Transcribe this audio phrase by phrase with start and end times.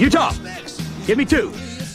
[0.00, 0.32] Utah,
[1.06, 1.50] give me two.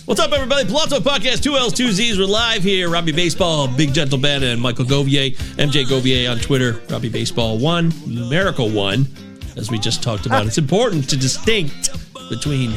[0.06, 0.64] What's up, everybody?
[0.68, 2.20] Palazzo Podcast, two L's, two Z's.
[2.20, 2.88] We're live here.
[2.88, 6.80] Robbie Baseball, Big Gentle Ben, and Michael Govier, MJ Govier on Twitter.
[6.92, 9.08] Robbie Baseball one, numerical one,
[9.58, 10.46] as we just talked about.
[10.46, 11.90] It's important to distinct
[12.30, 12.76] between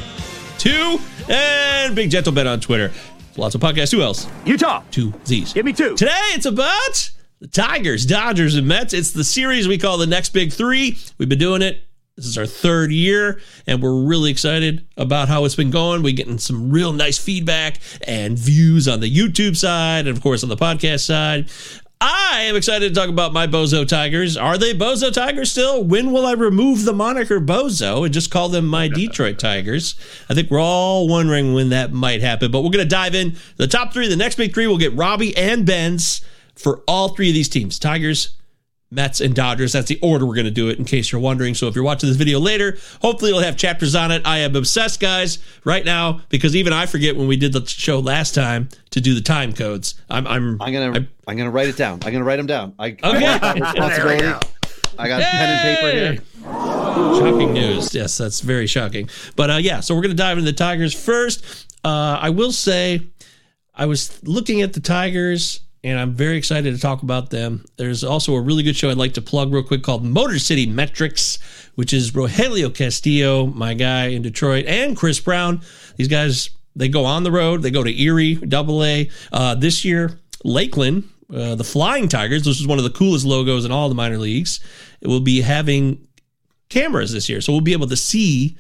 [0.56, 2.90] two and Big Gentle Ben on Twitter.
[3.34, 5.52] Palazzo Podcast, two L's, Utah, two Z's.
[5.52, 5.94] give me two.
[5.94, 8.94] Today it's about the Tigers, Dodgers, and Mets.
[8.94, 10.96] It's the series we call the next big three.
[11.18, 11.82] We've been doing it.
[12.18, 16.02] This is our third year, and we're really excited about how it's been going.
[16.02, 20.42] We're getting some real nice feedback and views on the YouTube side, and of course
[20.42, 21.48] on the podcast side.
[22.00, 24.36] I am excited to talk about my Bozo Tigers.
[24.36, 25.84] Are they Bozo Tigers still?
[25.84, 29.94] When will I remove the moniker Bozo and just call them my Detroit Tigers?
[30.28, 33.36] I think we're all wondering when that might happen, but we're going to dive in.
[33.58, 36.20] The top three, the next big three, we'll get Robbie and Ben's
[36.56, 38.37] for all three of these teams Tigers,
[38.90, 39.72] Mets, and Dodgers.
[39.72, 41.54] That's the order we're going to do it in case you're wondering.
[41.54, 44.22] So if you're watching this video later, hopefully it'll have chapters on it.
[44.24, 48.00] I am obsessed, guys, right now because even I forget when we did the show
[48.00, 50.00] last time to do the time codes.
[50.08, 52.00] I'm I'm I'm gonna I'm- I'm, gonna write it down.
[52.04, 52.74] I'm gonna write them down.
[52.78, 53.26] I, Okay.
[53.26, 54.26] I got responsibility.
[54.98, 56.22] I got pen and paper here.
[57.18, 57.94] Shocking news.
[57.94, 59.08] Yes, that's very shocking.
[59.36, 61.66] But uh, yeah, so we're going to dive into the Tigers first.
[61.84, 63.02] Uh, I will say,
[63.74, 67.64] I was looking at the Tigers and I'm very excited to talk about them.
[67.76, 70.66] There's also a really good show I'd like to plug real quick called Motor City
[70.66, 71.38] Metrics,
[71.76, 75.60] which is Rogelio Castillo, my guy in Detroit, and Chris Brown.
[75.96, 79.08] These guys, they go on the road, they go to Erie, double A.
[79.32, 83.64] Uh, this year, Lakeland, uh, the Flying Tigers, which is one of the coolest logos
[83.64, 84.60] in all the minor leagues,
[85.00, 86.06] it will be having
[86.68, 88.58] cameras this year, so we'll be able to see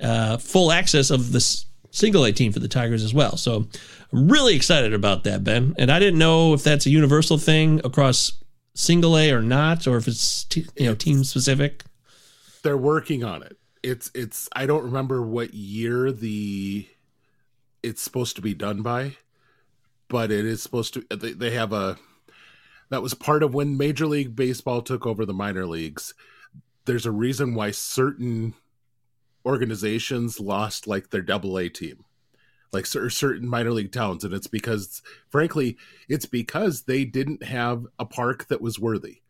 [0.00, 3.36] uh, full access of this single A team for the Tigers as well.
[3.36, 3.68] So
[4.12, 5.74] I'm really excited about that, Ben.
[5.78, 8.32] And I didn't know if that's a universal thing across
[8.74, 11.84] single A or not, or if it's t- you know team specific.
[12.62, 13.56] they're working on it.
[13.82, 16.88] It's it's I don't remember what year the
[17.82, 19.16] it's supposed to be done by,
[20.08, 21.96] but it is supposed to they, they have a
[22.90, 26.12] that was part of when Major League Baseball took over the minor leagues.
[26.86, 28.54] There's a reason why certain
[29.44, 32.04] organizations lost like their double A team.
[32.72, 35.00] Like certain minor league towns, and it's because,
[35.30, 35.76] frankly,
[36.08, 39.20] it's because they didn't have a park that was worthy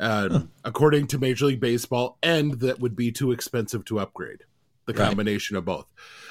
[0.00, 4.44] uh, according to Major League Baseball, and that would be too expensive to upgrade.
[4.86, 5.06] The Right.
[5.06, 5.86] combination of both.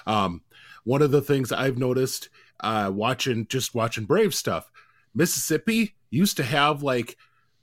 [0.07, 0.41] Um,
[0.83, 4.71] one of the things I've noticed uh, watching just watching Brave stuff,
[5.13, 7.17] Mississippi used to have like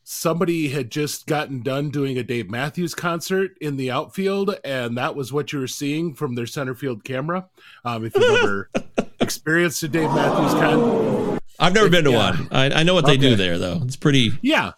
[0.04, 5.16] somebody had just gotten done doing a Dave Matthews concert in the outfield, and that
[5.16, 7.48] was what you were seeing from their center field camera.
[7.84, 8.70] Um, if you've ever
[9.20, 12.30] experienced a Dave Matthews con, I've never been to Yeah.
[12.30, 12.48] one.
[12.50, 13.80] I, I know what they do there though.
[13.84, 14.72] It's pretty yeah,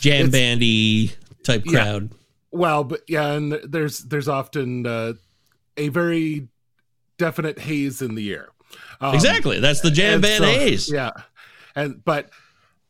[0.00, 1.12] jam It's- bandy
[1.44, 1.72] type Yeah.
[1.72, 2.10] crowd.
[2.50, 5.12] Well, but yeah, and there's there's often uh,
[5.76, 6.48] a very
[7.18, 8.48] definite haze in the air.
[9.00, 9.60] Um, exactly.
[9.60, 10.90] That's the jam band so- A's.
[10.90, 11.10] Yeah,
[11.74, 12.30] and but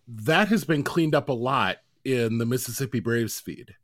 [0.09, 3.75] that has been cleaned up a lot in the Mississippi Braves feed.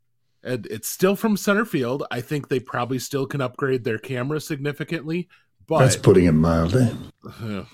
[0.43, 2.03] And it's still from center field.
[2.11, 5.29] I think they probably still can upgrade their camera significantly,
[5.67, 6.91] but That's putting it mildly.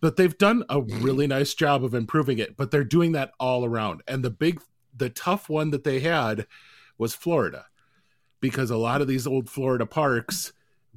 [0.00, 2.56] but they've done a really nice job of improving it.
[2.56, 4.02] But they're doing that all around.
[4.06, 4.60] And the big,
[4.96, 6.46] the tough one that they had
[6.98, 7.66] was Florida,
[8.40, 10.52] because a lot of these old Florida parks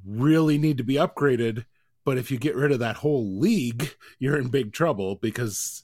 [0.05, 1.65] really need to be upgraded.
[2.05, 5.83] But if you get rid of that whole league, you're in big trouble because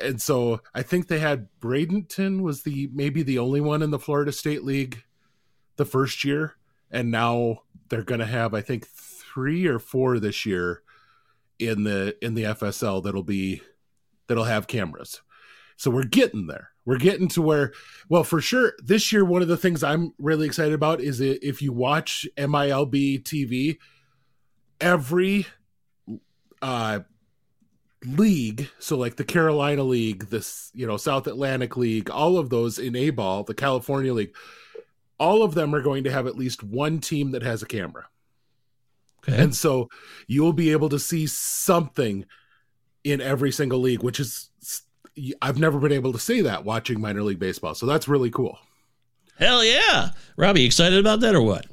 [0.00, 3.98] and so I think they had Bradenton was the maybe the only one in the
[3.98, 5.02] Florida State League
[5.76, 6.56] the first year,
[6.90, 10.82] and now they're going to have I think three or four this year
[11.58, 13.62] in the in the FSL that'll be
[14.26, 15.22] that'll have cameras.
[15.76, 16.70] So we're getting there.
[16.84, 17.72] We're getting to where,
[18.08, 21.60] well, for sure, this year one of the things I'm really excited about is if
[21.60, 23.78] you watch MILB TV,
[24.80, 25.46] every
[26.62, 27.00] uh
[28.04, 32.78] league so like the carolina league this you know south atlantic league all of those
[32.78, 34.34] in a ball the california league
[35.18, 38.06] all of them are going to have at least one team that has a camera.
[39.28, 39.42] Okay.
[39.42, 39.88] and so
[40.28, 42.24] you'll be able to see something
[43.02, 44.50] in every single league which is
[45.42, 48.58] i've never been able to see that watching minor league baseball so that's really cool.
[49.38, 50.10] Hell yeah.
[50.36, 51.66] Robbie excited about that or what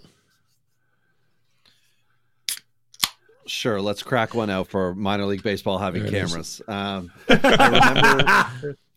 [3.47, 6.61] Sure, let's crack one out for minor league baseball having cameras.
[6.67, 8.49] Um, I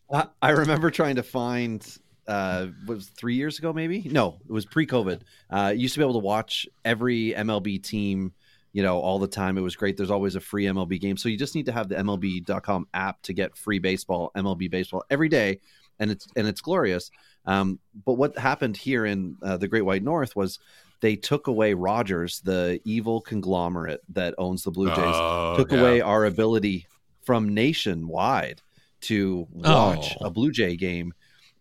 [0.09, 1.85] remember, I remember trying to find
[2.29, 4.07] uh, was three years ago, maybe?
[4.11, 5.21] No, it was pre-COVID.
[5.49, 8.33] Uh, used to be able to watch every MLB team,
[8.71, 9.57] you know, all the time.
[9.57, 9.97] It was great.
[9.97, 13.21] There's always a free MLB game, so you just need to have the MLB.com app
[13.23, 15.59] to get free baseball, MLB baseball every day,
[15.99, 17.09] and it's and it's glorious.
[17.45, 20.59] Um, but what happened here in uh, the Great White North was
[21.01, 25.79] they took away Rogers, the evil conglomerate that owns the Blue Jays, oh, took yeah.
[25.79, 26.87] away our ability
[27.21, 28.61] from nationwide
[29.01, 30.25] to watch oh.
[30.25, 31.13] a Blue Jay game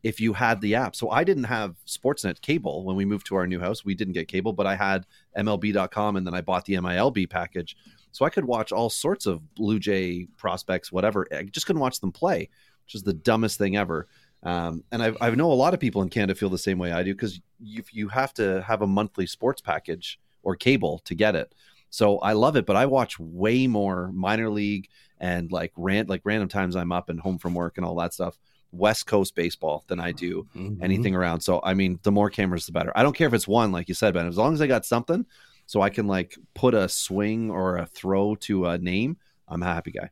[0.02, 0.94] if you had the app.
[0.94, 3.84] So I didn't have Sportsnet cable when we moved to our new house.
[3.84, 5.06] We didn't get cable, but I had
[5.36, 7.76] MLB.com and then I bought the MILB package.
[8.12, 11.26] So I could watch all sorts of Blue Jay prospects, whatever.
[11.32, 12.48] I just couldn't watch them play,
[12.84, 14.08] which is the dumbest thing ever.
[14.42, 16.92] Um, and I've, I know a lot of people in Canada feel the same way
[16.92, 21.14] I do because you, you have to have a monthly sports package or cable to
[21.14, 21.54] get it.
[21.90, 24.88] So I love it, but I watch way more minor league
[25.20, 28.14] and like rant like random times I'm up and home from work and all that
[28.14, 28.38] stuff.
[28.70, 30.82] West Coast baseball than I do mm-hmm.
[30.82, 31.40] anything around.
[31.40, 32.92] So I mean, the more cameras, the better.
[32.94, 34.84] I don't care if it's one, like you said, but as long as I got
[34.84, 35.24] something,
[35.66, 39.16] so I can like put a swing or a throw to a name,
[39.48, 40.10] I'm a happy guy.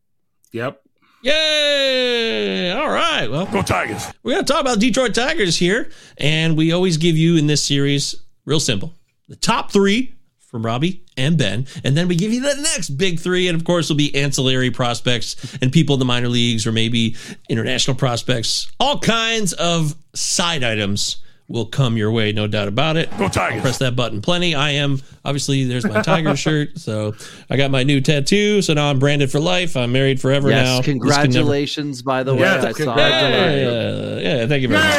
[0.52, 0.80] Yep.
[1.26, 2.70] Yay!
[2.70, 3.28] All right.
[3.28, 4.06] Well, go Tigers.
[4.22, 5.90] We're going to talk about Detroit Tigers here.
[6.18, 8.14] And we always give you in this series,
[8.44, 8.94] real simple,
[9.28, 11.66] the top three from Robbie and Ben.
[11.82, 13.48] And then we give you the next big three.
[13.48, 17.16] And of course, will be ancillary prospects and people in the minor leagues or maybe
[17.48, 21.16] international prospects, all kinds of side items
[21.48, 23.10] will come your way, no doubt about it.
[23.18, 23.56] Go Tigers!
[23.56, 24.54] I'll press that button plenty.
[24.54, 27.14] I am obviously there's my Tiger shirt, so
[27.48, 28.62] I got my new tattoo.
[28.62, 29.76] So now I'm branded for life.
[29.76, 30.82] I'm married forever yes, now.
[30.82, 32.06] Congratulations, never...
[32.06, 32.40] by the way.
[32.40, 34.94] Yeah, I saw yeah, yeah, yeah, thank you very much.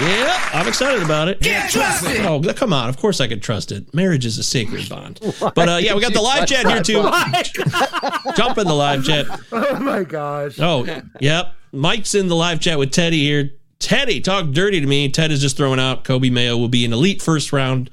[0.00, 1.40] Yeah, I'm excited about it.
[1.40, 2.26] Can't trust it.
[2.26, 2.88] Oh, come on.
[2.88, 3.94] Of course I can trust it.
[3.94, 5.20] Marriage is a sacred bond.
[5.40, 6.94] But uh, yeah, we got the live chat here too.
[8.36, 9.26] Jump in the live chat.
[9.52, 10.58] Oh my gosh.
[10.58, 10.84] Oh,
[11.20, 11.54] yep.
[11.70, 13.52] Mike's in the live chat with Teddy here.
[13.78, 15.08] Teddy, talk dirty to me.
[15.08, 17.88] Ted is just throwing out Coby Mayo will be an elite first round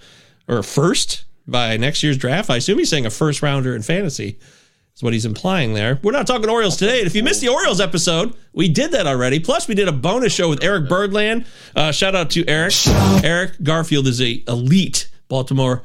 [0.48, 2.50] or first by next year's draft.
[2.50, 4.40] I assume he's saying a first rounder in fantasy.
[4.96, 6.00] Is what he's implying there.
[6.04, 7.00] We're not talking Orioles today.
[7.00, 9.42] And if you missed the Orioles episode, we did that already.
[9.42, 11.46] Plus, we did a bonus show with Eric Birdland.
[11.76, 12.74] Uh, shout out to Eric.
[13.22, 15.84] Eric Garfield is a elite Baltimore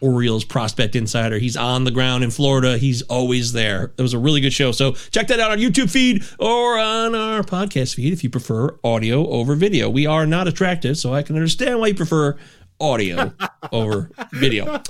[0.00, 1.40] Orioles prospect insider.
[1.40, 2.78] He's on the ground in Florida.
[2.78, 3.92] He's always there.
[3.98, 4.70] It was a really good show.
[4.70, 8.78] So check that out on YouTube feed or on our podcast feed if you prefer
[8.84, 9.90] audio over video.
[9.90, 12.38] We are not attractive, so I can understand why you prefer
[12.78, 13.32] audio
[13.72, 14.80] over video.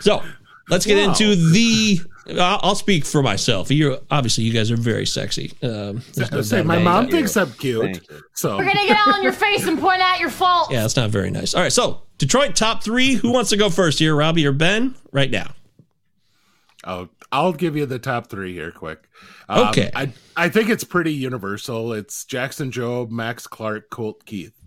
[0.00, 0.24] So
[0.68, 1.12] let's get wow.
[1.12, 2.00] into the.
[2.26, 3.70] I'll speak for myself.
[3.70, 5.52] You're obviously you guys are very sexy.
[5.62, 8.06] Um, no say, my mom thinks I'm cute.
[8.34, 10.72] So we're gonna get all in your face and point out your faults.
[10.72, 11.54] Yeah, it's not very nice.
[11.54, 13.14] All right, so Detroit top three.
[13.14, 14.94] Who wants to go first here, Robbie or Ben?
[15.12, 15.52] Right now.
[16.86, 19.08] Oh, I'll give you the top three here, quick.
[19.48, 19.90] Um, okay.
[19.94, 21.92] I I think it's pretty universal.
[21.92, 24.64] It's Jackson Jobe, Max Clark, Colt Keith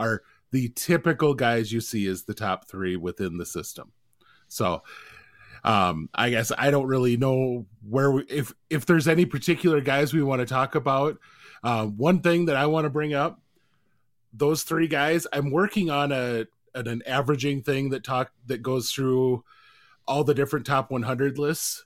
[0.00, 3.92] are the typical guys you see as the top three within the system.
[4.48, 4.82] So,
[5.64, 10.12] um, I guess I don't really know where we, if if there's any particular guys
[10.12, 11.18] we want to talk about.
[11.62, 13.40] Uh, one thing that I want to bring up,
[14.32, 15.26] those three guys.
[15.32, 19.44] I'm working on a an, an averaging thing that talk that goes through
[20.06, 21.84] all the different top 100 lists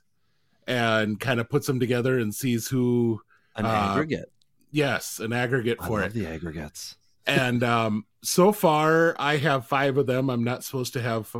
[0.67, 3.21] and kind of puts them together and sees who
[3.55, 4.31] an uh, aggregate.
[4.71, 6.13] Yes, an aggregate for it.
[6.13, 6.95] The aggregates.
[7.25, 10.29] and um, so far, I have five of them.
[10.29, 11.35] I'm not supposed to have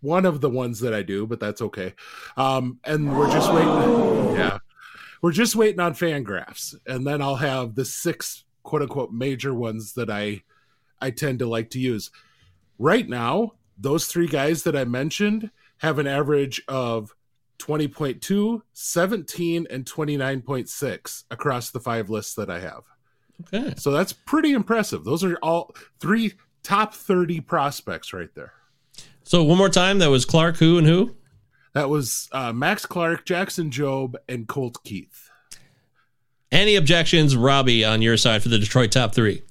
[0.00, 1.94] one of the ones that I do, but that's okay.
[2.36, 4.36] Um, and we're just waiting.
[4.36, 4.58] Yeah,
[5.22, 9.94] we're just waiting on Fangraphs, and then I'll have the six quote unquote major ones
[9.94, 10.42] that I
[11.00, 12.10] I tend to like to use.
[12.78, 17.14] Right now, those three guys that I mentioned have an average of
[17.58, 22.82] 20.2, 17, and 29.6 across the five lists that I have.
[23.42, 23.74] Okay.
[23.76, 25.04] So that's pretty impressive.
[25.04, 28.52] Those are all three top 30 prospects right there.
[29.24, 31.14] So one more time, that was Clark, who and who?
[31.74, 35.30] That was uh, Max Clark, Jackson Jobe, and Colt Keith.
[36.50, 39.42] Any objections, Robbie, on your side for the Detroit top three?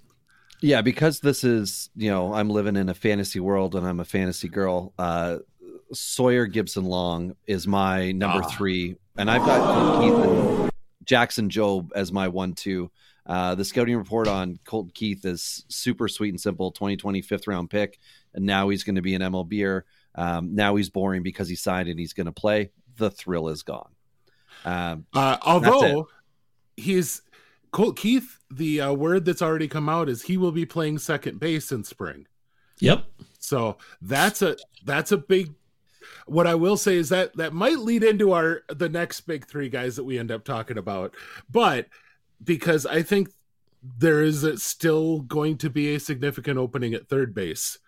[0.62, 4.06] Yeah, because this is, you know, I'm living in a fantasy world and I'm a
[4.06, 4.94] fantasy girl.
[5.00, 5.38] Uh,
[5.94, 8.48] Sawyer Gipson-Long is my number Ah.
[8.50, 10.72] three, and I've got Colt Keith and
[11.06, 12.92] Jackson Jobe as my one two.
[13.26, 16.72] Uh, the scouting report on Colt Keith is super sweet and simple.
[16.72, 17.98] 2020 fifth round pick,
[18.34, 19.84] and now he's going to be an MLBer.
[20.16, 22.72] Um, now he's boring because he signed and he's going to play.
[22.98, 23.92] The thrill is gone.
[24.66, 26.08] Um, Uh, although
[26.78, 27.22] he's
[27.72, 31.40] Colt Keith, the uh, word that's already come out is he will be playing second
[31.40, 32.28] base in spring.
[32.80, 33.06] Yep.
[33.40, 35.54] So that's a that's a big.
[36.26, 39.70] What I will say is that that might lead into our the next big three
[39.70, 41.16] guys that we end up talking about,
[41.50, 41.88] but
[42.44, 43.30] because I think
[43.98, 47.80] there is still going to be a significant opening at third base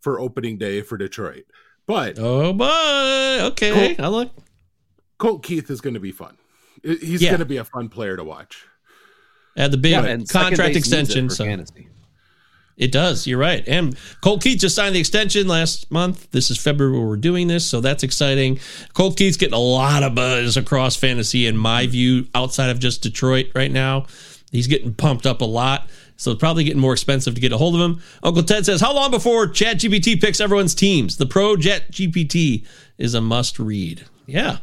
[0.00, 1.44] for opening day for Detroit.
[1.86, 3.46] But Oh boy.
[3.52, 3.94] Okay.
[3.96, 4.04] Cool.
[4.04, 4.30] I look.
[5.18, 6.36] Colt Keith is going to be fun.
[6.82, 7.30] He's Yeah.
[7.30, 8.64] going to be a fun player to watch.
[9.56, 11.28] At the big yeah, contract base needs it extension.
[11.30, 11.88] So fantasy.
[12.78, 13.26] it does.
[13.26, 13.62] You're right.
[13.66, 16.30] And Colt Keith just signed the extension last month.
[16.30, 18.60] This is February where we're doing this, so that's exciting.
[18.94, 23.02] Colt Keith's getting a lot of buzz across fantasy, in my view, outside of just
[23.02, 24.06] Detroit right now.
[24.52, 25.90] He's getting pumped up a lot.
[26.20, 28.02] So it's probably getting more expensive to get a hold of him.
[28.22, 31.16] Uncle Ted says, How long before ChatGPT picks everyone's teams?
[31.16, 32.66] The Pro Jet GPT
[32.98, 34.04] is a must read.
[34.26, 34.58] Yeah.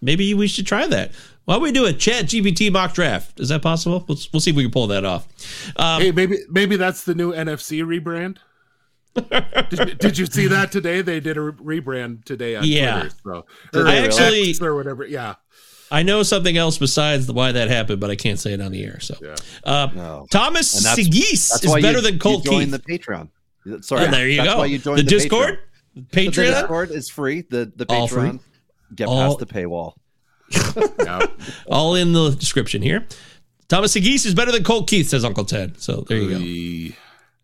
[0.00, 1.12] Maybe we should try that.
[1.44, 3.40] Why don't we do a Chat GPT mock draft?
[3.40, 4.04] Is that possible?
[4.08, 5.26] We'll, we'll see if we can pull that off.
[5.76, 8.38] Um, hey, maybe maybe that's the new NFC rebrand.
[9.68, 11.02] did, did you see that today?
[11.02, 13.00] They did a rebrand today on Yeah.
[13.00, 13.14] Twitter.
[13.24, 15.04] So, Did or they I actually- X or whatever.
[15.06, 15.34] Yeah.
[15.92, 18.82] I know something else besides why that happened, but I can't say it on the
[18.82, 18.98] air.
[19.00, 19.34] So, Yeah.
[19.64, 20.26] uh, No.
[20.30, 22.70] Thomas And that's- Saggese That's is better you, than Colt you join Keith.
[22.72, 23.28] the Patreon.
[23.84, 24.58] Sorry, Oh, there you that's go.
[24.58, 25.58] Why you the, the, Discord,
[26.10, 26.34] Patreon.
[26.34, 27.42] The Discord is free.
[27.48, 28.30] The the All free.
[28.30, 28.40] Patreon.
[28.96, 29.92] Get All- past the paywall.
[30.98, 31.26] yeah.
[31.66, 33.06] all in the description here.
[33.68, 35.80] Thomas Saggese is better than Colt Keith, says Uncle Ted.
[35.80, 36.96] So there you go.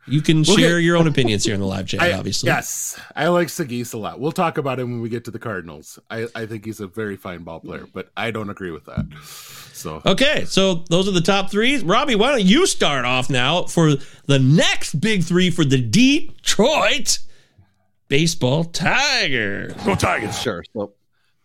[0.08, 2.12] The- You can We'll share get- your own opinions here in the live chat, I-
[2.12, 2.48] obviously.
[2.48, 4.18] Yes, I like Saggese a lot.
[4.20, 5.98] We'll talk about him when we get to the Cardinals.
[6.10, 9.06] I, I think he's a very fine ball player, but I don't agree with that.
[9.72, 11.78] So Okay, so those are the top three.
[11.78, 13.94] Robbie, why don't you start off now for
[14.26, 17.18] the next big three for the Detroit
[18.08, 19.72] baseball Tigers?
[19.84, 20.38] Go Tigers.
[20.40, 20.64] Sure.
[20.72, 20.94] So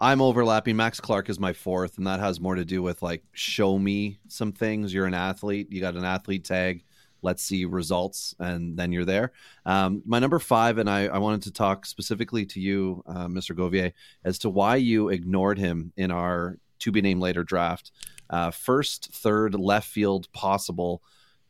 [0.02, 0.76] I'm overlapping.
[0.76, 4.18] Max Clark is my fourth, and that has more to do with like show me
[4.28, 4.94] some things.
[4.94, 5.72] You're an athlete.
[5.72, 6.84] You got an athlete tag.
[7.24, 9.32] Let's see results, and then you're there.
[9.66, 13.56] Um, my number five, and I, I wanted to talk specifically to you, uh, Mr.
[13.56, 17.92] Govier, as to why you ignored him in our to be named later draft.
[18.30, 21.02] Uh, first, third, left field possible.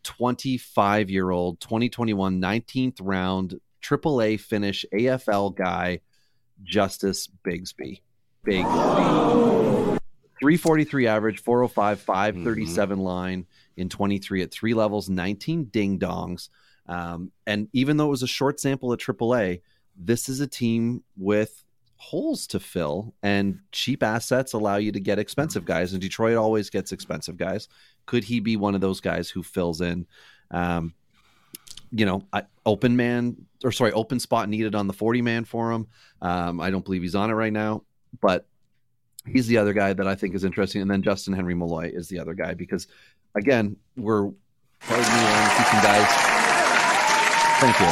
[0.04, 6.02] 25 year old, 2021, 19th round, AAA finish, AFL guy,
[6.64, 8.02] Justice Bigbie.
[8.44, 8.66] Big
[10.44, 13.46] 343 average, 405, 537 line
[13.78, 16.50] in 23 at three levels, 19 ding dongs.
[16.86, 19.62] Um, and even though it was a short sample at AAA,
[19.96, 21.64] this is a team with
[21.96, 25.94] holes to fill, and cheap assets allow you to get expensive guys.
[25.94, 27.70] And Detroit always gets expensive guys.
[28.06, 30.06] Could he be one of those guys who fills in?
[30.52, 30.94] Um,
[31.90, 35.72] you know, I, open man or sorry, open spot needed on the 40 man for
[35.72, 35.88] him.
[36.22, 37.84] Um, I don't believe he's on it right now,
[38.20, 38.46] but
[39.26, 40.82] he's the other guy that I think is interesting.
[40.82, 42.88] And then Justyn-Henry Malloy is the other guy because,
[43.36, 44.32] again, we're
[44.82, 46.08] pardon me, we're keeping guys.
[47.60, 47.88] Thank you.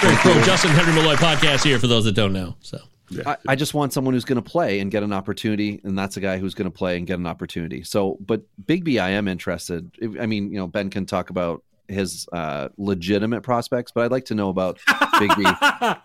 [0.00, 2.56] Very pro Justyn-Henry Malloy podcast here for those that don't know.
[2.60, 2.78] So
[3.26, 6.16] I, I just want someone who's going to play and get an opportunity, and that's
[6.16, 7.82] a guy who's going to play and get an opportunity.
[7.82, 9.90] So, but Big B, I am interested.
[10.18, 14.24] I mean, you know, Ben can talk about his uh, legitimate prospects, but I'd like
[14.26, 14.78] to know about
[15.18, 15.42] Big B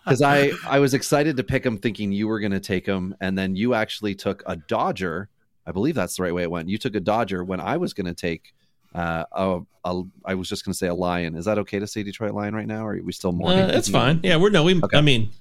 [0.06, 3.16] because I I was excited to pick him, thinking you were going to take him,
[3.22, 5.30] and then you actually took a Dodger.
[5.66, 6.70] I believe that's the right way it went.
[6.70, 8.54] You took a Dodger when I was going to take.
[8.94, 11.36] Uh, a, a, I was just going to say a lion.
[11.36, 12.86] Is that okay to say Detroit Lion right now?
[12.88, 13.64] Or are we still mourning?
[13.64, 14.22] uh, that's fine.
[14.24, 14.64] Yeah, we're no.
[14.64, 14.98] We, Okay.
[14.98, 15.32] I mean,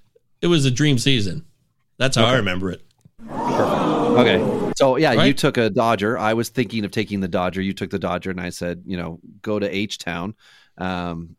[0.41, 1.45] it was a dream season.
[1.97, 2.83] That's how I remember it.
[3.31, 4.73] Okay.
[4.77, 6.19] So yeah, you took a Dodger.
[6.19, 7.63] I was thinking of taking the Dodger.
[7.63, 10.35] You took the Dodger, and I said, you know, go to H Town.
[10.79, 11.37] Um,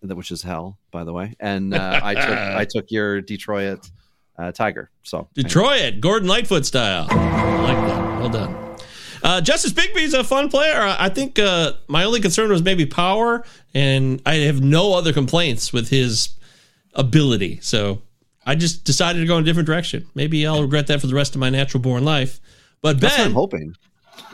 [0.00, 1.34] which is hell, by the way.
[1.40, 3.90] And uh, I took I took your Detroit
[4.38, 4.90] uh, Tiger.
[5.02, 7.06] So Detroit, Gordon Lightfoot style.
[7.10, 8.18] I like that.
[8.20, 8.76] Well done.
[9.22, 10.94] Uh, Justice Bigbie's a fun player.
[10.98, 15.72] I think uh, my only concern was maybe power, and I have no other complaints
[15.72, 16.30] with his
[16.94, 17.58] ability.
[17.60, 18.02] So
[18.48, 20.08] I just decided to go in a different direction.
[20.14, 22.40] Maybe I'll regret that for the rest of my natural born life.
[22.80, 23.74] But Ben, I'm hoping.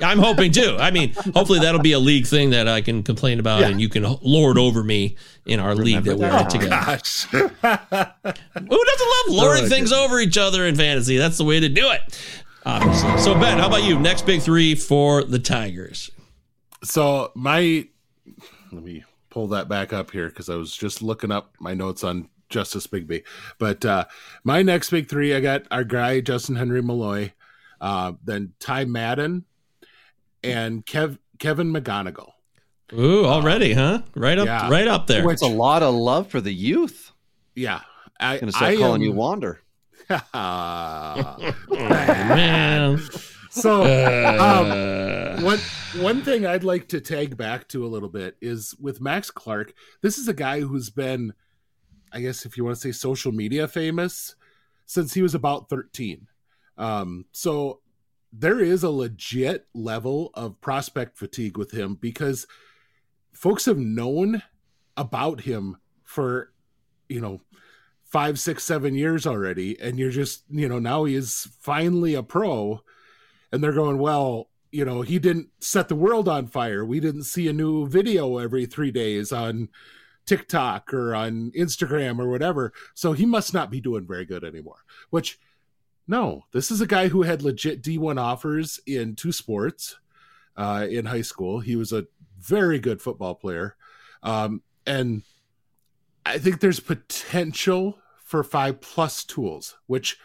[0.00, 0.76] I'm hoping too.
[0.78, 3.68] I mean, hopefully that'll be a league thing that I can complain about, yeah.
[3.68, 5.16] and you can lord over me
[5.46, 6.76] in our Remember league that we're in together.
[8.54, 11.16] Who doesn't love lording oh, things over each other in fantasy?
[11.16, 12.16] That's the way to do it.
[12.64, 13.18] Obviously.
[13.18, 13.98] So Ben, how about you?
[13.98, 16.12] Next big three for the Tigers.
[16.84, 17.88] So my,
[18.70, 22.04] let me pull that back up here because I was just looking up my notes
[22.04, 23.24] on Justice Bigbie.
[23.58, 24.06] But uh,
[24.44, 27.32] my next big three, I got our guy Justyn-Henry Malloy,
[27.80, 29.44] uh, then Ty Madden,
[30.42, 32.30] and Kev Kevin McGonigle.
[32.92, 34.02] Ooh, already, huh?
[34.14, 34.70] Right up, yeah.
[34.70, 35.28] right up there.
[35.30, 37.12] It's a lot of love for the youth.
[37.54, 37.80] Yeah,
[38.20, 39.08] I, am gonna start I calling am...
[39.08, 39.60] you Wander.
[41.70, 43.00] man.
[43.50, 43.82] So,
[44.38, 45.58] um, one
[46.00, 49.72] one thing I'd like to tag back to a little bit is with Max Clark.
[50.02, 51.34] This is a guy who's been,
[52.14, 54.36] I guess, if you want to say social media famous,
[54.86, 56.28] since he was about thirteen.
[56.78, 57.80] Um, so
[58.32, 62.46] there is a legit level of prospect fatigue with him because
[63.32, 64.42] folks have known
[64.96, 66.52] about him for
[67.08, 67.40] you know
[68.02, 72.22] five six seven years already and you're just you know now he is finally a
[72.22, 72.80] pro
[73.52, 77.24] and they're going well you know he didn't set the world on fire we didn't
[77.24, 79.68] see a new video every three days on
[80.26, 84.84] tiktok or on instagram or whatever so he must not be doing very good anymore
[85.10, 85.38] which
[86.06, 89.96] no, this is a guy who had legit D1 offers in two sports
[90.56, 91.60] uh, in high school.
[91.60, 92.06] He was a
[92.38, 93.76] very good football player.
[94.22, 95.22] Um, and
[96.26, 100.18] I think there's potential for five plus tools, which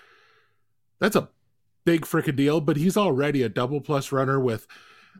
[0.99, 1.29] that's a
[1.85, 4.67] big freaking deal, but he's already a double plus runner with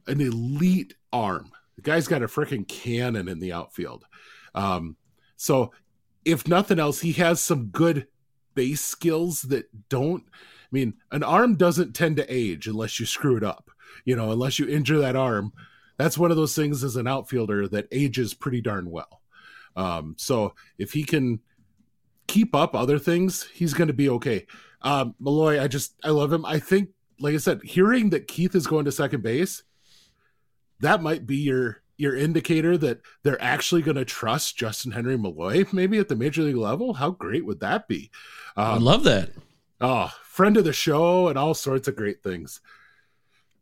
[0.08, 1.52] an elite arm.
[1.78, 4.04] The guy's got a freaking cannon in the outfield.
[4.56, 4.96] Um,
[5.36, 5.72] so
[6.26, 8.08] if nothing else, he has some good
[8.56, 10.24] base skills that don't
[10.72, 13.72] I mean, an arm doesn't tend to age unless you screw it up.
[14.06, 15.52] You know, unless you injure that arm.
[15.98, 19.22] That's one of those things as an outfielder that ages pretty darn well.
[19.76, 21.40] Um, so if he can
[22.28, 24.46] keep up other things, he's going to be okay.
[24.82, 26.46] Um, Malloy, I just I love him.
[26.46, 29.64] I think, like I said, hearing that Keith is going to second base,
[30.80, 35.98] that might be your your indicator that they're actually going to trust Justyn-Henry Malloy maybe
[35.98, 36.94] at the major league level.
[36.94, 38.10] How great would that be?
[38.56, 39.32] Um, I love that.
[39.82, 42.62] Oh, friend of the show and all sorts of great things.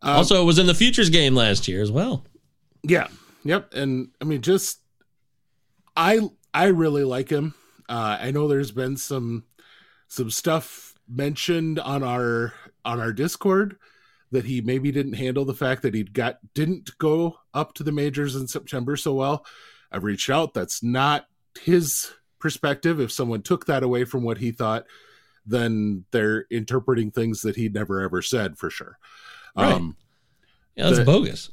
[0.02, 2.24] Um, also, it was in the futures game last year as well.
[2.84, 3.08] Yeah.
[3.44, 3.74] Yep.
[3.74, 4.80] And I mean, just
[5.96, 6.20] I
[6.54, 7.56] I really like him.
[7.90, 9.46] Uh, I know there's been some
[10.08, 12.54] some stuff mentioned on our
[12.86, 13.78] on our Discord
[14.32, 17.92] that he maybe didn't handle the fact that he got didn't go up to the
[17.92, 19.46] majors in September so well.
[19.92, 20.54] I've reached out.
[20.54, 21.28] That's not
[21.62, 23.00] his perspective.
[23.00, 24.86] If someone took that away from what he thought,
[25.46, 29.00] then they're interpreting things that he never ever said for sure.
[29.56, 29.72] Right.
[29.72, 29.96] Um,
[30.76, 31.50] yeah, that's the, bogus.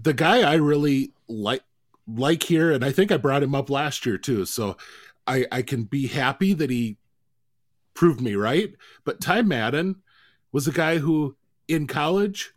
[0.00, 1.64] The guy I really like
[2.06, 4.44] like here, and I think I brought him up last year too.
[4.44, 4.76] So
[5.26, 6.98] I I can be happy that he
[7.94, 8.74] proved me right.
[9.04, 9.96] But Ty Madden
[10.52, 11.36] was a guy who
[11.72, 12.52] in college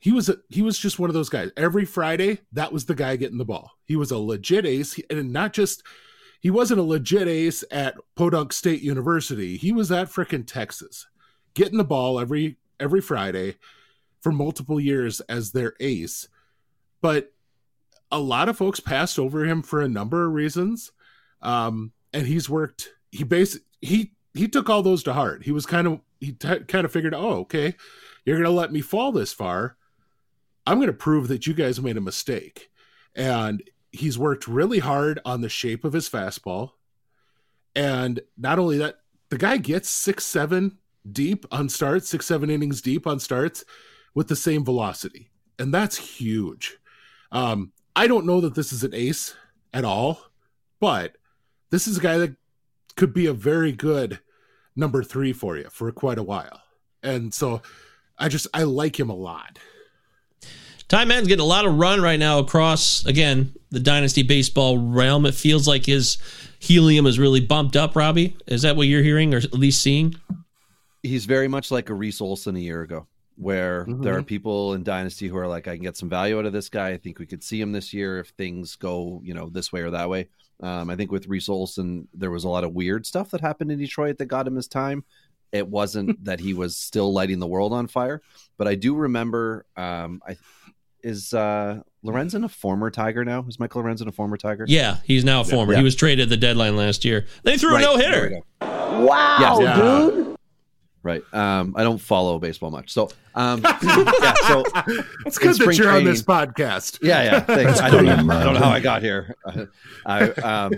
[0.00, 1.50] he was a, he was just one of those guys.
[1.56, 3.72] Every Friday, that was the guy getting the ball.
[3.84, 5.82] He was a legit ace, and not just
[6.40, 9.58] he wasn't a legit ace at Podunk State University.
[9.58, 11.06] He was at frickin' Texas,
[11.52, 13.56] getting the ball every every Friday
[14.22, 16.28] for multiple years as their ace.
[17.02, 17.32] But
[18.10, 20.92] a lot of folks passed over him for a number of reasons.
[21.42, 22.88] Um, and he's worked.
[23.12, 25.42] He basically he he took all those to heart.
[25.44, 27.74] He was kind of he t- kind of figured, oh, okay,
[28.30, 29.76] you're gonna let me fall this far.
[30.64, 32.70] I'm gonna prove that you guys made a mistake.
[33.16, 36.74] And he's worked really hard on the shape of his fastball.
[37.74, 40.78] And not only that, the guy gets six, seven
[41.10, 43.64] deep on starts, six, seven innings deep on starts
[44.14, 45.28] with the same velocity.
[45.58, 46.78] And that's huge.
[47.32, 49.34] Um, I don't know that this is an ace
[49.74, 50.20] at all,
[50.78, 51.16] but
[51.70, 52.36] this is a guy that
[52.94, 54.20] could be a very good
[54.76, 56.62] number three for you for quite a while.
[57.02, 57.62] And so
[58.20, 59.58] I just, I like him a lot.
[60.88, 65.24] Ty Madden's getting a lot of run right now across, again, the dynasty baseball realm.
[65.24, 66.18] It feels like his
[66.58, 68.36] helium is really bumped up, Robbie.
[68.46, 70.14] Is that what you're hearing or at least seeing?
[71.02, 73.06] He's very much like a Reese Olson a year ago.
[73.40, 76.44] where there are people in Dynasty who are like, I can get some value out
[76.44, 76.90] of this guy.
[76.90, 79.80] I think we could see him this year if things go, you know, this way
[79.80, 80.28] or that way.
[80.62, 83.72] Um, I think with Reese Olson, there was a lot of weird stuff that happened
[83.72, 85.04] in Detroit that got him his time.
[85.52, 88.22] It wasn't that he was still lighting the world on fire,
[88.56, 89.66] but I do remember.
[89.76, 90.36] Um, I
[91.02, 93.44] is uh, Lorenzen a former Tiger now?
[93.48, 94.64] Is Michael Lorenzen a former Tiger?
[94.68, 95.72] Yeah, he's now a former.
[95.72, 95.78] Yeah.
[95.78, 97.26] He was traded at the deadline last year.
[97.42, 98.40] They threw Right, a no hitter.
[98.60, 99.78] Wow, Yes.
[99.78, 100.36] dude.
[101.02, 101.22] Right.
[101.32, 104.34] Um, I don't follow baseball much, so um, yeah.
[104.46, 104.62] So
[105.24, 106.98] It's good that you're on this podcast.
[107.00, 107.40] Yeah, yeah.
[107.40, 107.80] Thanks.
[107.80, 108.12] I don't know.
[108.12, 109.34] I don't know how I got here.
[110.06, 110.74] I, um,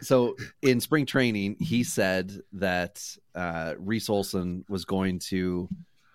[0.00, 5.68] so in spring training, he said that uh, Reese Olson was going to.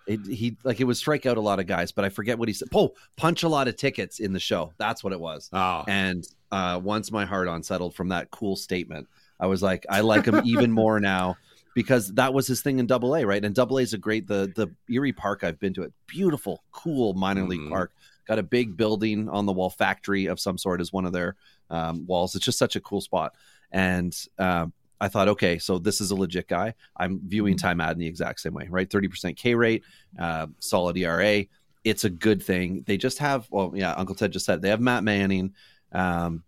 [0.06, 2.46] It, he like it would strike out a lot of guys, but I forget what
[2.48, 2.68] he said.
[2.72, 4.72] Oh, punch a lot of tickets in the show.
[4.78, 5.50] That's what it was.
[5.52, 9.08] Oh, And uh, once my heart unsettled from that cool statement,
[9.40, 11.36] I was like, I like him even more now
[11.74, 13.44] because that was his thing in Double A, right?
[13.44, 16.62] And Double A is a great the the Erie Park I've been to it, beautiful,
[16.70, 17.70] cool minor league Mhm.
[17.70, 17.92] park.
[18.28, 21.34] Got a big building on the wall, factory of some sort is one of their
[21.68, 22.36] um, walls.
[22.36, 23.34] It's just such a cool spot,
[23.72, 26.74] and um, I thought, okay, so this is a legit guy.
[26.96, 28.90] I'm viewing Ty Madden the exact same way, right?
[28.90, 29.84] Thirty percent K rate,
[30.18, 31.44] uh, solid ERA.
[31.84, 32.82] It's a good thing.
[32.86, 35.54] They just have, well, yeah, Uncle Ted just said they have Matt Manning,
[35.92, 36.42] um,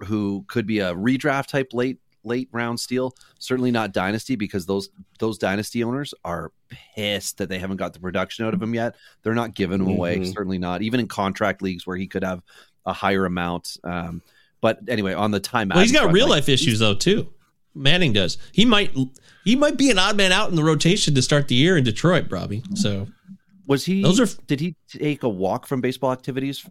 [0.00, 3.14] who could be a redraft type late late round steal.
[3.38, 6.52] Certainly not dynasty because those those dynasty owners are
[6.94, 8.96] pissed that they haven't got the production out of him yet.
[9.22, 10.18] They're not giving him away.
[10.18, 10.32] Mhm.
[10.32, 10.82] Certainly not.
[10.82, 12.42] Even in contract leagues where he could have
[12.84, 13.76] a higher amount.
[13.84, 14.22] Um,
[14.60, 17.28] but anyway, on the time, Well, he's got front, real like, life issues though too.
[17.74, 18.38] Manning does.
[18.52, 18.94] He might
[19.44, 21.84] he might be an odd man out in the rotation to start the year in
[21.84, 22.62] Detroit, Robbie.
[22.74, 23.06] So
[23.66, 24.02] Was he?
[24.02, 26.66] Those are- Did he take a walk from baseball activities?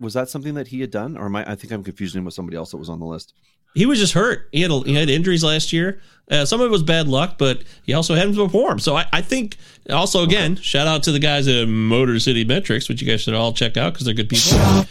[0.00, 1.50] Was that something that he had done, or am I?
[1.52, 3.32] I think I'm confusing him with somebody else that was on the list.
[3.74, 4.48] he was just hurt.
[4.52, 6.00] He had he had injuries last year.
[6.30, 8.82] Uh, some of it was bad luck, but he also hadn't performed.
[8.82, 9.56] So I, I think
[9.90, 13.34] also again, shout out to the guys at Motor City Metrics, which you guys should
[13.34, 14.84] all check out because they're good people.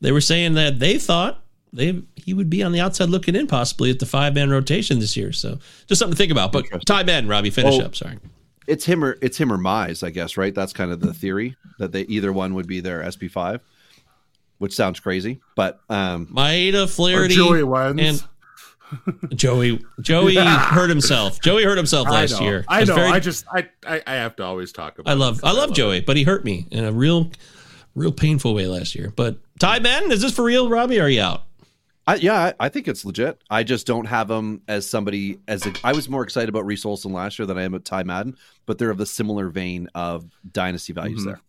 [0.00, 1.41] They were saying that they thought
[1.72, 4.98] they he would be on the outside looking in possibly at the five man rotation
[4.98, 5.32] this year.
[5.32, 6.52] So just something to think about.
[6.52, 7.84] But Ty Ben, Robbie, finish Oh.
[7.84, 7.96] up.
[7.96, 8.18] Sorry.
[8.66, 10.36] It's him or it's him or Mize, I guess.
[10.36, 10.54] Right?
[10.54, 13.60] That's kind of the theory that they either one would be their SP five,
[14.58, 18.00] which sounds crazy, but um, Maeda, or Flaherty, Joey Wentz.
[18.02, 18.22] and
[19.38, 19.80] Joey.
[20.00, 21.40] Joey hurt himself.
[21.40, 22.46] Joey hurt himself I last know.
[22.46, 22.64] year.
[22.68, 22.94] I know.
[22.94, 25.10] very- I just I, I I have to always talk about.
[25.10, 27.30] I him love I love Joey, but he hurt me in a real
[27.94, 29.12] real painful way last year.
[29.16, 31.00] But Ty Ben, is this for real, Robbie?
[31.00, 31.44] Or are you out?
[32.06, 33.40] I, yeah, I, I think it's legit.
[33.48, 36.84] I just don't have him as somebody as a, I was more excited about Reese
[36.84, 38.36] Olson last year than I am at Ty Madden,
[38.66, 41.26] but they're of the similar vein of dynasty values Mhm.
[41.26, 41.40] there.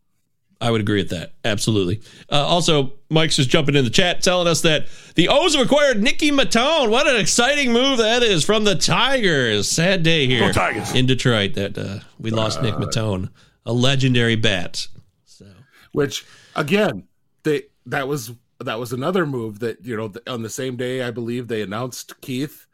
[0.62, 1.34] I would agree with that.
[1.44, 2.00] Absolutely.
[2.32, 6.02] Uh, also, Mike's just jumping in the chat telling us that the O's have acquired
[6.02, 6.89] Nicky Maton.
[6.89, 9.68] What an exciting move that is from the Tigers.
[9.70, 10.94] Sad day here Tigers.
[10.94, 13.30] in Detroit that uh, we lost Nick Maton,
[13.66, 14.88] a legendary bat.
[15.26, 15.48] So
[15.92, 16.24] which
[16.56, 17.04] again
[17.42, 21.12] they that was that was another move that you know on the same day i
[21.12, 22.68] believe they announced keith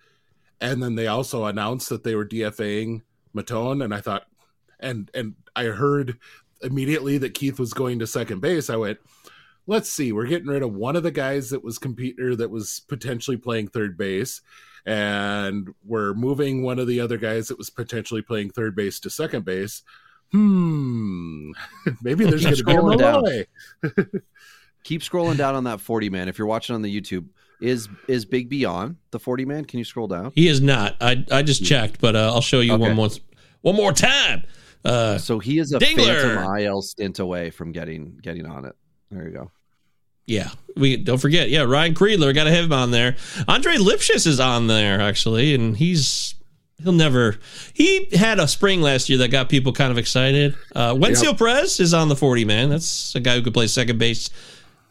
[0.61, 3.01] and then they also announced that they were dfaing
[3.33, 4.27] maton and i thought
[4.79, 6.17] and and i heard
[6.61, 8.99] immediately that keith was going to second base i went
[9.67, 12.81] let's see we're getting rid of one of the guys that was competitor that was
[12.87, 14.41] potentially playing third base
[14.85, 19.09] and we're moving one of the other guys that was potentially playing third base to
[19.09, 19.83] second base
[20.31, 21.51] hmm
[22.01, 22.97] maybe there's going to be a.
[22.97, 23.45] Malloy.
[24.83, 26.29] Keep scrolling down on that 40 man.
[26.29, 27.25] If you're watching on the YouTube,
[27.61, 29.65] is is Big B on the 40 man?
[29.65, 30.31] Can you scroll down?
[30.35, 30.95] he is not.
[31.01, 32.81] I I just checked, but uh, I'll show you Okay.
[32.81, 33.09] one more
[33.61, 34.43] one more time.
[34.85, 36.21] Uh, So he is a Dingler.
[36.37, 38.75] phantom IL stint away from getting getting on it.
[39.11, 39.51] There you go.
[40.25, 41.49] Yeah, we don't forget.
[41.49, 43.15] Yeah, Ryan Kreidler got to have him on there.
[43.47, 46.35] Andre Lipcius is on there actually, and he's
[46.83, 47.37] he'll never.
[47.73, 50.55] He had a spring last year that got people kind of excited.
[50.73, 52.69] Uh, Wenceel Perez is on the forty man.
[52.69, 54.29] That's a guy who could play second base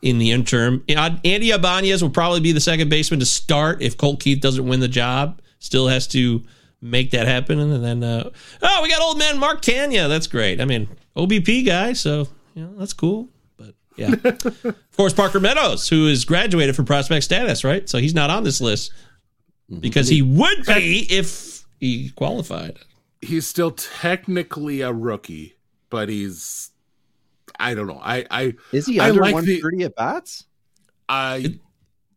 [0.02, 0.84] in the interim.
[0.88, 4.80] Andy Ibanez will probably be the second baseman to start if Colt Keith doesn't win
[4.80, 5.40] the job.
[5.58, 6.42] Still has to
[6.80, 8.30] make that happen, and then uh,
[8.62, 10.08] oh, we got old man Mark Canha.
[10.08, 10.60] That's great.
[10.60, 13.28] I mean, OBP guy, so you know that's cool.
[13.56, 14.14] But yeah.
[14.64, 17.88] Of course, Parker Meadows, who is graduated from prospect status, right?
[17.88, 18.92] So he's not on this list
[19.80, 22.78] because he would be if he qualified.
[23.20, 25.54] he's still technically a rookie,
[25.90, 26.70] but he's
[27.58, 28.00] I don't know.
[28.02, 30.44] I I Is he I under like the- 130 at bats?
[31.08, 31.58] I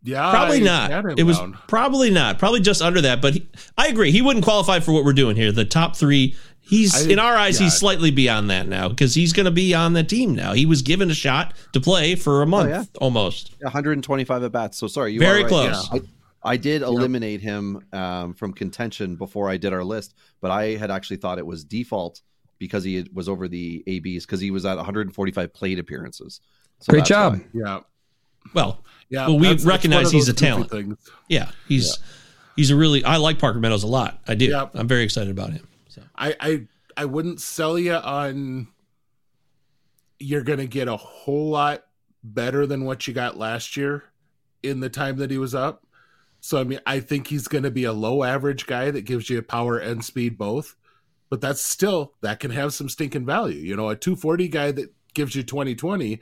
[0.03, 1.19] yeah Probably I not.
[1.19, 1.57] It was down.
[1.67, 2.39] probably not.
[2.39, 3.21] Probably just under that.
[3.21, 4.11] But he, I agree.
[4.11, 5.51] He wouldn't qualify for what we're doing here.
[5.51, 6.35] The top three.
[6.59, 7.59] He's I- in our eyes.
[7.59, 7.65] yeah.
[7.65, 10.53] He's slightly beyond that now because he's going to be on the team now.
[10.53, 12.83] He was given a shot to play for a month yeah.
[12.99, 13.55] almost.
[13.61, 14.77] 125 at bats.
[14.77, 15.49] So sorry, you Very are right.
[15.49, 15.89] close.
[15.91, 16.01] I,
[16.43, 20.89] I did eliminate him um, from contention before I did our list, but I had
[20.91, 22.21] actually thought it was default
[22.61, 26.39] because he was over the ABs because he was at 145 plate appearances.
[26.79, 27.33] So Great job.
[27.33, 27.45] why.
[27.53, 27.79] Yeah.
[28.53, 29.27] Well, Yeah.
[29.27, 30.71] well, we that's- that's recognize of he's a those goofy talent.
[30.71, 30.97] things.
[31.27, 31.97] Yeah, he's
[32.55, 33.03] he's a really.
[33.03, 34.21] I like Parker Meadows a lot.
[34.27, 34.45] I do.
[34.45, 34.71] Yep.
[34.75, 35.67] I'm very excited about him.
[35.89, 38.67] So I, I I wouldn't sell you on
[40.19, 41.83] you're going to get a whole lot
[42.23, 44.03] better than what you got last year
[44.61, 45.83] in the time that he was up.
[46.41, 49.29] So I mean, I think he's going to be a low average guy that gives
[49.29, 50.75] you power and speed both.
[51.31, 53.57] But that's still that can have some stinking value.
[53.57, 56.19] You know, a 240 guy that gives you 2020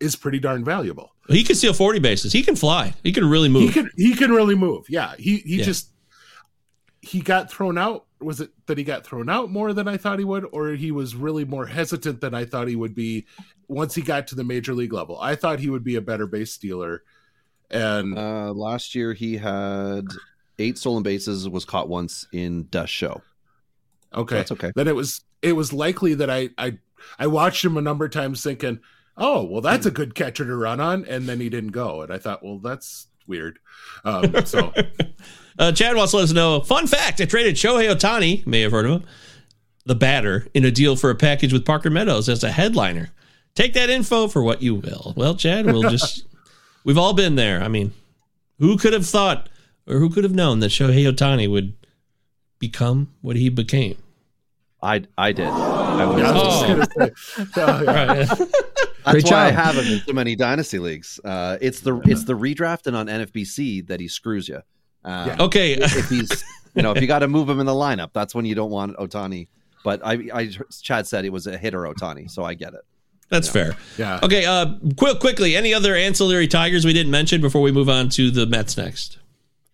[0.00, 1.12] is pretty darn valuable.
[1.28, 2.32] he can steal 40 bases.
[2.32, 2.94] He can fly.
[3.04, 3.62] He can really move.
[3.68, 4.86] He can he can really move.
[4.88, 5.64] Yeah, he he Yeah.
[5.64, 5.92] just
[7.02, 8.06] he got thrown out.
[8.20, 10.90] Was it that he got thrown out more than I thought he would, or he
[10.90, 13.26] was really more hesitant than I thought he would be
[13.68, 15.18] once he got to the major league level?
[15.20, 17.02] I thought he would be a better base stealer,
[17.70, 20.04] and Uh, last year he had
[20.58, 23.22] eight stolen bases, was caught once in Dust Show.
[24.14, 24.72] Okay, That's okay.
[24.74, 26.78] Then it was it was likely that I I
[27.18, 28.80] I watched him a number of times thinking,
[29.16, 32.12] oh well, that's a good catcher to run on, and then he didn't go, and
[32.12, 33.58] I thought, well, that's weird.
[34.04, 34.72] Um, so
[35.60, 36.60] Uh, Chad wants to let us know.
[36.60, 39.08] Fun fact: I traded Shohei Otani, may have heard of him,
[39.84, 43.10] the batter, in a deal for a package with Parker Meadows as a headliner.
[43.54, 45.12] Take that info for what you will.
[45.16, 46.24] Well, Chad, we'll just
[46.82, 47.62] we've all been there.
[47.62, 47.92] I mean,
[48.58, 49.50] who could have thought
[49.86, 51.74] or who could have known that Shohei Otani would
[52.60, 53.96] become what he became?
[54.82, 55.46] I I did.
[55.48, 56.68] I was, yeah, I was just Oh.
[56.68, 57.92] gonna say, oh, yeah.
[57.92, 58.28] Right.
[59.04, 61.18] That's Great why I have him in so many dynasty leagues.
[61.24, 64.60] Uh, it's the it's the redraft and on NFBC that he screws you.
[65.04, 65.36] Um, Yeah.
[65.40, 65.72] okay.
[65.74, 66.44] if he's
[66.74, 68.70] you know if you got to move him in the lineup, that's when you don't
[68.70, 69.48] want Otani.
[69.84, 70.50] But I, I
[70.82, 72.82] Chad said it was a hitter Otani, so I get it.
[73.30, 73.76] That's fair.
[73.96, 74.20] yeah.
[74.22, 78.08] Okay, uh quick quickly, any other ancillary Tigers we didn't mention before we move on
[78.10, 79.18] to the Mets next?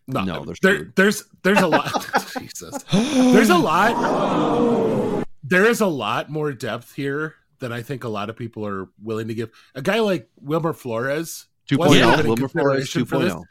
[0.09, 1.90] No, No, they're there, there's there's a lot.
[2.38, 5.25] Jesus, there's a lot.
[5.42, 8.88] There is a lot more depth here than I think a lot of people are
[9.03, 9.51] willing to give.
[9.75, 12.23] A guy like Wilmer Flores, 2.0, wasn't Yeah.
[12.23, 13.45] Wilmer Flores consideration for 2.0.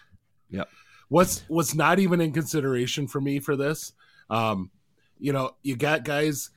[0.50, 0.70] Yep.
[1.10, 3.94] was was not even in consideration for me for this.
[4.30, 4.72] Um,
[5.18, 6.50] you know, you got guys.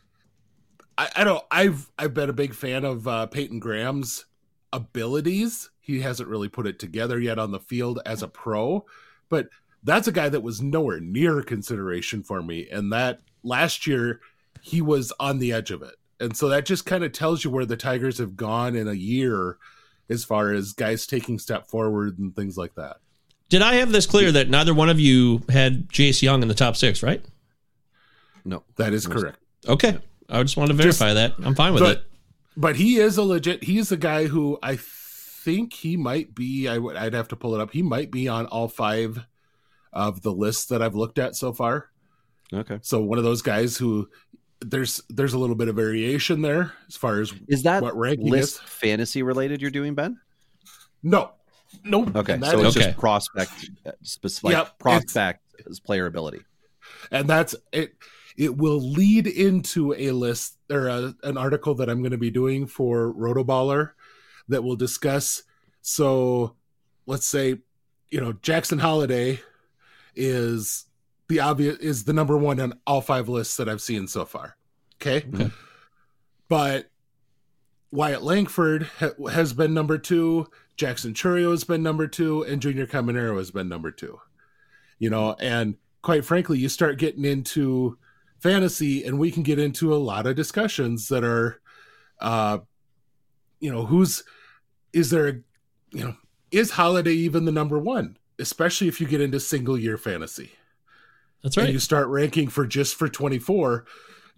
[0.97, 1.45] I, I don't.
[1.51, 4.27] I've I've been a big fan of uh, Peyton Graham's
[4.73, 5.71] abilities.
[5.81, 8.85] He hasn't really put it together yet on the field as a pro,
[9.29, 9.49] but
[9.83, 12.69] that's a guy that was nowhere near consideration for me.
[12.71, 14.21] And that last year,
[14.61, 15.95] he was on the edge of it.
[16.21, 18.95] And so that just kind of tells you where the Tigers have gone in a
[18.95, 19.59] year
[20.09, 22.97] as far as guys taking step forward and things like that.
[23.49, 26.55] Did I have this clear that neither one of you had Jace Jung in the
[26.55, 27.25] top six, right?
[28.45, 29.39] No, That is correct.
[29.67, 29.99] Okay.
[30.29, 31.35] I just wanted to verify that.
[31.43, 32.05] I'm fine with but, it.
[32.57, 33.65] But he is a legit.
[33.65, 36.69] He's a guy who I think he might be.
[36.69, 36.97] I would.
[36.97, 37.71] I'd have to pull it up.
[37.71, 39.25] He might be on all five
[39.93, 41.91] of the list that I've looked at so far.
[42.53, 42.79] okay.
[42.83, 44.09] So one of those guys who
[44.61, 48.29] there's there's a little bit of variation there as far as Is that what ranking
[48.31, 48.61] list is.
[48.67, 49.63] fantasy related?
[49.63, 50.19] You're doing Ben?
[51.03, 51.33] No,
[51.85, 52.15] nope.
[52.17, 52.89] Okay, so it's Okay.
[52.89, 53.53] just prospect,
[53.87, 56.41] uh, specific Yep, prospect as player ability.
[57.13, 57.93] and that's it
[58.37, 62.31] it will lead into a list or a, an article that i'm going to be
[62.31, 63.91] doing for rotoballer
[64.49, 65.43] that will discuss
[65.83, 66.57] so
[67.07, 67.59] let's say
[68.11, 69.39] you know jackson holliday
[70.19, 70.85] is
[71.29, 74.57] the obvious is the number one on all five lists that i've seen so far.
[75.01, 75.51] Okay, Okay.
[76.49, 76.91] but
[77.91, 80.47] wyatt langford ha- has been number two.
[80.77, 82.43] Jackson churio has been number two.
[82.43, 84.19] And junior caminero has been number two.
[84.99, 87.97] You know and quite frankly you start getting into
[88.41, 91.61] fantasy and we can get into a lot of discussions that are
[92.21, 92.59] uh
[93.61, 94.23] you know who's
[94.93, 95.33] is there a
[95.91, 96.15] you know
[96.53, 100.53] is holliday even the number one especially if you get into single year fantasy
[101.43, 101.63] That's right.
[101.65, 101.73] and right.
[101.75, 103.85] you start ranking for just for 24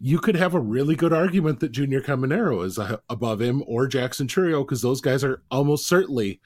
[0.03, 3.87] you could have a really good argument that junior caminero is uh, above him or
[3.87, 6.41] jackson chourio because those guys are almost certainly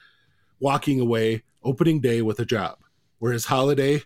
[0.59, 2.77] walking away opening day with a job
[3.19, 4.01] whereas holliday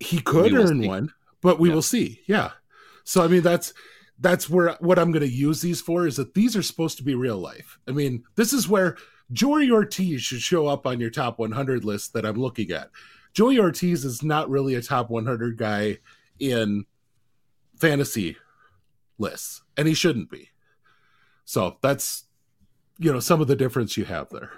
[0.00, 0.88] he could We earn see.
[0.88, 1.74] one but we Yeah.
[1.74, 2.50] will see yeah
[3.04, 3.72] so i mean that's
[4.20, 7.04] that's where what i'm going to use these for is that these are supposed to
[7.04, 8.96] be real life i mean this is where
[9.32, 12.90] joey ortiz should show up on your top 100 list that i'm looking at.
[13.34, 15.98] Joey ortiz is not really a top 100 guy
[16.40, 16.84] in
[17.76, 18.36] fantasy
[19.18, 20.48] lists and he shouldn't be.
[21.44, 22.24] So that's
[22.98, 24.50] you know some of the difference you have there.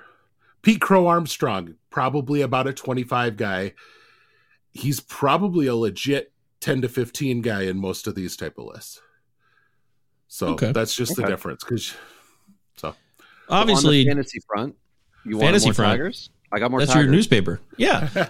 [0.62, 3.74] Pete crow armstrong probably about a 25 guy.
[4.72, 9.00] He's probably a legit 10 to 15 guy in most of these type of lists.
[10.28, 10.72] So Okay.
[10.72, 11.94] that's just the difference because
[13.50, 14.76] Obviously, on the fantasy front,
[15.24, 15.92] you want Fantasy more front.
[15.92, 16.30] Tigers?
[16.52, 16.80] I got more.
[16.80, 17.04] that's Tigers.
[17.06, 17.60] your newspaper.
[17.76, 18.08] Yeah.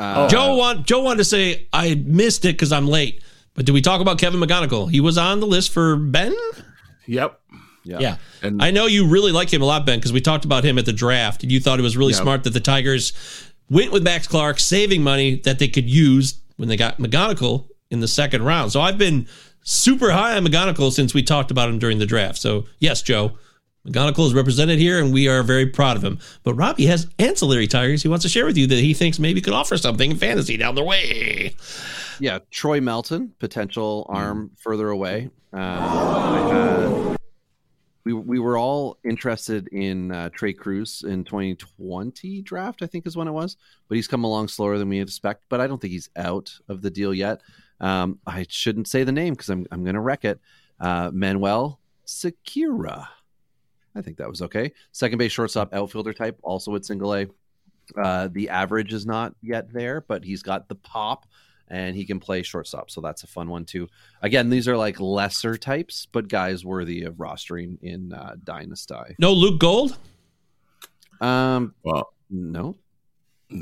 [0.00, 3.20] Uh, Joe want Joe wanted to say I missed it because I'm late,
[3.54, 4.88] But did we talk about Kevin McGonigle?
[4.88, 6.36] He was on the list for Ben.
[7.08, 7.40] Yep.
[7.82, 7.98] Yeah.
[7.98, 8.16] Yeah.
[8.40, 10.78] And I know you really like him a lot, Ben, because we talked about him
[10.78, 12.20] at the draft, and you thought it was really Yeah.
[12.20, 13.12] smart that the Tigers
[13.68, 17.98] went with Max Clark, saving money that they could use when they got McGonigle in
[17.98, 18.70] the second round.
[18.70, 19.26] So I've been
[19.64, 22.38] super high on McGonigle since we talked about him during the draft.
[22.38, 23.32] So yes, Joe,
[23.86, 26.18] McGonigle is represented here, and we are very proud of him.
[26.42, 29.40] But Robbie has ancillary tires he wants to share with you that he thinks maybe
[29.40, 31.54] could offer something in fantasy down the way.
[32.20, 35.30] Yeah, Troy Melton, potential arm further away.
[35.52, 37.16] Uh, had,
[38.04, 43.16] we we were all interested in uh, Trei Cruz in 2020 draft, I think is
[43.16, 43.56] when it was,
[43.88, 45.44] but he's come along slower than we expect.
[45.48, 47.40] But I don't think he's out of the deal yet.
[47.80, 50.40] Um, I shouldn't say the name because I'm I'm going to wreck it.
[50.80, 53.08] Uh, Manuel Sequera.
[53.98, 54.72] I think that was okay.
[54.92, 57.26] Second base, shortstop, outfielder type, also at single A.
[58.00, 61.26] Uh, the average is not yet there, but he's got the pop
[61.68, 62.90] and he can play shortstop.
[62.90, 63.88] So that's a fun one too.
[64.22, 69.16] Again, these are like lesser types, but guys worthy of rostering in uh, Dynasty.
[69.18, 69.96] No Luke Gold.
[71.20, 72.76] Um, well, no.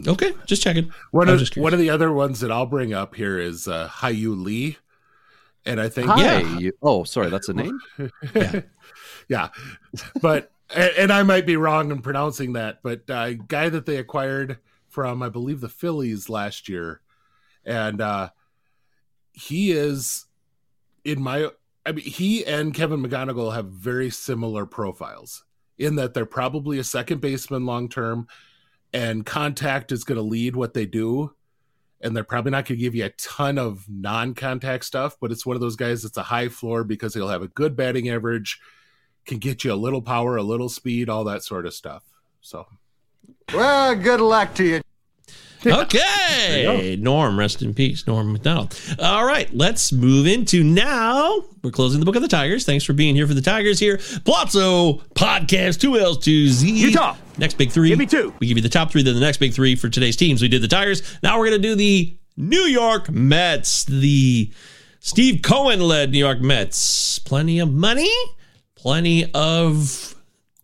[0.06, 0.92] Okay, just checking.
[1.12, 3.86] One of just one of the other ones that I'll bring up here is uh,
[3.86, 4.78] Hao-Yu Lee,
[5.64, 6.40] and I think Hi.
[6.58, 7.78] You- oh, sorry, that's a name.
[8.34, 8.62] Yeah.
[9.28, 9.48] Yeah,
[10.22, 13.96] but and, and I might be wrong in pronouncing that, but uh, guy that they
[13.96, 14.58] acquired
[14.88, 17.00] from I believe the Phillies last year,
[17.64, 18.30] and uh,
[19.32, 20.26] he is
[21.04, 21.50] in my
[21.84, 25.44] I mean he and Kevin McGonigle have very similar profiles
[25.78, 28.28] in that they're probably a second baseman long term,
[28.92, 31.32] and contact is going to lead what they do.
[32.02, 35.46] And they're probably not going to give you a ton of non-contact stuff, but it's
[35.46, 38.60] one of those guys that's a high floor because he'll have a good batting average,
[39.26, 42.02] can get you a little power, a little speed, all that sort of stuff.
[42.40, 42.66] So
[43.52, 44.80] Well, good luck to you.
[45.66, 46.96] Okay.
[47.00, 48.78] Norm, rest in peace, Norm Macdonald.
[49.00, 51.42] All right, let's move into now.
[51.64, 52.64] We're closing the book of the Tigers.
[52.64, 53.96] Thanks for being here for the Tigers here.
[53.96, 56.70] Pallazzo podcast, two L's, two Z.
[56.70, 57.16] Utah.
[57.38, 57.88] Next big three.
[57.88, 58.32] Give me two.
[58.38, 60.40] We give you the top three, then the next big three for today's teams.
[60.40, 61.02] We did the Tigers.
[61.24, 64.52] Now we're going to do the New York Mets, the
[65.00, 67.18] Steve Cohen led New York Mets.
[67.20, 68.12] Plenty of money,
[68.76, 70.14] plenty of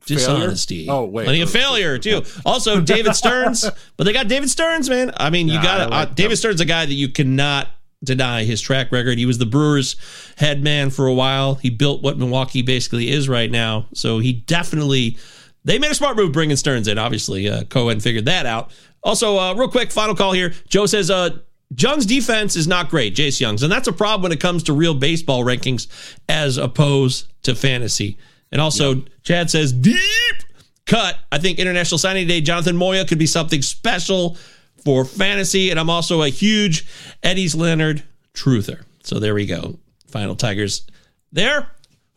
[0.06, 0.86] dishonesty.
[0.88, 1.24] Oh, wait.
[1.24, 2.22] Plenty of failure, too.
[2.44, 5.12] Also, David Stearns, but they got David Stearns, man.
[5.16, 7.68] I mean, you Nah, gotta like uh, David Stearns, a guy that you cannot
[8.04, 9.16] deny his track record.
[9.18, 9.94] He was the Brewers'
[10.36, 11.54] head man for a while.
[11.54, 13.86] He built what Milwaukee basically is right now.
[13.94, 15.16] So he definitely.
[15.64, 16.98] They made a smart move bringing Stearns in.
[16.98, 18.72] Obviously, uh, Cohen figured that out.
[19.04, 20.52] Also, uh, real quick, final call here.
[20.68, 21.30] Joe says, uh,
[21.76, 23.62] Jung's defense is not great, Jace Jung's.
[23.62, 25.86] And that's a problem when it comes to real baseball rankings
[26.28, 28.18] as opposed to fantasy.
[28.50, 29.96] And also, Chad says, deep
[30.86, 31.18] cut.
[31.30, 34.36] I think International Signing Day, Jonathan Moya could be something special
[34.84, 35.70] for fantasy.
[35.70, 36.86] And I'm also a huge
[37.22, 38.02] Eddys Leonard
[38.34, 38.82] truther.
[39.04, 39.78] So there we go.
[40.08, 40.86] Final Tigers
[41.32, 41.68] there.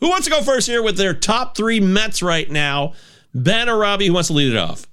[0.01, 2.93] Who wants to go first here with their top three Mets right now?
[3.33, 4.07] Ben or Robbie?
[4.07, 4.85] Who wants to lead it off?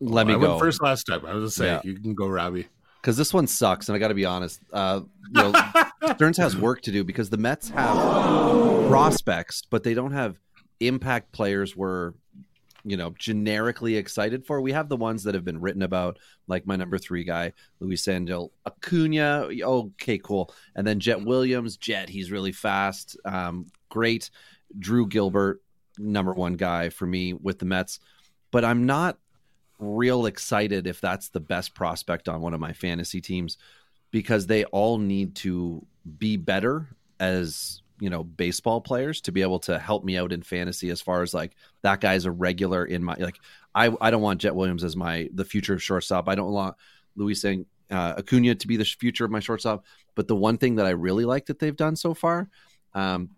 [0.00, 1.24] Let me I go went first last time.
[1.24, 1.90] I was just saying Yeah.
[1.92, 2.66] you can go, Robbie.
[3.02, 4.60] Because this one sucks, and I got to be honest.
[4.72, 5.00] Uh,
[5.34, 5.52] you know,
[6.14, 7.96] Stearns has work to do because the Mets have
[8.88, 10.38] prospects, but they don't have
[10.80, 12.12] impact players we're
[12.84, 14.60] you know generically excited for.
[14.60, 18.06] We have the ones that have been written about, like my number three guy, Luis
[18.08, 19.48] Angel Acuna.
[19.62, 20.54] Okay, cool.
[20.74, 24.30] And then Jett Williams, Jett, he's really fast, um, great.
[24.78, 25.62] Drew Gilbert,
[25.98, 28.00] number one guy for me with the Mets,
[28.50, 29.18] but I'm not
[29.82, 33.58] real excited if that's the best prospect on one of my fantasy teams
[34.10, 35.84] because they all need to
[36.18, 36.88] be better
[37.20, 41.00] as you know baseball players to be able to help me out in fantasy as
[41.00, 43.38] far as like that guy's a regular in my like
[43.74, 46.28] I I don't want Jett Williams as my the future of shortstop.
[46.28, 46.76] I don't want
[47.16, 49.84] Luis saying uh, Acuna to be the future of my shortstop.
[50.14, 52.50] But the one thing that I really like that they've done so far
[52.94, 53.30] um,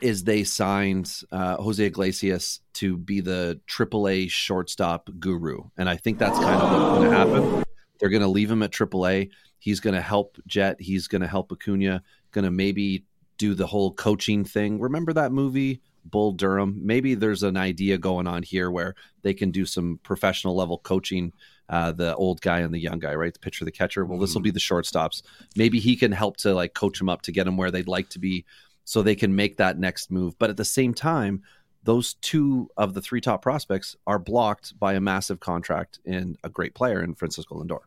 [0.00, 6.18] is they signed uh, Jose Iglesias to be the AAA shortstop guru, and I think
[6.18, 7.64] that's kind of what's going to happen.
[7.98, 9.30] They're going to leave him at AAA.
[9.58, 10.80] He's going to help Jett.
[10.80, 12.02] He's going to help Acuna.
[12.32, 13.04] Going to maybe
[13.38, 14.78] do the whole coaching thing.
[14.78, 16.78] Remember that movie Bull Durham?
[16.82, 21.32] Maybe there's an idea going on here where they can do some professional level coaching.
[21.70, 23.32] Uh, the old guy and the young guy, right?
[23.32, 24.04] The pitcher, the catcher.
[24.04, 25.22] Well, this will be the shortstops.
[25.56, 28.10] Maybe he can help to like coach him up to get him where they'd like
[28.10, 28.44] to be,
[28.84, 30.38] so they can make that next move.
[30.38, 31.42] But at the same time,
[31.82, 36.48] those two of the three top prospects are blocked by a massive contract and a
[36.48, 37.80] great player in Francisco Lindor.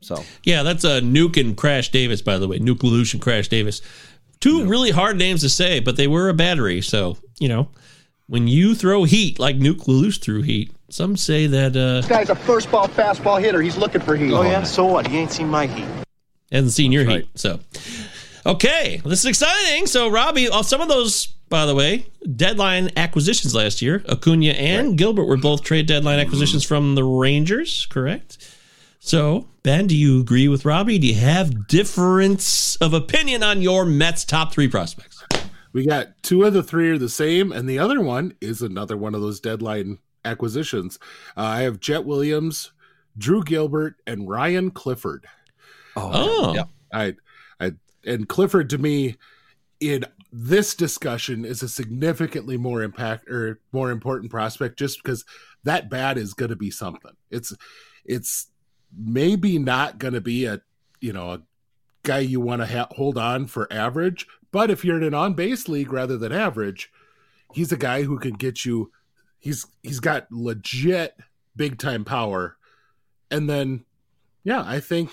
[0.00, 2.58] So Yeah, that's a Nuke and Crash Davis, by the way.
[2.58, 3.82] Nuke LaLoosh and Crash Davis.
[4.40, 6.80] Two really hard names to say, but they were a battery.
[6.80, 7.68] So, you know,
[8.26, 12.30] when you throw heat like Nuke LaLoosh threw heat, some say that uh This guy's
[12.30, 13.60] a first ball fastball hitter.
[13.60, 14.32] He's looking for heat.
[14.32, 15.06] Oh yeah, so what?
[15.06, 15.86] He ain't seen my heat.
[16.50, 17.28] hasn't seen your heat.
[17.34, 17.60] So
[18.46, 19.86] Okay, this is exciting.
[19.86, 24.96] So, Robbie, uh, some of those, by the way, deadline acquisitions last year, Acuna and
[24.96, 28.56] Gilbert were both trade deadline acquisitions from the Rangers, correct?
[28.98, 30.98] So, Ben, do you agree with Robbie?
[30.98, 35.22] Do you have difference of opinion on your Mets top three prospects?
[35.72, 38.96] We got two of the three are the same, and the other one is another
[38.96, 40.98] one of those deadline acquisitions.
[41.36, 42.72] Uh, I have Jett Williams,
[43.16, 45.26] Drew Gilbert, and Ryan Clifford.
[45.96, 46.64] Oh, yeah.
[46.92, 47.14] I, I,
[48.04, 49.16] and Clifford to me,
[49.80, 55.24] in this discussion, is a significantly more impact or more important prospect, just because
[55.64, 57.12] that bat is going to be something.
[57.30, 57.52] It's,
[58.04, 58.48] it's
[58.96, 60.60] maybe not going to be a,
[61.00, 61.42] you know, a
[62.02, 65.34] guy you want to ha- hold on for average, but if you're in an on
[65.34, 66.90] base league rather than average,
[67.52, 68.90] he's a guy who can get you.
[69.38, 71.14] He's he's got legit
[71.56, 72.56] big time power,
[73.30, 73.84] and then
[74.44, 75.10] yeah, I think.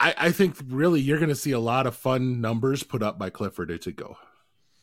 [0.00, 3.18] I, I think really you're going to see a lot of fun numbers put up
[3.18, 4.16] by Clifford to go.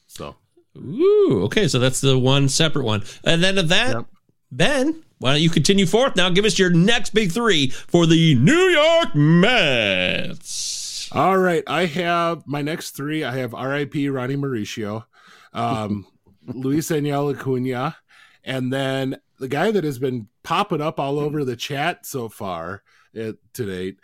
[0.07, 0.36] So,
[0.78, 3.03] Ooh, okay, so that's the one separate one.
[3.24, 4.05] And then of that, Yep.
[4.51, 6.30] Ben, why don't you continue forth now?
[6.30, 11.09] Give us your next big three for the New York Mets.
[11.11, 13.24] all right, I have my next three.
[13.24, 14.09] I have R.I.P.
[14.09, 15.05] Ronnie Mauricio,
[15.53, 16.05] um,
[16.47, 17.97] Luis Daniel Acuna,
[18.43, 22.84] and then the guy that has been popping up all over the chat so far
[23.20, 23.99] uh, to date,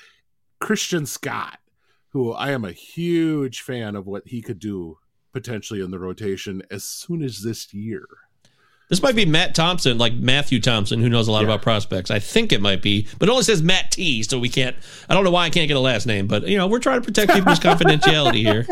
[0.62, 1.60] Christian Scott,
[2.10, 4.98] who I am a huge fan of what he could do
[5.34, 8.06] potentially in the rotation as soon as this year.
[8.90, 11.46] This might be Matt Thompson, like Matthew Thompson, who knows a lot Yeah.
[11.46, 12.12] about prospects.
[12.12, 14.76] I think it might be, but it only says Matt T, so we can't.
[15.10, 17.00] I don't know why I can't get a last name, but you know we're trying
[17.02, 18.68] to protect people's confidentiality here.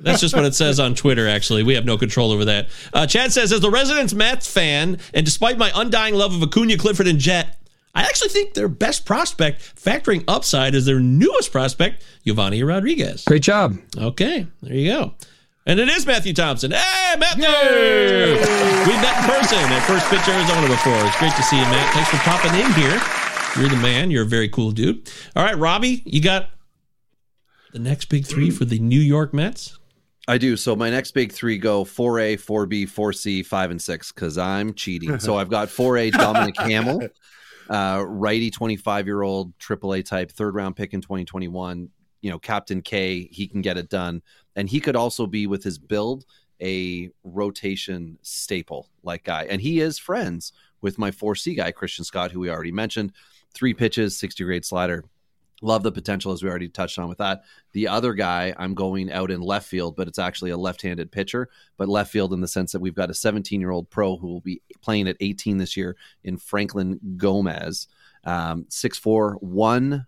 [0.00, 1.26] That's just what it says on Twitter.
[1.28, 2.68] Actually, we have no control over that.
[2.92, 6.76] Uh, Chad says, as the resident Mets fan, and despite my undying love of Acuna,
[6.76, 7.58] Clifford, and Jett,
[7.94, 13.24] I actually think their best prospect, factoring upside, is their newest prospect, Giovanni Rodriguez.
[13.24, 13.76] Great job.
[13.96, 15.14] Okay, there you go.
[15.66, 16.70] And it is Matthew Thompson.
[16.72, 17.44] Hey, Matthew!
[17.44, 21.06] We met in person at First Pitch Arizona before.
[21.06, 21.92] It's great to see you, Matt.
[21.94, 23.00] Thanks for popping in here.
[23.56, 24.10] You're the man.
[24.10, 25.10] You're a very cool dude.
[25.36, 26.48] All right, Robbie, you got
[27.72, 29.78] the next big three for the New York Mets?
[30.26, 30.56] I do.
[30.56, 35.18] So my next big three go 4A, 4B, 4C, 5, and 6 because I'm cheating.
[35.18, 37.08] So I've got 4A Dominic Hamel,
[37.72, 41.88] uh, righty 25 year old AAA type, third round pick in 2021.
[42.20, 44.22] You know, Captain K, he can get it done.
[44.54, 46.24] And he could also be with his build
[46.60, 49.46] a rotation staple like guy.
[49.48, 50.52] And he is friends
[50.82, 53.12] with my 4C guy, Christian Scott, who we already mentioned.
[53.54, 55.04] Three pitches, 60 grade slider.
[55.62, 57.44] Love the potential as we already touched on with that.
[57.72, 61.12] The other guy, I'm going out in left field, but it's actually a left handed
[61.12, 61.48] pitcher,
[61.78, 64.26] but left field in the sense that we've got a 17 year old pro who
[64.26, 67.86] will be playing at 18 this year in Franklin Gomez.
[68.24, 70.06] Um, 6'4, one,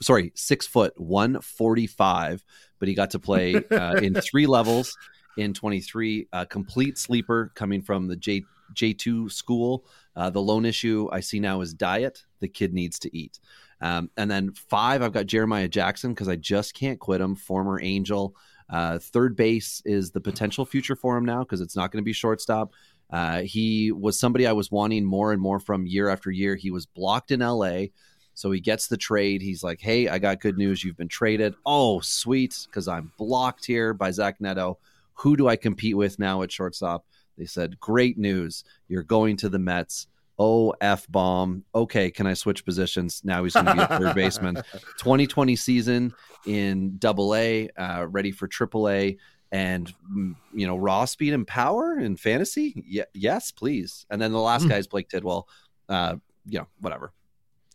[0.00, 2.44] sorry, six foot, 145,
[2.78, 4.96] but he got to play uh, in three levels
[5.36, 6.28] in 23.
[6.32, 8.44] Uh, complete sleeper coming from the J,
[8.74, 9.84] J2 school.
[10.16, 12.24] Uh, the lone issue I see now is diet.
[12.40, 13.40] The kid needs to eat.
[13.80, 17.34] Um, and then five, I've got Jeremiah Jackson because I just can't quit him.
[17.34, 18.34] Former Angel.
[18.68, 22.04] Uh, third base is the potential future for him now because it's not going to
[22.04, 22.72] be shortstop.
[23.10, 26.56] Uh, he was somebody I was wanting more and more from year after year.
[26.56, 27.86] He was blocked in LA.
[28.34, 29.42] So he gets the trade.
[29.42, 30.82] He's like, hey, I got good news.
[30.82, 31.54] You've been traded.
[31.64, 34.78] Oh, sweet, because I'm blocked here by Zach Neto.
[35.14, 37.04] Who do I compete with now at shortstop?
[37.38, 38.64] They said, great news.
[38.88, 40.08] You're going to the Mets.
[40.38, 41.64] Oh, F bomb.
[41.74, 43.22] Okay, can I switch positions?
[43.24, 44.56] Now he's going to be a third baseman.
[44.98, 46.12] 2020 season
[46.46, 49.16] in double A, uh, ready for triple A.
[49.52, 52.82] And, mm, you know, raw speed and power and fantasy?
[52.84, 54.04] Ye- yes, please.
[54.10, 54.70] And then the last Hmm.
[54.70, 55.48] guy is Blake Tidwell.
[55.88, 56.16] Uh,
[56.46, 57.12] you know, whatever.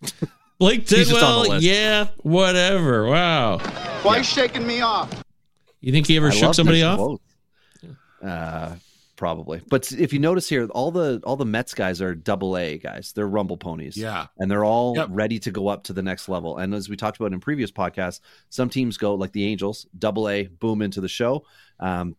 [0.60, 3.08] Blake He's just Tidwell, yeah, whatever.
[3.08, 3.60] Wow.
[4.04, 5.24] Why you shaking me off?
[5.80, 7.20] You think he ever I shook somebody off?
[8.22, 8.76] Uh,
[9.20, 9.62] probably.
[9.70, 13.12] But if you notice here, all the all the Mets guys are double A guys.
[13.14, 13.96] They're rumble ponies.
[13.98, 14.28] Yeah.
[14.40, 15.10] And they're all Yep.
[15.12, 16.58] ready to go up to the next level.
[16.58, 20.28] And as we talked about in previous podcasts, some teams go like the Angels, double
[20.30, 21.46] A, boom into the show.
[21.80, 22.16] Um,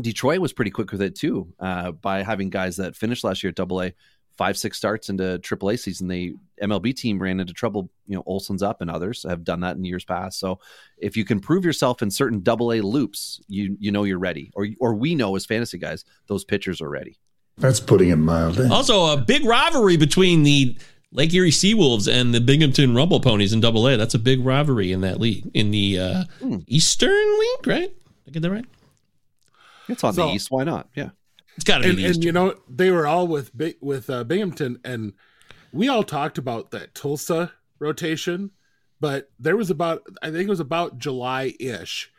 [0.00, 3.48] Detroit was pretty quick with it too, uh, by having guys that finished last year
[3.48, 3.92] at double A,
[4.36, 6.08] five, six starts into triple A season.
[6.08, 7.90] The MLB team ran into trouble.
[8.06, 10.38] You know, Olson's up and others have done that in years past.
[10.38, 10.58] So
[10.98, 14.50] if you can prove yourself in certain double A loops, you you know you're ready.
[14.54, 17.18] Or or we know as fantasy guys, those pitchers are ready.
[17.58, 18.68] That's putting it mildly.
[18.68, 20.76] Also, a big rivalry between the
[21.12, 23.96] Lake Erie Seawolves and the Binghamton Rumble Ponies in Double A.
[23.98, 26.58] That's a big rivalry in that league, in the uh, Hmm.
[26.66, 27.92] Eastern League, right?
[28.24, 28.64] Did I get that right?
[29.88, 30.50] It's on So- the East.
[30.50, 30.88] Why not?
[30.94, 31.10] Yeah.
[31.62, 34.80] It's got to be and, and you know they were all with with uh, Binghamton,
[34.84, 35.12] and
[35.72, 38.50] we all talked about that Tulsa rotation,
[38.98, 42.10] but there was about I think it was about July ish,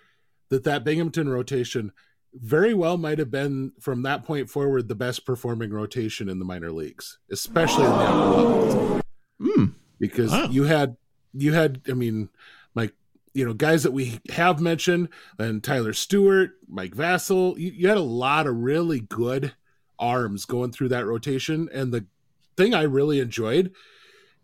[0.47, 1.91] that that Binghamton rotation
[2.33, 6.45] very well might have been from that point forward the best performing rotation in the
[6.45, 9.03] minor leagues, especially in the upper levels.
[9.41, 9.73] Mm.
[9.99, 10.47] Because Wow.
[10.51, 10.95] you had
[11.33, 12.29] you had I mean
[13.34, 15.09] you know guys that we have mentioned
[15.39, 19.53] and Tyler Stuart, Mike Vasil, you, you had a lot of really good
[19.99, 22.05] arms going through that rotation and the
[22.57, 23.71] thing I really enjoyed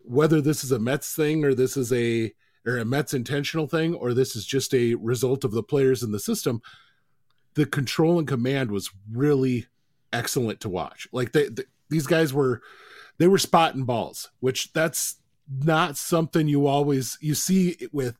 [0.04, 2.32] whether this is a Mets thing or this is a
[2.66, 6.12] or a Mets intentional thing or this is just a result of the players in
[6.12, 6.60] the system,
[7.54, 9.66] the control and command was really
[10.12, 11.08] excellent to watch.
[11.12, 12.62] Like they, they these guys were
[13.18, 15.16] they were spotting balls, which that's
[15.64, 18.16] not something you always you see with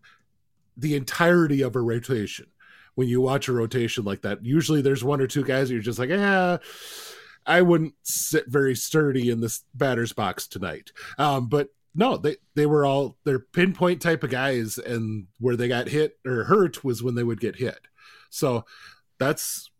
[0.80, 2.46] the entirety of a rotation.
[2.94, 5.82] When you watch a rotation like that, usually there's one or two guys that you're
[5.82, 6.58] just like, yeah,
[7.46, 10.90] I wouldn't sit very sturdy in this batter's box tonight.
[11.16, 15.68] Um, but no, they they were all they're pinpoint type of guys, and where they
[15.68, 17.80] got hit or hurt was when they would get hit.
[18.28, 18.64] So
[19.18, 19.70] that's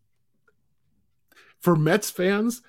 [1.61, 2.63] for Mets fans.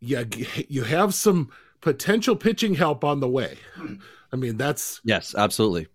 [0.00, 0.24] Yeah,
[0.68, 1.50] you have some
[1.80, 3.58] potential pitching help on the way.
[4.32, 5.88] I mean, that's Yes, absolutely.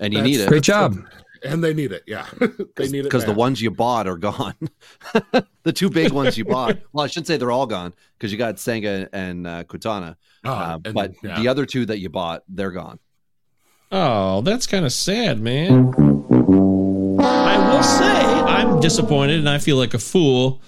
[0.00, 0.48] And you That's- need it.
[0.48, 0.96] Great job.
[1.44, 2.02] and they need it.
[2.06, 2.26] Yeah,
[2.76, 4.54] they need it because the ones you bought are gone.
[5.62, 6.78] the two big ones you bought.
[6.92, 10.16] Well, I shouldn't say they're all gone because you got Senga and uh, Quintana.
[10.44, 11.40] Oh, Uh, and- but yeah.
[11.40, 12.98] the other two that you bought, they're gone.
[13.92, 15.94] Oh, that's kind of sad, man.
[17.20, 20.60] I will say I'm disappointed and I feel like a fool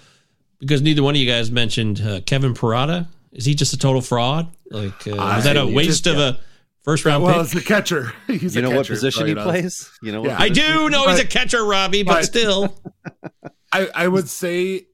[0.60, 3.06] because neither one of you guys mentioned uh, Kevin Parada.
[3.32, 4.48] Is he just a total fraud?
[4.70, 6.40] Like, uh, was that a waste just- of a
[6.88, 7.42] first round well, pick?
[7.42, 8.14] it's the catcher.
[8.26, 9.44] He's you a know what position so he know.
[9.44, 9.90] plays?
[10.00, 10.30] You know what?
[10.30, 10.36] Yeah.
[10.40, 12.74] I do know he's a catcher, Robbie, but but- still.
[13.72, 14.86] I, I would say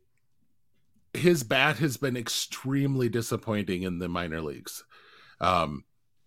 [1.12, 4.82] his bat has been extremely disappointing in the minor leagues.
[5.40, 5.84] Um,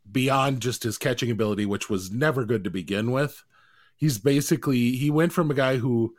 [0.09, 3.43] beyond just his catching ability, which was never good to begin with,
[3.97, 6.15] he's basically he went from a guy who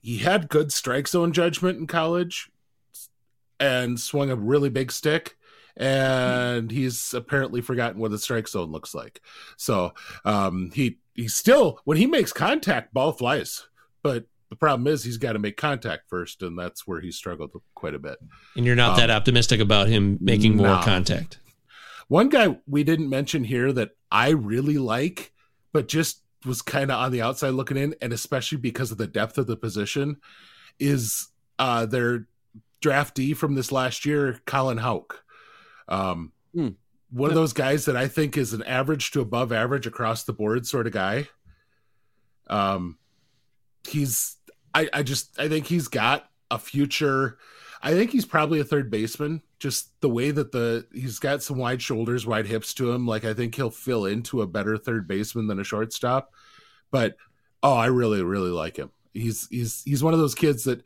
[0.00, 2.48] he had good strike zone judgment in college
[3.58, 5.36] and swung a really big stick
[5.80, 9.20] and he's apparently forgotten what the strike zone looks like
[9.56, 9.92] so
[10.24, 13.66] um he he still when he makes contact ball flies
[14.02, 17.50] but the problem is he's got to make contact first and that's where he struggled
[17.74, 18.18] quite a bit
[18.56, 21.38] And you're not that Um, optimistic about him making more contact.
[22.08, 25.32] one guy we didn't mention here that I really like,
[25.72, 29.06] but just was kind of on the outside looking in, and especially because of the
[29.06, 30.16] depth of the position,
[30.80, 31.28] is
[31.60, 32.26] uh their
[32.82, 35.22] draftee from this last year, Colin Houck.
[35.90, 36.68] Um, Hmm.
[37.10, 40.32] one of those guys that I think is an average to above average across the
[40.32, 41.28] board sort of guy.
[42.48, 42.98] Um,
[43.88, 44.36] he's
[44.74, 47.38] I I just I think he's got a future.
[47.82, 49.42] I think he's probably a third baseman.
[49.58, 53.06] Just the way that the he's got some wide shoulders, wide hips to him.
[53.06, 56.32] Like I think he'll fill into a better third baseman than a shortstop.
[56.90, 57.16] But
[57.62, 58.90] oh, I really really like him.
[59.14, 60.82] He's he's he's one of those kids that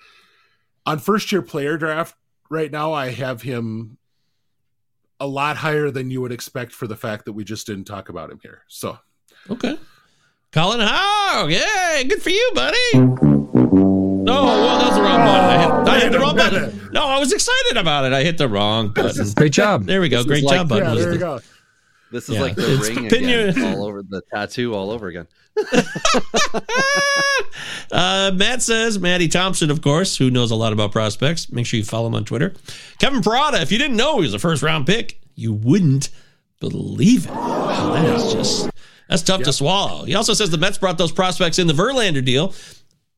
[0.87, 2.15] on first year player draft
[2.51, 3.97] right now I have him
[5.21, 8.09] a lot higher than you would expect for the fact that we just didn't talk
[8.09, 8.63] about him here.
[8.69, 8.99] So
[9.51, 9.79] Okay.
[10.53, 11.51] Colin Houck.
[11.51, 12.79] Yeah, good for you, buddy.
[12.95, 15.45] No, well, that was the wrong button.
[15.51, 16.91] I hit, I hit the wrong button.
[16.93, 18.13] No, I was excited about it.
[18.13, 19.31] I hit the wrong button.
[19.35, 19.85] Great job.
[19.85, 20.19] There we go.
[20.19, 20.85] This is Great like- job, button.
[20.85, 21.41] yeah, was there you the- go.
[22.13, 22.41] This is Yeah.
[22.43, 25.27] like the It's ring again, all over the tattoo, all over again.
[27.93, 31.51] uh, Matt says, Maddie Thompson, of course, who knows a lot about prospects.
[31.53, 32.55] Make sure you follow him on Twitter.
[32.99, 36.11] Kevin Parada, if you didn't know he was a first round pick, you wouldn't
[36.61, 37.31] believe it.
[37.33, 38.71] Wow, that is just,
[39.09, 40.05] that's tough to swallow.
[40.05, 42.55] He also says the Mets brought those prospects in the Verlander deal.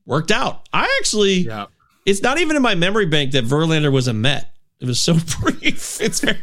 [0.05, 0.68] Worked out.
[0.72, 1.66] I actually, Yeah.
[2.05, 4.53] it's not even in my memory bank that Verlander was a Met.
[4.80, 6.01] It was so brief.
[6.01, 6.39] It's very,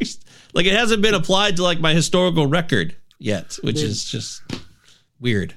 [0.53, 4.41] like, it hasn't been applied to like my historical record yet, which is just
[5.19, 5.53] weird.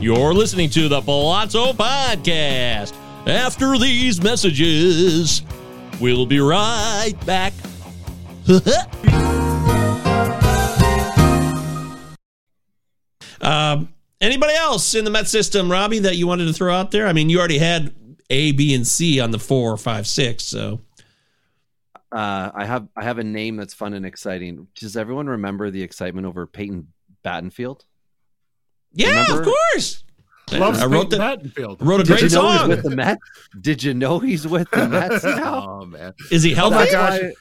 [0.00, 2.94] You're listening to the Pallazzo Podcast.
[3.26, 5.42] After these messages,
[6.00, 7.52] we'll be right back.
[13.40, 17.08] um, anybody else in the Met system, Robbie, that you wanted to throw out there?
[17.08, 17.92] I mean, you already had
[18.30, 20.44] A, B, and C on the four, five, six.
[20.44, 20.80] So
[22.12, 24.68] Uh, I have I have a name that's fun and exciting.
[24.76, 26.86] Does everyone remember the excitement over Peyton
[27.24, 27.80] Battenfield?
[28.92, 30.04] Yeah, of course.
[30.52, 31.42] Loves I wrote Peyton that.
[31.42, 31.76] Battenfield.
[31.80, 32.68] Wrote a Did great you know he's song.
[32.70, 33.20] with the Mets?
[33.60, 35.80] Did you know he's with the Mets now?
[35.82, 36.14] Oh man.
[36.30, 36.74] Is he healthy?
[36.76, 37.20] my That's gosh.
[37.22, 37.32] why-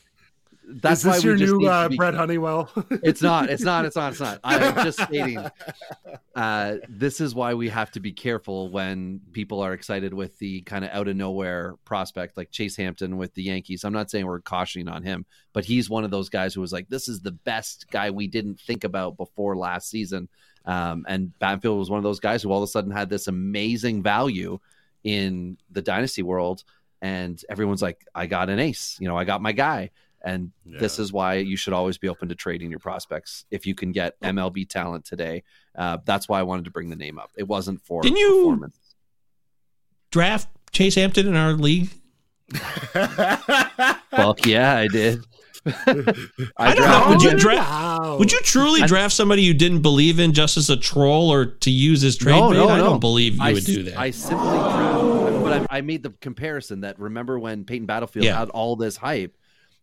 [0.70, 2.70] that's Is this why your new uh, be- Brent Honeywell?
[3.02, 5.40] it's not it's not it's not it's not i'm just stating
[6.36, 10.60] uh this is why we have to be careful when people are excited with the
[10.64, 14.26] kind of out of nowhere prospect like chase hampton with the yankees i'm not saying
[14.26, 17.22] we're cautioning on him but he's one of those guys who was like this is
[17.22, 20.28] the best guy we didn't think about before last season
[20.68, 23.28] um and banfield was one of those guys who all of a sudden had this
[23.28, 24.60] amazing value
[25.04, 26.64] in the dynasty world
[27.02, 29.90] and everyone's like i got an ace you know i got my guy
[30.24, 33.74] and this is why you should always be open to trading your prospects if you
[33.74, 35.44] can get MLB talent today.
[35.74, 37.32] Uh, that's why I wanted to bring the name up.
[37.38, 38.70] It wasn't for Didn't you-
[40.12, 41.92] Draft Chase Hampton in our league.
[42.52, 45.24] Fuck yeah, I did.
[46.58, 47.06] I don't know.
[47.10, 47.38] Would you Wow.
[47.38, 48.20] draft?
[48.20, 51.72] Would you truly draft somebody you didn't believe in just as a troll or to
[51.72, 52.58] use as trade No, bait?
[52.58, 53.98] no, I don't believe you I would s- do that.
[53.98, 58.38] I simply draft, but I, I made the comparison that remember when Peyton Battlefield Yeah.
[58.40, 59.36] had all this hype.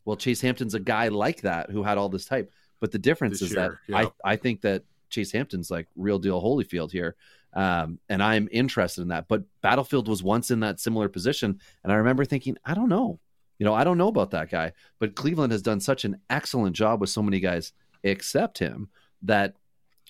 [0.04, 2.52] Well, Chase Hampton's a guy like that who had all this hype.
[2.80, 4.08] But the difference This is year, that yeah.
[4.24, 7.16] I, I think that Chase Hampton's like real deal Holyfield here.
[7.54, 9.28] Um, and I'm interested in that.
[9.28, 11.60] But Battlefield was once in that similar position.
[11.84, 13.20] And I remember thinking, I don't know.
[13.58, 14.72] You know, I don't know about that guy.
[14.98, 18.88] But Cleveland has done such an excellent job with so many guys except him
[19.22, 19.54] that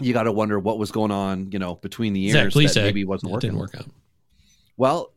[0.00, 2.58] you got to wonder what was going on, you know, between the years Zach that
[2.58, 2.82] Plesac.
[2.82, 3.50] maybe wasn't That working.
[3.50, 3.86] didn't work out.
[4.76, 5.12] Well,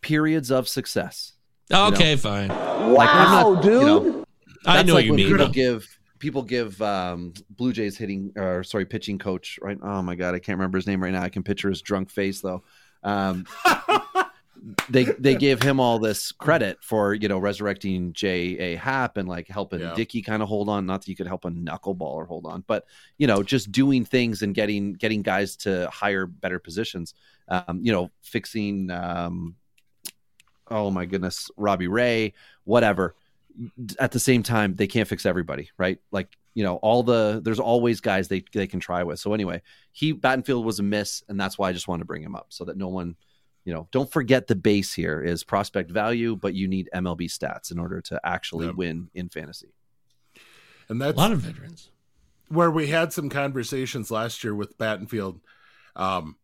[0.00, 1.32] periods of success.
[1.72, 2.16] Okay, know?
[2.18, 2.48] fine.
[2.48, 4.24] Like, I'm not, you know,
[4.64, 5.28] I know like you when mean.
[5.28, 5.52] People though.
[5.52, 9.76] give people give um, Blue Jays hitting or sorry pitching coach right.
[9.82, 11.22] Oh my god, I can't remember his name right now.
[11.22, 12.62] I can picture his drunk face though.
[13.02, 13.44] Um,
[14.88, 19.28] they they give him all this credit for you know resurrecting J A Happ and
[19.28, 19.94] like helping Yeah.
[19.94, 20.86] Dickey kind of hold on.
[20.86, 22.86] Not that you could help a knuckleballer hold on, but
[23.18, 27.14] you know just doing things and getting getting guys to higher better positions.
[27.48, 28.90] Um, you know fixing.
[28.90, 29.56] Um,
[30.70, 32.34] oh my goodness, Robbie Ray,
[32.64, 33.14] whatever
[33.98, 37.60] at the same time they can't fix everybody right like you know all the there's
[37.60, 39.60] always guys they they can try with so anyway
[39.92, 42.46] he battenfield was a miss and that's why i just wanted to bring him up
[42.48, 43.14] so that no one
[43.64, 47.70] you know don't forget the base here is prospect value but you need mlb stats
[47.70, 48.74] in order to actually Yep.
[48.76, 49.72] win in fantasy
[50.88, 51.90] and that's A lot of veterans.
[52.48, 55.40] where we had some conversations last year with Battenfield.
[55.96, 56.36] Um,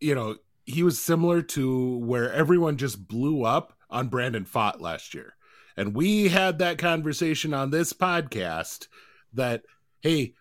[0.00, 5.12] you know, he was similar to where everyone just blew up on Brandon Pfaadt last
[5.14, 5.34] year.
[5.76, 8.86] And we had that conversation on this podcast
[9.34, 9.62] that,
[10.00, 10.34] hey,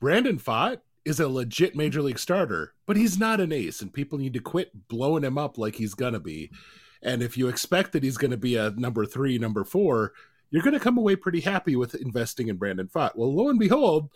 [0.00, 0.78] Brandon Pfaadt
[1.08, 4.40] is a legit major league starter, but he's not an ace, and people need to
[4.40, 6.50] quit blowing him up like he's gonna be.
[7.02, 10.12] And if you expect that he's gonna be a number three, number four,
[10.50, 13.16] you're gonna come away pretty happy with investing in Brandon Pfaadt.
[13.16, 14.10] Well, lo and behold,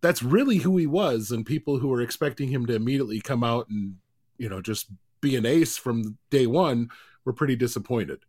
[0.00, 3.68] that's really who he was, and people who were expecting him to immediately come out
[3.68, 3.96] and
[4.38, 6.90] you know just be an ace from day one
[7.24, 8.20] were pretty disappointed.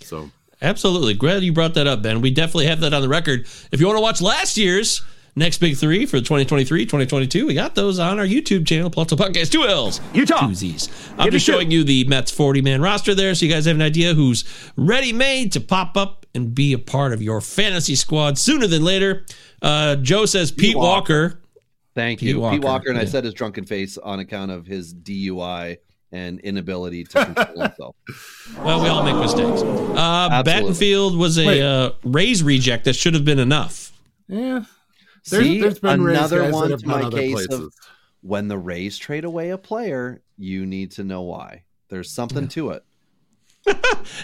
[0.00, 0.30] So
[0.62, 1.14] Absolutely.
[1.14, 2.20] Glad you brought that up, Ben.
[2.20, 3.46] We definitely have that on the record.
[3.70, 5.02] If you want to watch last year's
[5.36, 9.50] next big three for 2023, 2022, we got those on our YouTube channel, Pallazzo Podcast.
[9.50, 10.00] Two L's.
[10.12, 10.46] Utah.
[10.46, 10.88] Two Z's.
[11.12, 11.52] I'm Give me just two.
[11.52, 14.44] showing you the Mets 40 man roster there so you guys have an idea who's
[14.76, 18.82] ready made to pop up and be a part of your fantasy squad sooner than
[18.84, 19.24] later.
[19.62, 21.40] Uh, Joe says Pete Walker.
[21.94, 24.66] thank Pete you Walker, pete walker and i said his drunken face on account of
[24.66, 25.76] his dui
[26.10, 27.96] and inability to control himself
[28.58, 29.62] Well, we all make mistakes.
[29.62, 30.72] Uh, Absolutely.
[30.74, 31.62] Battenfield was a Wait.
[31.62, 33.92] uh, Rays reject that should have been enough.
[34.28, 34.64] yeah,
[35.30, 37.60] there's, See, there's been another one to my case places.
[37.60, 37.74] of
[38.20, 41.64] when the Rays trade away a player, you need to know why.
[41.88, 42.84] There's something to it.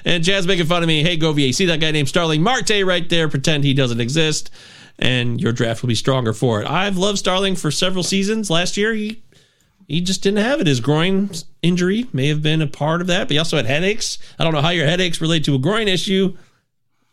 [0.05, 1.03] And Jazz making fun of me.
[1.03, 3.28] Hey, Govier, see that guy named Starling Marte right there?
[3.28, 4.51] Pretend he doesn't exist,
[4.98, 6.68] and your draft will be stronger for it.
[6.68, 8.51] I've loved Starling for several seasons.
[8.51, 9.22] Last year, he
[9.88, 10.66] he just didn't have it.
[10.66, 11.30] His groin
[11.62, 14.18] injury may have been a part of that, but he also had headaches.
[14.38, 16.36] I don't know how your headaches relate to a groin issue.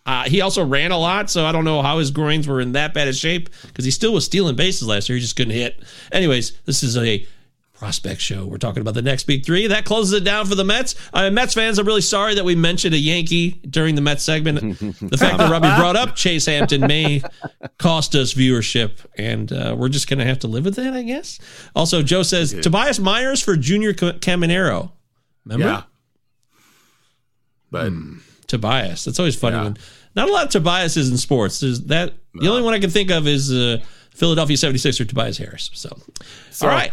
[0.07, 2.71] Uh, he also ran a lot, so I don't know how his groins were in
[2.71, 5.17] that bad a shape because he still was stealing bases last year.
[5.17, 5.83] He just couldn't hit.
[6.13, 7.27] Anyways, this is a
[7.73, 8.45] prospect show.
[8.45, 9.67] We're talking about the next big three.
[9.67, 10.95] That closes it down for the Mets.
[11.13, 14.79] Uh, Mets fans, I'm really sorry that we mentioned a Yankee during the Mets segment.
[14.79, 17.21] the fact that Robbie brought up Chase Hampton may
[17.77, 21.03] cost us viewership, and uh, we're just going to have to live with that, I
[21.03, 21.37] guess.
[21.75, 24.91] Also, Joe says Tobias Myers for Junior Ca- Caminero.
[25.45, 25.65] Remember?
[25.67, 25.83] Yeah,
[27.69, 27.91] but
[28.47, 29.03] Tobias.
[29.05, 29.63] That's always funny Yeah.
[29.65, 29.77] when
[30.17, 31.59] not a lot of Tobiases in sports.
[31.59, 33.77] There's that the only one I can think of is uh,
[34.09, 35.69] Philadelphia 76er Tobias Harris.
[35.73, 35.95] So,
[36.61, 36.91] all right.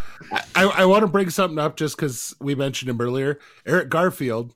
[0.54, 3.38] I, I want to bring something up just because we mentioned him earlier.
[3.66, 4.54] Eric Garfield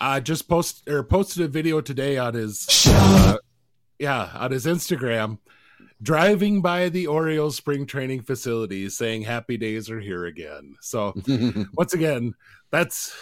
[0.00, 3.36] uh, just post or posted a video today on his uh,
[3.98, 5.38] yeah on his Instagram,
[6.02, 11.14] driving by the Orioles spring training facility, saying "Happy days are here again." So
[11.74, 12.34] once again,
[12.70, 13.14] that's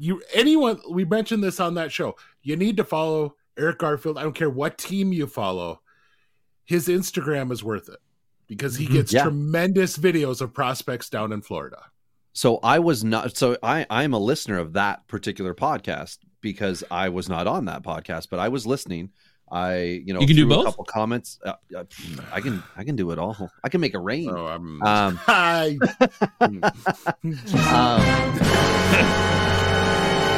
[0.00, 0.22] you.
[0.34, 2.16] Anyone we mentioned this on that show.
[2.42, 5.80] You need to follow Eric Garfield, I don't care what team you follow,
[6.64, 7.98] his Instagram is worth it
[8.46, 8.92] because he Mhm.
[8.92, 9.24] gets Yeah.
[9.24, 11.82] tremendous videos of prospects down in Florida.
[12.32, 13.36] So I was not.
[13.36, 17.82] So I I'm a listener of that particular podcast because I was not on that
[17.82, 19.10] podcast, but I was listening.
[19.52, 20.60] I you know You can do both?
[20.60, 21.40] A couple comments.
[21.44, 21.84] Uh, uh,
[22.32, 23.50] I can I can do it all.
[23.64, 24.28] I can make a rain.
[24.30, 25.76] So I'm Um, Hi.
[26.40, 26.60] Um,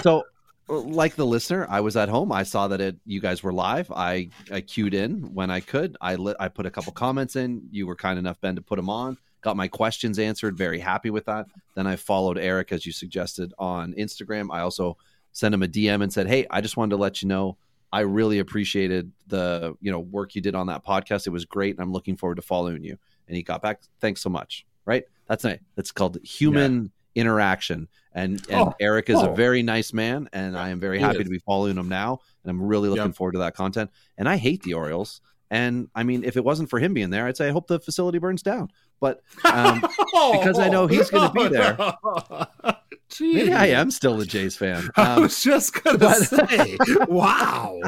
[0.02, 0.24] so,
[0.68, 2.32] uh, like the listener, I was at home.
[2.32, 3.90] I saw that it you guys were live.
[3.90, 5.96] I I queued in when I could.
[6.00, 6.36] I lit.
[6.38, 7.68] I put a couple comments in.
[7.70, 9.16] You were kind enough, Ben, to put them on.
[9.40, 10.56] Got my questions answered.
[10.56, 11.46] Very happy with that.
[11.74, 14.48] Then I followed Eric as you suggested on Instagram.
[14.52, 14.96] I also
[15.32, 17.56] sent him a DM and said, "Hey, I just wanted to let you know."
[17.92, 21.26] I really appreciated the you know work you did on that podcast.
[21.26, 22.96] It was great, and I'm looking forward to following you.
[23.28, 23.80] And he got back.
[24.00, 24.64] Thanks so much.
[24.84, 25.04] Right?
[25.26, 25.60] That's it.
[25.76, 27.88] That's called human interaction.
[28.14, 29.34] And and Oh, Eric is a oh.
[29.34, 31.24] very nice man, and I am very He happy is.
[31.24, 32.20] to be following him now.
[32.44, 33.14] And I'm really looking Yep.
[33.16, 33.90] forward to that content.
[34.18, 35.20] And I hate the Orioles.
[35.50, 37.78] And I mean, if it wasn't for him being there, I'd say I hope the
[37.78, 38.68] facility burns down.
[39.00, 39.80] But um,
[40.32, 41.76] because I know he's going to be there.
[43.20, 44.88] Maybe I am still a Jays fan.
[44.96, 47.78] I Um, was just gonna say, wow.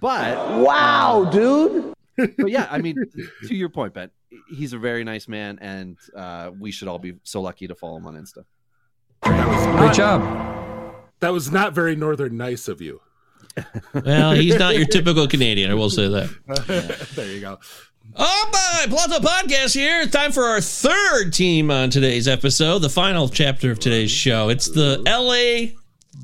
[0.00, 1.92] but Wow, dude.
[2.16, 2.96] but yeah, I mean,
[3.46, 4.10] to your point, Ben,
[4.48, 7.98] he's a very nice man, and uh, we should all be so lucky to follow
[7.98, 8.44] him on Insta.
[9.22, 10.22] Great job.
[11.20, 13.00] That was not very northern nice of you.
[13.92, 15.70] Well, he's not your typical Canadian.
[15.70, 17.08] I will say that.
[17.16, 17.58] there you go.
[18.16, 20.00] Oh my Plaza Podcast here.
[20.02, 24.48] It's time for our third team on today's episode, the final chapter of today's show.
[24.48, 25.74] It's the LA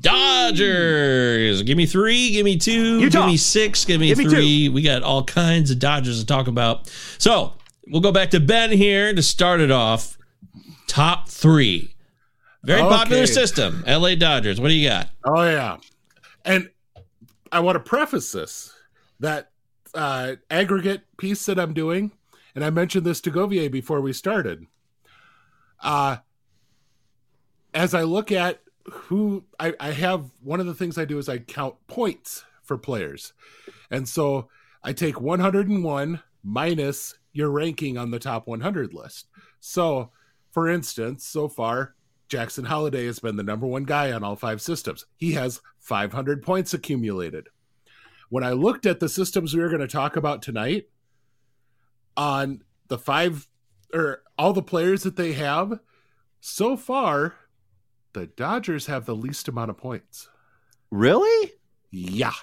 [0.01, 1.61] Dodgers.
[1.63, 3.19] Give me three, give me two, Utah.
[3.19, 4.69] give me six, give me Give me three.
[4.69, 6.89] we got all kinds of Dodgers to talk about.
[7.17, 7.53] So
[7.87, 10.17] we'll go back to Ben here to start it off.
[10.87, 11.94] Top three.
[12.65, 13.83] Very popular system.
[13.87, 14.59] LA Dodgers.
[14.59, 15.09] What do you got?
[15.23, 15.77] Oh yeah,
[16.43, 16.69] and
[17.51, 18.73] I want to preface this
[19.19, 19.51] that
[19.93, 22.11] uh, aggregate piece that I'm doing,
[22.55, 24.65] and I mentioned this to Govier before we started.
[25.81, 26.17] Uh,
[27.73, 31.29] as I look at who I, I have, one of the things I do is
[31.29, 33.33] I count points for players,
[33.91, 34.49] and so
[34.83, 39.27] I take 101 minus your ranking on the top 100 list.
[39.59, 40.11] So,
[40.51, 41.95] for instance, so far
[42.27, 45.05] Jackson Holliday has been the number one guy on all five systems.
[45.15, 47.47] He has 500 points accumulated.
[48.29, 50.87] When I looked at the systems we were going to talk about tonight,
[52.17, 53.47] on the five
[53.93, 55.79] or all the players that they have,
[56.39, 57.35] so far,
[58.13, 60.29] the Dodgers have the least amount of points.
[60.91, 61.51] Really?
[61.91, 62.33] Yeah.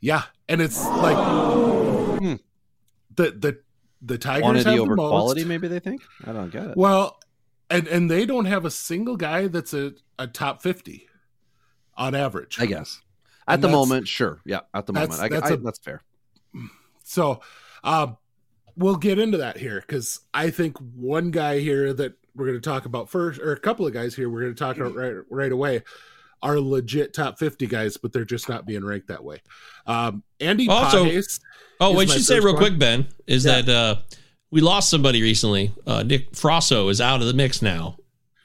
[0.00, 0.24] Yeah.
[0.48, 1.16] And it's like
[2.18, 2.34] Hmm.
[3.16, 3.60] the the
[4.02, 5.08] the Tigers Quantity have over the most.
[5.10, 6.02] quality, maybe they think.
[6.26, 6.76] I don't get it.
[6.76, 7.18] Well,
[7.70, 11.06] and and they don't have a single guy that's a, a top fifty
[11.96, 12.58] on average.
[12.60, 13.00] I guess
[13.48, 14.40] at And the moment, sure.
[14.44, 16.02] Yeah, at the that's- moment, I, that's I, a- that's fair.
[17.04, 17.40] So,
[17.82, 18.16] um,
[18.76, 22.68] we'll get into that here because I think one guy here that we're going to
[22.68, 25.14] talk about first, or a couple of guys here we're going to talk about right
[25.30, 25.82] right away,
[26.42, 29.42] are legit top fifty guys, but they're just not being ranked that way.
[29.86, 31.40] Um, Andy Also- Pages.
[31.82, 32.56] Oh, is what my you should say real one.
[32.56, 33.62] quick, Ben, is Yeah.
[33.62, 33.96] that uh,
[34.50, 35.72] we lost somebody recently.
[35.86, 37.96] Uh, Nick Frasso is out of the mix now.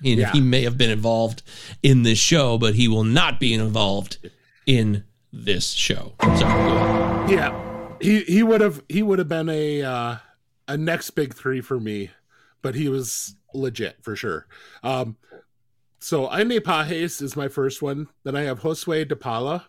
[0.04, 0.32] And Yeah.
[0.32, 1.42] He may have been involved
[1.82, 4.18] in this show, but he will not be involved
[4.66, 6.14] in this show.
[6.22, 7.34] Sorry.
[7.34, 10.16] Yeah, he he would have he would have been a uh,
[10.68, 12.12] a next big three for me,
[12.62, 14.48] but he was legit for sure.
[14.84, 15.18] Um,
[16.00, 18.08] so Aime Pajes is my first one.
[18.24, 19.68] Then I have Josue De Paula,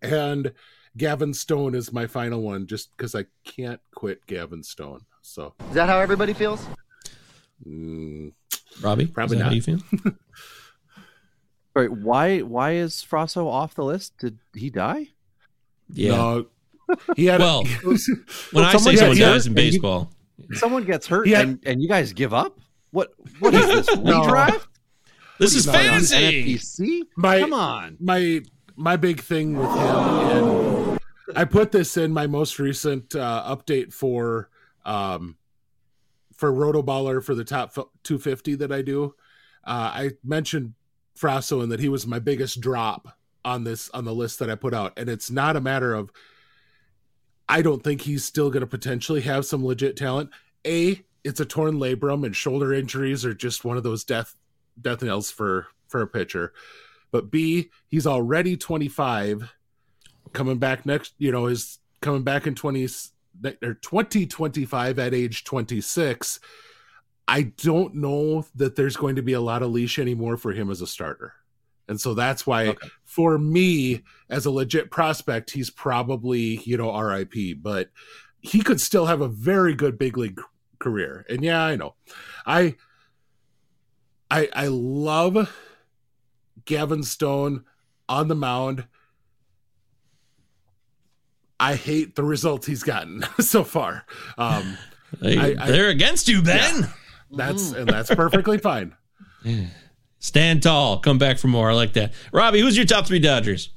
[0.00, 0.52] and
[0.96, 5.00] Gavin Stone is my final one, just because I can't quit Gavin Stone.
[5.28, 6.64] So Is that how everybody feels?
[7.66, 8.32] mm,
[8.80, 9.56] Robbie, Probably is that how not.
[9.56, 9.78] you feel?
[11.74, 14.16] All right, why why is Frasso off the list?
[14.18, 15.08] Did he die?
[15.90, 16.10] Yeah.
[16.12, 16.46] no,
[17.16, 17.88] he had Well, a,
[18.52, 20.10] when I say someone dies in and you- baseball,
[20.52, 21.40] Someone gets hurt, Yeah.
[21.40, 22.58] and, and you guys give up.
[22.92, 23.10] What
[23.40, 23.96] what is this?
[24.02, 24.22] No.
[24.22, 24.66] Redraft?
[25.40, 26.14] this is No, fancy.
[26.54, 27.00] NFBC?
[27.16, 27.96] my Come on.
[28.00, 28.42] my
[28.76, 30.98] my big thing with him and
[31.34, 34.48] i put this in my most recent uh, update for
[34.86, 35.36] um
[36.34, 39.14] for rotoballer for the top 250 that i do
[39.66, 40.72] uh, i mentioned
[41.16, 43.16] frasso and that he was my biggest drop
[43.46, 44.92] on this on the list that i put out.
[44.96, 46.10] And it's not a matter of
[47.48, 50.30] i don't think he's still going to potentially have some legit talent.
[50.66, 54.34] A it's a torn labrum and shoulder injuries are just one of those death
[54.80, 56.52] death nails for for a pitcher.
[57.12, 59.54] But B, he's already 25,
[60.32, 62.88] coming back next, you know, is coming back in 20
[63.62, 66.40] or 2025 at age 26.
[67.28, 70.70] I don't know that there's going to be a lot of leash anymore for him
[70.70, 71.34] as a starter.
[71.88, 72.88] And so that's why okay.
[73.04, 77.90] for me as a legit prospect, he's probably, you know, RIP, but
[78.40, 80.40] he could still have a very good big league
[80.78, 81.24] career.
[81.28, 81.94] And yeah, I know.
[82.44, 82.76] I
[84.30, 85.54] I I love
[86.64, 87.64] Gavin Stone
[88.08, 88.86] on the mound.
[91.58, 94.04] I hate the results he's gotten so far.
[94.38, 94.76] Um,
[95.20, 96.82] they, are against you, Ben.
[96.82, 96.88] Yeah,
[97.30, 98.94] that's and that's perfectly fine.
[100.18, 100.98] Stand tall.
[100.98, 101.70] Come back for more.
[101.70, 102.12] I like that.
[102.32, 103.70] Robbie, who's your top three Dodgers?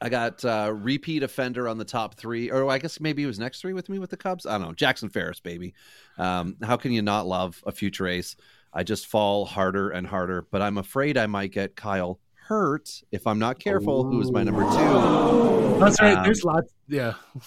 [0.00, 3.38] I got uh, repeat offender on the top three, or I guess maybe he was
[3.38, 4.44] next three with me with the Cubs.
[4.44, 4.72] I don't know.
[4.74, 5.72] Jackson Ferris, baby.
[6.18, 8.36] Um, how can you not love a future ace?
[8.72, 13.26] I just fall harder and harder, but I'm afraid I might get Kyle hurt if
[13.26, 14.06] I'm not careful.
[14.06, 14.10] Ooh.
[14.10, 15.78] Who is my number two?
[15.80, 16.16] That's right.
[16.16, 16.72] Um, There's lots.
[16.88, 17.14] Yeah.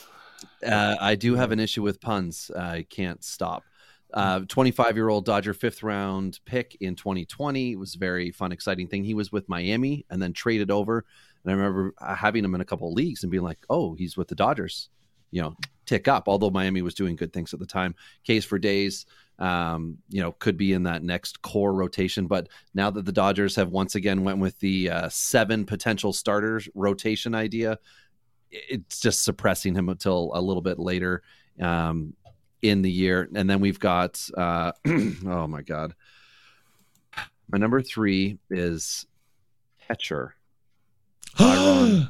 [0.63, 2.51] Uh, I do have an issue with puns.
[2.55, 3.63] I can't stop.
[4.13, 8.51] 25 uh, year old Dodger fifth round pick in 2020 it was a very fun,
[8.51, 9.03] exciting thing.
[9.03, 11.05] He was with Miami and then traded over.
[11.43, 13.95] And I remember uh, having him in a couple of leagues and being like, oh,
[13.95, 14.89] he's with the Dodgers,
[15.31, 16.27] you know, tick up.
[16.27, 17.95] Although Miami was doing good things at the time.
[18.23, 19.05] Case for days,
[19.39, 22.27] um, you know, could be in that next core rotation.
[22.27, 26.67] But now that the Dodgers have once again went with the uh, seven potential starters
[26.75, 27.79] rotation idea,
[28.49, 31.21] it's just suppressing him until a little bit later.
[31.59, 32.13] Um,
[32.61, 33.29] in the year.
[33.35, 34.73] And then we've got, uh,
[35.25, 35.95] oh my God.
[37.49, 39.05] My number three is
[39.87, 40.35] catcher.
[41.37, 42.01] Liranzo?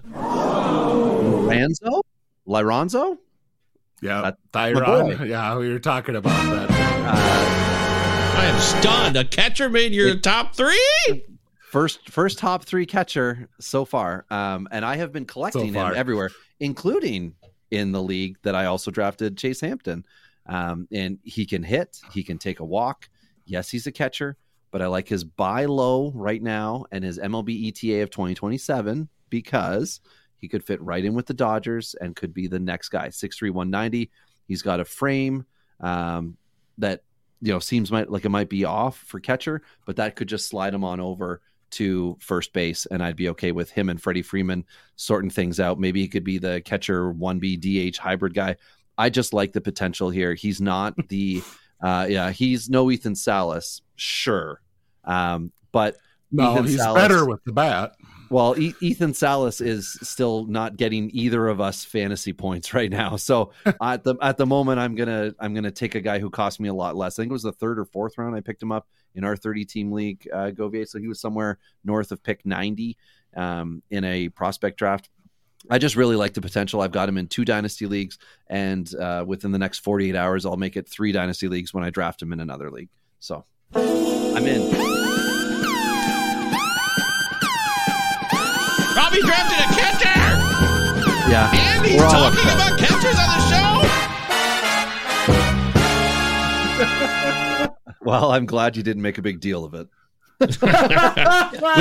[2.47, 3.17] Liranzo?
[4.01, 5.27] Yeah, Thayron.
[5.27, 6.76] Yeah, we were talking about that.
[7.09, 9.17] I am stunned.
[9.17, 11.23] A catcher made your it, top three.
[11.71, 14.25] First, first top three catcher so far.
[14.29, 17.35] Um, and I have been collecting so him everywhere, including
[17.71, 20.05] in the league that I also drafted Chase Hampton.
[20.47, 23.09] Um, and he can hit, he can take a walk.
[23.45, 24.37] Yes, he's a catcher,
[24.71, 29.99] but I like his buy low right now and his MLB ETA of 2027 because
[30.37, 33.09] he could fit right in with the Dodgers and could be the next guy.
[33.09, 34.09] 6'3, 190.
[34.47, 35.45] He's got a frame
[35.81, 36.37] um,
[36.77, 37.03] that
[37.41, 40.47] you know seems might, like it might be off for catcher, but that could just
[40.47, 44.21] slide him on over to first base, and I'd be okay with him and Freddie
[44.21, 44.65] Freeman
[44.95, 45.79] sorting things out.
[45.79, 48.55] Maybe he could be the catcher 1B DH hybrid guy.
[48.97, 50.33] I just like the potential here.
[50.33, 51.43] He's not the
[51.81, 54.61] uh yeah, he's no Ethan Salas, sure.
[55.03, 55.97] Um, but
[56.31, 57.95] no, Ethan he's Salas, better with the bat.
[58.29, 63.15] Well, e- Ethan Salas is still not getting either of us fantasy points right now.
[63.15, 63.51] So
[63.81, 66.69] at the at the moment, I'm gonna I'm gonna take a guy who cost me
[66.69, 67.17] a lot less.
[67.17, 68.35] I think it was the third or fourth round.
[68.35, 70.87] I picked him up in our 30 team league, uh, Govier.
[70.87, 72.97] So he was somewhere north of pick 90
[73.35, 75.09] um, in a prospect draft.
[75.69, 76.81] I just really like the potential.
[76.81, 80.55] I've got him in two dynasty leagues, and uh, within the next 48 hours, I'll
[80.55, 82.89] make it three dynasty leagues when I draft him in another league.
[83.19, 85.06] So I'm in.
[89.17, 90.19] Robbie drafted a catcher.
[91.29, 93.39] Yeah, and he's talking about catchers on the
[97.89, 98.05] show.
[98.05, 99.87] well, I'm glad you didn't make a big deal of it.
[100.39, 100.47] we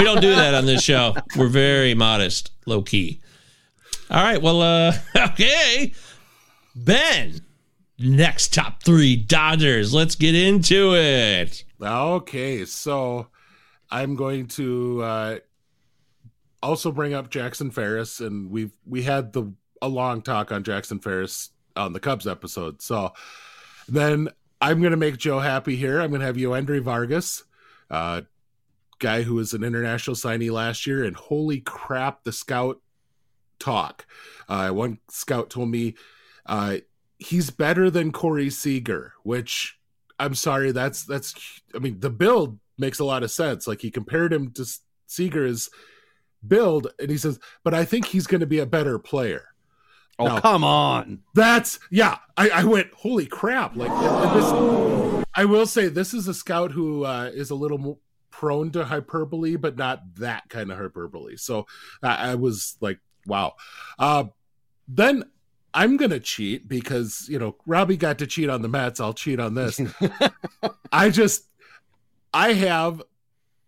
[0.04, 1.14] don't do that on this show.
[1.36, 3.20] We're very modest, low key.
[4.10, 4.40] All right.
[4.40, 5.92] Well, uh, okay.
[6.74, 7.40] Ben,
[7.98, 9.92] next top three Dodgers.
[9.92, 11.64] Let's get into it.
[11.82, 12.64] Okay.
[12.64, 13.26] So
[13.90, 15.38] I'm going to uh,
[16.66, 20.98] also bring up Jackson Ferris, and we've we had the a long talk on Jackson
[20.98, 22.82] Ferris on the Cubs episode.
[22.82, 23.12] So
[23.88, 24.28] then
[24.60, 26.00] I'm to make Joe happy here.
[26.00, 27.44] I'm to have Joendry Vargas,
[27.90, 28.22] uh,
[28.98, 32.80] guy who was an international signee last year, and holy crap, the scout
[33.58, 34.06] talk.
[34.48, 35.94] Uh, one scout told me
[36.46, 36.78] uh,
[37.18, 39.78] he's better than Corey Seager, which
[40.18, 41.34] I'm sorry, that's that's.
[41.74, 43.66] I mean, the build makes a lot of sense.
[43.66, 44.66] Like he compared him to
[45.06, 45.70] Seager's
[46.48, 49.48] build, and he says, but I think he's going to be a better player.
[50.18, 51.20] Oh now, come on!
[51.34, 52.16] That's yeah.
[52.38, 53.76] I, I went, holy crap!
[53.76, 55.24] Like this.
[55.34, 57.98] I will say this is a scout who uh, is a little more
[58.30, 61.36] prone to hyperbole, but not that kind of hyperbole.
[61.36, 61.66] So
[62.02, 63.54] I, I was like, wow.
[63.98, 64.24] Uh,
[64.88, 65.24] then
[65.74, 69.00] I'm gonna cheat because you know Robbie got to cheat on the Mets.
[69.00, 69.78] I'll cheat on this.
[70.92, 71.44] I just
[72.32, 73.02] I have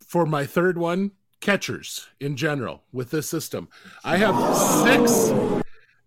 [0.07, 1.11] for my third one
[1.41, 3.68] catchers in general with this system.
[4.05, 5.32] I have six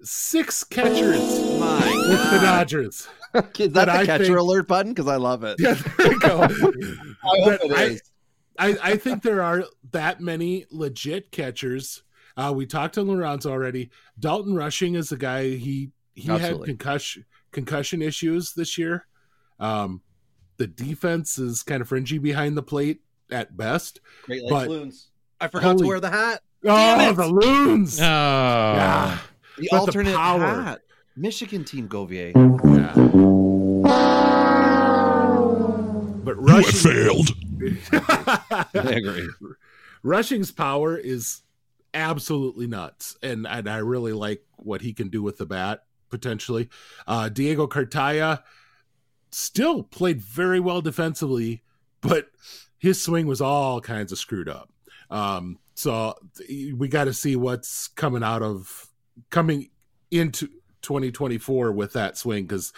[0.04, 1.20] six catchers
[1.60, 2.34] my with God.
[2.34, 3.08] the Dodgers.
[3.34, 4.94] Is that, that the I catcher think, alert button?
[4.94, 5.58] Because I love it.
[5.60, 6.42] Yeah, there you go.
[6.44, 8.02] I, hope it is.
[8.58, 12.04] I, I, I think there are that many legit catchers
[12.38, 13.90] uh, we talked to Lorenzo already.
[14.20, 16.60] Dalton Rushing is a guy he he Absolutely.
[16.60, 19.06] had concussion concussion issues this year.
[19.60, 20.02] Um,
[20.58, 23.02] the defense is kind of fringy behind the plate
[23.32, 24.02] at best.
[24.24, 25.08] Great Lakes but, Loons.
[25.42, 26.42] I forgot Holy- to wear the hat.
[26.64, 27.16] Oh, it!
[27.16, 28.00] the loons.
[28.00, 28.04] Oh.
[28.04, 29.18] Yeah.
[29.58, 30.62] The But the alternate power.
[30.62, 30.82] hat.
[31.16, 32.32] Michigan team Govier.
[32.36, 32.94] Yeah.
[36.24, 37.30] But rushing failed.
[37.92, 39.30] I agree.
[40.04, 41.42] Rushing's power is
[41.94, 46.70] absolutely nuts, and and I really like what he can do with the bat potentially.
[47.08, 48.44] Uh, Diego Cartaya
[49.32, 51.64] still played very well defensively,
[52.02, 52.28] but
[52.78, 54.71] his swing was all kinds of screwed up.
[55.12, 56.16] Um, so
[56.50, 58.88] we got to see what's coming out of
[59.30, 59.70] coming
[60.10, 60.48] into
[60.82, 62.74] 2024 with that swing because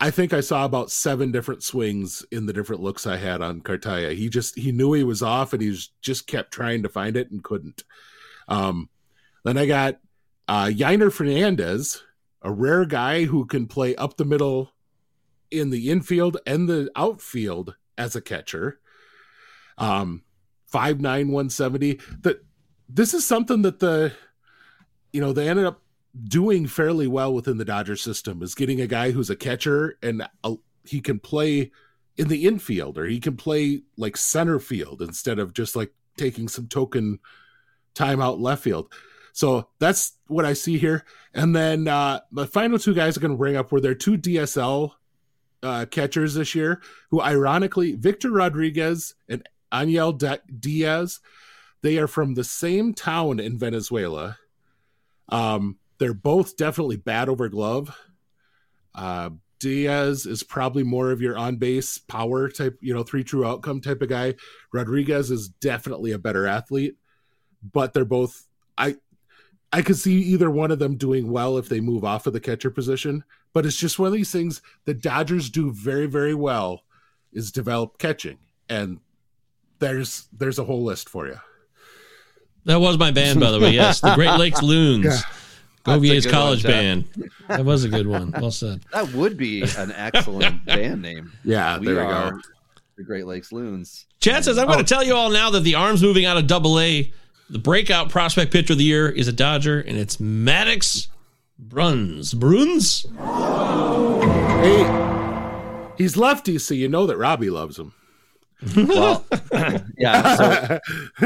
[0.00, 3.62] I think I saw about seven different swings in the different looks I had on
[3.62, 4.14] Cartaya.
[4.14, 7.16] He just he knew he was off and he was, just kept trying to find
[7.16, 7.84] it and couldn't.
[8.46, 8.90] Um,
[9.44, 10.00] then I got
[10.46, 12.02] uh, Yiner Fernandez,
[12.42, 14.72] a rare guy who can play up the middle
[15.50, 18.80] in the infield and the outfield as a catcher.
[19.78, 20.22] Um,
[20.74, 22.00] five nine one seventy.
[22.22, 22.44] That
[22.88, 24.12] this is something that the
[25.12, 25.80] you know they ended up
[26.28, 30.26] doing fairly well within the Dodger system is getting a guy who's a catcher and
[30.42, 31.70] a, he can play
[32.16, 36.48] in the infield or he can play like center field instead of just like taking
[36.48, 37.20] some token
[37.94, 38.92] time out left field.
[39.32, 41.04] So that's what I see here.
[41.34, 44.18] And then uh, the final two guys I'm going to bring up were their two
[44.18, 44.90] DSL
[45.62, 51.20] uh, catchers this year, who ironically, Victor Rodriguez and Aniel Diaz,
[51.82, 54.38] they are from the same town in Venezuela.
[55.28, 57.96] Um, they're both definitely bat over glove.
[58.94, 63.46] Uh, Diaz is probably more of your on base power type, you know, three true
[63.46, 64.34] outcome type of guy.
[64.72, 66.96] Rodriguez is definitely a better athlete,
[67.72, 68.46] but they're both.
[68.76, 68.96] I
[69.72, 72.40] I could see either one of them doing well if they move off of the
[72.40, 76.82] catcher position, but it's just one of these things the Dodgers do very very well
[77.32, 79.00] is develop catching, and
[79.78, 81.38] there's there's a whole list for you.
[82.64, 83.72] That was my band, by the way.
[83.72, 85.04] Yes, the Great Lakes Loons.
[85.04, 85.20] Yeah.
[85.84, 87.30] Govier's college one, band.
[87.48, 88.32] That was a good one.
[88.40, 88.82] Well said.
[88.92, 91.32] That would be an excellent band name.
[91.44, 92.40] Yeah, we there we go.
[92.96, 94.06] the Great Lakes Loons.
[94.20, 94.86] Chad says, I'm going to oh.
[94.86, 97.12] tell you all now that the arms moving out of double A,
[97.50, 101.08] the breakout prospect pitcher of the year is a Dodger, and it's Maddox
[101.58, 102.32] Bruns.
[102.32, 103.04] Bruns?
[104.62, 104.84] Hey,
[105.98, 107.92] he's lefty, so you know that Robbie loves him.
[108.76, 109.24] Well,
[109.98, 110.36] yeah.
[110.36, 110.80] So,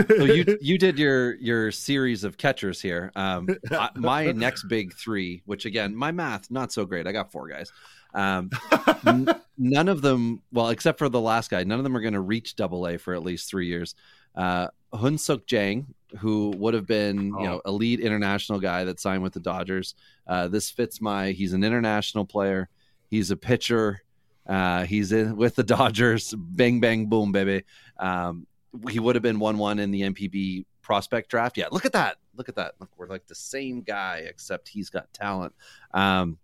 [0.08, 3.12] so you you did your your series of catchers here.
[3.16, 7.06] Um, I, my next big three, which again, my math not so great.
[7.06, 7.72] I got four guys.
[8.14, 8.50] Um,
[9.06, 12.14] n- none of them, well, except for the last guy, none of them are going
[12.14, 13.94] to reach Double A for at least three years.
[14.34, 19.34] Uh, Hyun-seok Jang, who would have been you know elite international guy that signed with
[19.34, 19.94] the Dodgers.
[20.26, 21.32] Uh, this fits my.
[21.32, 22.68] He's an international player.
[23.10, 24.02] He's a pitcher.
[24.48, 26.34] Uh, he's in with the Dodgers.
[26.36, 27.64] Bang bang boom, baby.
[27.98, 28.46] Um,
[28.90, 31.56] he would have been one one in the MPB prospect draft.
[31.56, 32.16] Yeah, look at that.
[32.34, 32.74] Look at that.
[32.80, 35.52] Look, we're like the same guy, except he's got talent.
[35.92, 36.38] Um,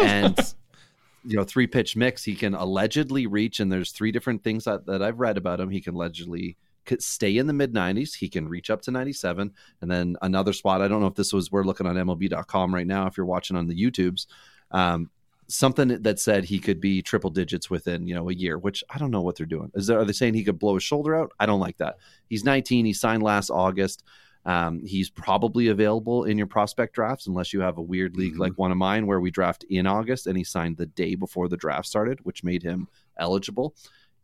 [0.00, 0.36] and
[1.24, 2.24] you know, three pitch mix.
[2.24, 5.70] He can allegedly reach, and there's three different things that, that I've read about him.
[5.70, 6.56] He can allegedly
[6.98, 8.14] stay in the mid 90s.
[8.14, 10.82] He can reach up to 97, and then another spot.
[10.82, 13.06] I don't know if this was we're looking on MLB.com right now.
[13.06, 14.26] If you're watching on the YouTubes.
[14.70, 15.10] Um,
[15.48, 18.98] something that said he could be triple digits within you know a year which i
[18.98, 19.70] don't know what they're doing.
[19.74, 21.32] Is there, are they saying he could blow his shoulder out?
[21.38, 21.98] I don't like that.
[22.28, 24.04] He's 19 he signed last august.
[24.46, 28.52] Um, he's probably available in your prospect drafts unless you have a weird league like
[28.56, 31.56] one of mine where we draft in august and he signed the day before the
[31.56, 33.74] draft started which made him eligible.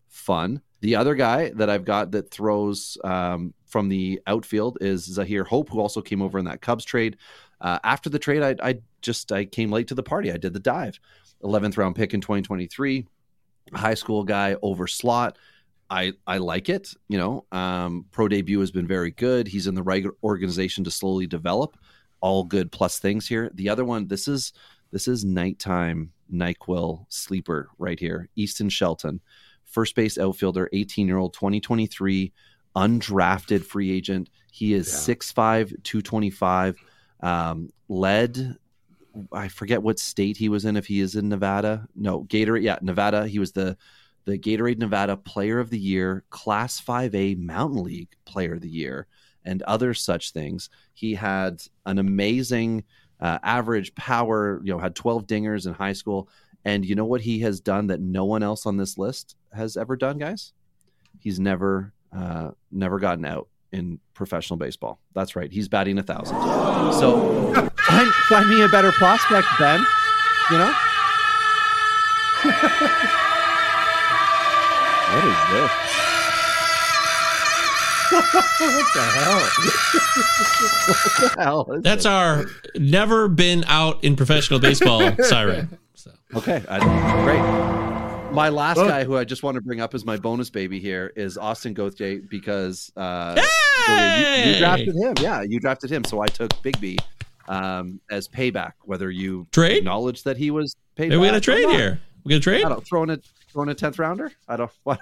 [0.08, 0.60] Fun.
[0.80, 5.68] The other guy that i've got that throws um, from the outfield is Zyhir Hope
[5.68, 7.16] who also came over in that cubs trade.
[7.60, 10.32] Uh, after the trade I, I just i came late to the party.
[10.32, 10.98] I did the dive.
[11.42, 13.06] 11th round pick in 2023
[13.72, 15.38] high school guy over slot.
[15.88, 19.48] I i like it you know um, pro debut has been very good.
[19.48, 21.76] He's in the right organization to slowly develop.
[22.20, 23.50] All good plus things here.
[23.54, 24.52] The other one this is
[24.92, 29.20] this is nighttime nyquil sleeper right here easton shelton
[29.64, 32.32] first base outfielder 18 year old 2023
[32.76, 34.30] undrafted free agent.
[34.52, 35.14] He is Yeah.
[35.14, 36.76] 6'5 225
[37.22, 38.56] um, led
[39.32, 40.76] I forget what state he was in.
[40.76, 42.62] If he is in Nevada, no Gatorade.
[42.62, 43.26] Yeah, Nevada.
[43.26, 43.76] He was the
[44.24, 49.06] the Gatorade Nevada Player of the Year, Class 5A Mountain League Player of the Year,
[49.44, 50.68] and other such things.
[50.92, 52.84] He had an amazing
[53.20, 54.60] uh, average power.
[54.62, 56.28] You know, had 12 dingers in high school.
[56.64, 59.76] And you know what he has done that no one else on this list has
[59.76, 60.52] ever done, guys?
[61.18, 65.00] He's never uh, never gotten out in professional baseball.
[65.14, 65.50] That's right.
[65.50, 66.40] He's batting a thousand.
[66.92, 69.84] So find, find me a better prospect, Ben.
[70.50, 70.72] You know?
[75.10, 75.70] what is this?
[78.10, 79.40] what the hell?
[80.86, 81.80] what the hell?
[81.80, 82.08] That's it?
[82.08, 85.78] our never been out in professional baseball siren.
[85.94, 86.78] So Okay, I,
[87.24, 88.32] great.
[88.32, 91.12] My last guy who I just want to bring up as my bonus baby here
[91.16, 93.34] is Austin Gauthier because uh,
[93.86, 95.14] Gauthier, you, you drafted him.
[95.20, 96.04] Yeah, you drafted him.
[96.04, 96.98] So I took Bigbie
[97.50, 99.78] um, as payback, whether you Trade?
[99.78, 101.08] acknowledge that he was paid.
[101.10, 102.00] Maybe we got a back or trade here.
[102.24, 102.64] We got a trade?
[102.64, 103.18] I don't throwing a
[103.52, 104.30] throwing a tenth rounder.
[104.48, 104.70] I don't.
[104.84, 105.00] What?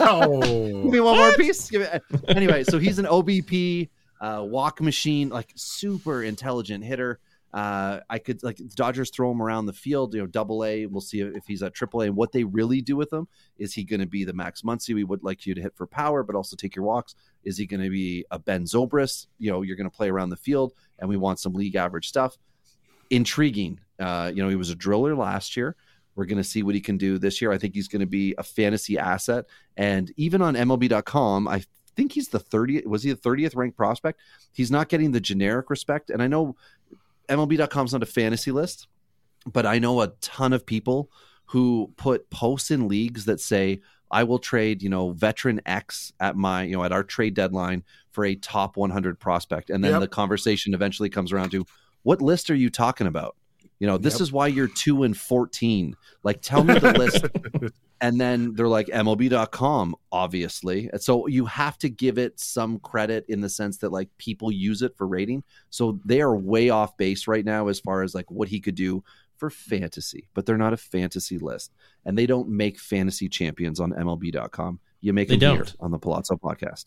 [0.00, 0.82] Oh.
[0.82, 1.70] Give me one more piece.
[1.70, 2.02] Give it.
[2.28, 3.88] Anyway, so he's an OBP
[4.20, 7.18] uh, walk machine, like super intelligent hitter.
[7.52, 10.86] Uh, I could like the Dodgers throw him around the field, you know, double A.
[10.86, 12.06] We'll see if he's at triple A.
[12.06, 13.28] And what they really do with him
[13.58, 15.86] is he going to be the Max Muncy we would like you to hit for
[15.86, 17.14] power, but also take your walks?
[17.44, 19.28] Is he going to be a Ben Zobrist?
[19.38, 22.08] You know, you're going to play around the field, and we want some league average
[22.08, 22.36] stuff.
[23.10, 23.80] Intriguing.
[23.98, 25.76] Uh, you know, he was a driller last year.
[26.16, 27.52] We're going to see what he can do this year.
[27.52, 29.44] I think he's going to be a fantasy asset.
[29.76, 31.62] And even on MLB.com, I
[31.94, 32.86] think he's the 30th.
[32.86, 34.20] Was he the 30th ranked prospect?
[34.52, 36.10] He's not getting the generic respect.
[36.10, 36.56] And I know
[37.28, 38.88] MLB.com is not a fantasy list,
[39.50, 41.10] but I know a ton of people
[41.46, 46.36] who put posts in leagues that say, I will trade, you know, veteran X at
[46.36, 49.70] my, you know, at our trade deadline for a top 100 prospect.
[49.70, 50.00] And then Yep.
[50.00, 51.64] the conversation eventually comes around to,
[52.02, 53.36] what list are you talking about?
[53.78, 54.20] You know, this Yep.
[54.22, 55.94] is why you're two and 14.
[56.22, 57.26] Like, tell me the list.
[58.00, 60.88] and then they're like MLB.com, obviously.
[60.92, 64.50] And so you have to give it some credit in the sense that like people
[64.50, 65.44] use it for rating.
[65.70, 68.74] So they are way off base right now as far as like what he could
[68.76, 69.04] do
[69.36, 71.72] for fantasy, but they're not a fantasy list.
[72.06, 74.80] And they don't make fantasy champions on MLB.com.
[75.02, 75.76] You make They them here don't.
[75.80, 76.86] on the Pallazzo podcast.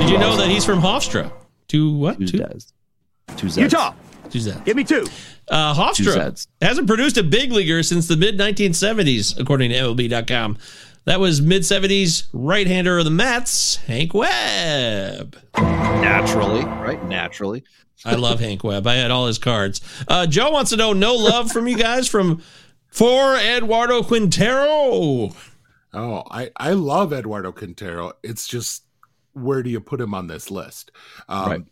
[0.00, 1.32] Did you know that he's from Hofstra?
[1.68, 2.18] To what?
[2.18, 2.72] Two Two, Zeds.
[3.38, 3.62] Two Zeds.
[3.62, 3.94] Utah.
[4.30, 4.64] Two Zeds.
[4.64, 5.06] Give me two.
[5.50, 6.46] Uh, Hofstra Zeds.
[6.60, 10.58] hasn't produced a big leaguer since the mid 1970s, according to MLB.com.
[11.04, 15.36] That was mid 70s right hander of the Mets, Hank Webb.
[15.58, 17.02] Naturally, right?
[17.08, 17.64] Naturally.
[18.04, 18.86] I love Hank Webb.
[18.86, 19.80] I had all his cards.
[20.08, 22.42] Uh, Joe wants to know no love from you guys from
[22.88, 25.30] for Eduardo Quintero.
[25.94, 28.12] Oh, I, I love Eduardo Quintero.
[28.22, 28.84] It's just
[29.34, 30.90] where do you put him on this list?
[31.28, 31.62] Um, Right.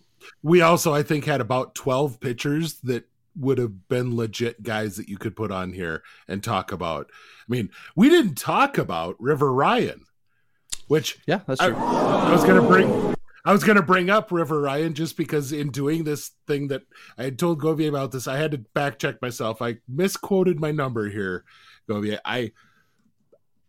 [0.42, 3.04] We also, I think, had about 12 pitchers that
[3.36, 7.10] would have been legit guys that you could put on here and talk about.
[7.12, 10.04] I mean, we didn't talk about River Ryan,
[10.88, 11.76] which Yeah, that's I, true.
[11.78, 13.14] I was gonna bring.
[13.44, 16.82] I was gonna bring up River Ryan just because in doing this thing that
[17.16, 19.62] I had told Govier about this, I had to back check myself.
[19.62, 21.44] I misquoted my number here,
[21.88, 22.18] Govier.
[22.24, 22.52] I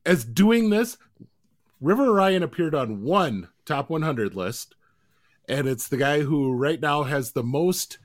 [0.05, 0.97] as doing this,
[1.79, 4.75] River Ryan appeared on one top 100 list,
[5.51, 7.99] and it's the guy who right now has the most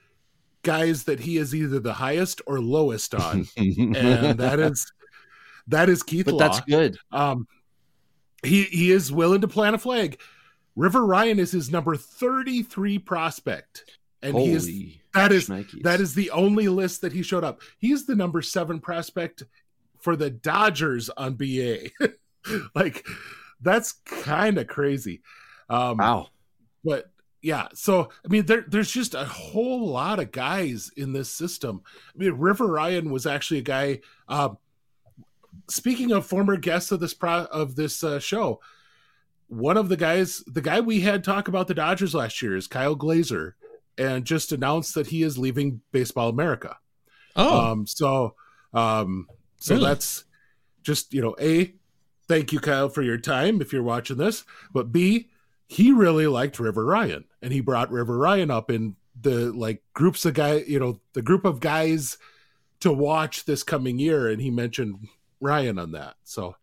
[0.62, 4.92] guys that he is either the highest or lowest on, and that is
[5.68, 6.40] that is Keith but Law.
[6.40, 6.98] that's good.
[7.12, 7.46] Um,
[8.42, 10.18] he he is willing to plant a flag.
[10.74, 13.84] River Ryan is his number 33 prospect.
[14.22, 14.66] And he is
[15.14, 15.82] that is shnikes.
[15.82, 17.62] that is the only list that he showed up.
[17.78, 19.44] He's the number seven prospect
[20.00, 21.90] for the Dodgers on BA.
[22.74, 23.06] like
[23.60, 25.22] that's kind of crazy.
[25.70, 26.28] Um wow.
[26.84, 27.10] but
[27.46, 31.82] yeah, so I mean, there, there's just a whole lot of guys in this system.
[32.12, 34.00] I mean, River Ryan was actually a guy.
[34.28, 34.58] Um,
[35.70, 38.60] speaking of former guests of this pro, of this uh, show,
[39.46, 42.66] one of the guys, the guy we had talk about the Dodgers last year is
[42.66, 43.54] Kyle Glaser,
[43.96, 46.76] and just announced that he is leaving Baseball America.
[47.36, 48.34] Oh, Um, so,
[48.74, 49.28] um,
[49.58, 49.86] so Really?
[49.86, 50.24] that's
[50.82, 51.72] just you know, a
[52.26, 54.42] thank you, Kyle, for your time if you're watching this.
[54.72, 55.28] But b
[55.68, 60.24] he really liked River Ryan, and he brought River Ryan up in the like groups
[60.24, 62.18] of guy, you know, the group of guys
[62.80, 65.06] to watch this coming year, and he mentioned
[65.40, 66.16] Ryan on that.
[66.24, 66.56] So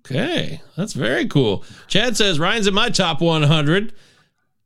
[0.00, 0.60] okay.
[0.76, 1.64] That's very cool.
[1.86, 3.94] Chad says Ryan's in my top 100.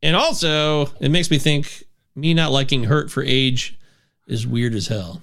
[0.03, 3.79] And also, it makes me think me not liking Hurt for age
[4.27, 5.21] is weird as hell.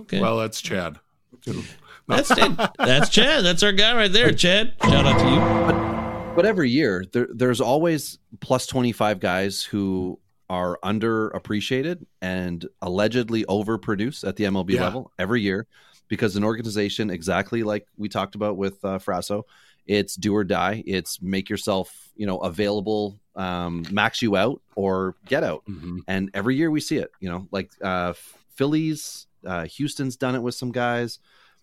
[0.00, 0.22] Okay.
[0.22, 0.98] well, that's Chad.
[2.08, 2.34] that's
[2.78, 3.44] that's Chad.
[3.44, 4.72] That's our guy right there, Chad.
[4.82, 6.05] Shout out to you.
[6.36, 10.18] But every year, there, there's always plus 25 guys who
[10.48, 14.84] are underappreciated and allegedly overproduce at the MLB Yeah.
[14.84, 15.66] level every year
[16.08, 19.42] because an organization, exactly like we talked about with uh, Frasso,
[19.86, 20.84] it's do or die.
[20.86, 25.64] It's make yourself, you know, available, um, max you out or get out.
[25.68, 26.00] Mhm.
[26.06, 28.12] And every year we see it, you know, like uh,
[28.54, 31.18] Phillies, uh, Houston's done it with some guys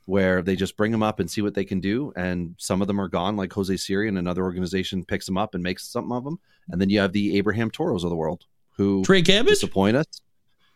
[0.06, 2.12] where they just bring them up and see what they can do.
[2.16, 5.54] And some of them are gone, like Jose Siri, and another organization picks them up
[5.56, 6.40] and makes something of them.
[6.70, 9.54] And then you have the Abraham Toros of the world who Trey Cabbage?
[9.56, 10.06] disappoint us.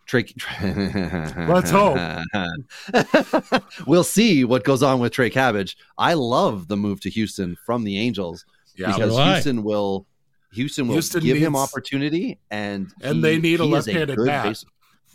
[0.05, 0.23] Trey,
[0.63, 1.97] Let's hope.
[3.87, 5.77] we'll see what goes on with Trey Cabbage.
[5.97, 8.45] I love the move to Houston from the Angels
[8.75, 10.05] Yeah, because do Houston will
[10.53, 14.45] Houston will Houston give him opportunity, and And they need a left-handed good bat.
[14.45, 14.65] base-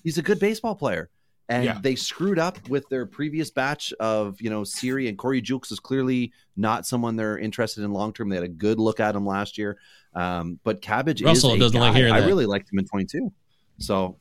[0.04, 1.08] he's a good baseball player,
[1.52, 1.78] and Yeah.
[1.80, 5.80] they screwed up with their previous batch of you know Siri and Corey Julks is
[5.80, 8.28] clearly not someone they're interested in long term.
[8.28, 9.78] They had a good look at him last year,
[10.14, 11.98] um, but Cabbage Russell is doesn't like guy.
[11.98, 12.26] hearing I that.
[12.26, 13.32] really liked him in twenty two.
[13.78, 14.18] So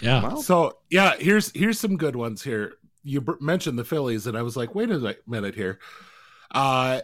[0.00, 0.22] Yeah.
[0.22, 0.34] wow.
[0.36, 2.74] So yeah, here's here's some good ones here.
[3.02, 5.78] You br- mentioned the Phillies, and I was like, wait a minute here.
[6.50, 7.02] Uh,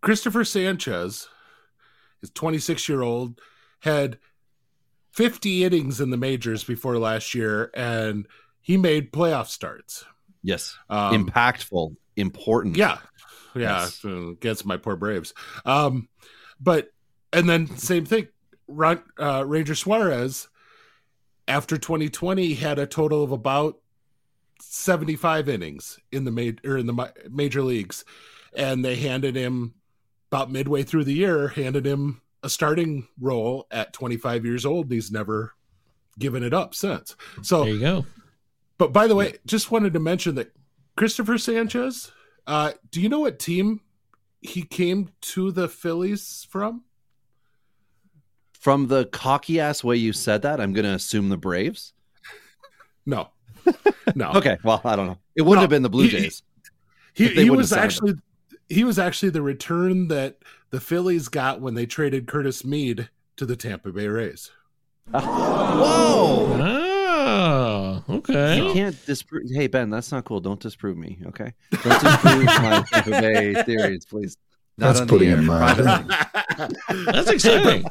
[0.00, 1.28] Christopher Sanchez
[2.22, 3.40] is 26 year old,
[3.80, 4.18] had
[5.12, 8.26] 50 innings in the majors before last year, and
[8.60, 10.04] he made playoff starts.
[10.42, 12.76] yes, Um, impactful, important.
[12.76, 12.98] Yeah,
[13.54, 14.04] yeah, Yes.
[14.04, 15.34] uh, against my poor Braves.
[15.64, 16.08] Um,
[16.60, 16.92] but
[17.32, 18.28] and then same thing.
[18.68, 20.48] Ron, uh, Ranger Suarez,
[21.48, 23.78] after 2020, had a total of about
[24.60, 28.04] 75 innings in the ma- or in the major leagues,
[28.54, 29.74] and they handed him
[30.30, 34.86] about midway through the year, handed him a starting role at 25 years old.
[34.86, 35.54] And he's never
[36.18, 37.16] given it up since.
[37.42, 38.06] So There you go.
[38.78, 40.52] but by the way, just wanted to mention that
[40.96, 42.10] Christopher Sanchez.
[42.46, 43.80] Uh, do you know what team
[44.40, 46.82] he came to the Phillies from?
[48.52, 51.92] From the cocky ass way you said that, I'm going to assume the Braves.
[53.04, 53.30] No,
[54.14, 54.30] no.
[54.36, 55.18] Okay, well, I don't know.
[55.34, 56.44] It wouldn't No, have been the Blue Jays.
[57.14, 58.14] he, If they he was have signed actually
[58.68, 60.38] he was actually the return that
[60.72, 64.50] the Phillies got when they traded Curtis Mead to the Tampa Bay Rays.
[65.14, 66.48] Oh.
[66.58, 66.92] Whoa!
[67.14, 68.56] Oh, okay.
[68.56, 69.44] You can't disprove.
[69.52, 70.40] Hey Ben, that's not cool.
[70.40, 71.52] Don't disprove me, okay?
[71.70, 74.36] Don't disprove my Tampa Bay theories, please.
[74.78, 77.84] Not That's on the putting it air, That's exciting.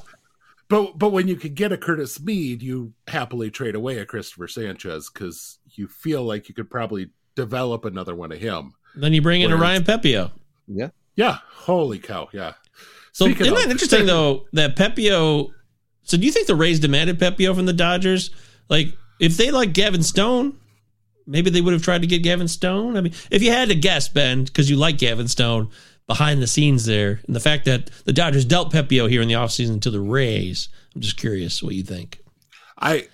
[0.68, 4.48] But but when you could get a Curtis Mead, you happily trade away a Christopher
[4.48, 8.74] Sanchez because you feel like you could probably develop another one of him.
[8.96, 10.32] Then you bring in a Ryan Pepiot.
[10.68, 10.90] Yeah.
[11.16, 12.54] Yeah, holy cow, yeah.
[13.14, 15.50] So Speaking isn't of- that interesting though that Pepiot?
[16.04, 18.32] So do you think the Rays demanded Pepiot from the Dodgers?
[18.70, 18.88] Like
[19.20, 20.58] if they like Gavin Stone,
[21.28, 22.98] maybe they would have tried to get Gavin Stone.
[22.98, 25.70] I mean, if you had to guess, Ben, because you like Gavin Stone
[26.08, 29.36] behind the scenes there, and the fact that the Dodgers dealt Pepiot here in the
[29.36, 32.20] offseason to the Rays, I'm just curious what you think.
[32.78, 33.08] I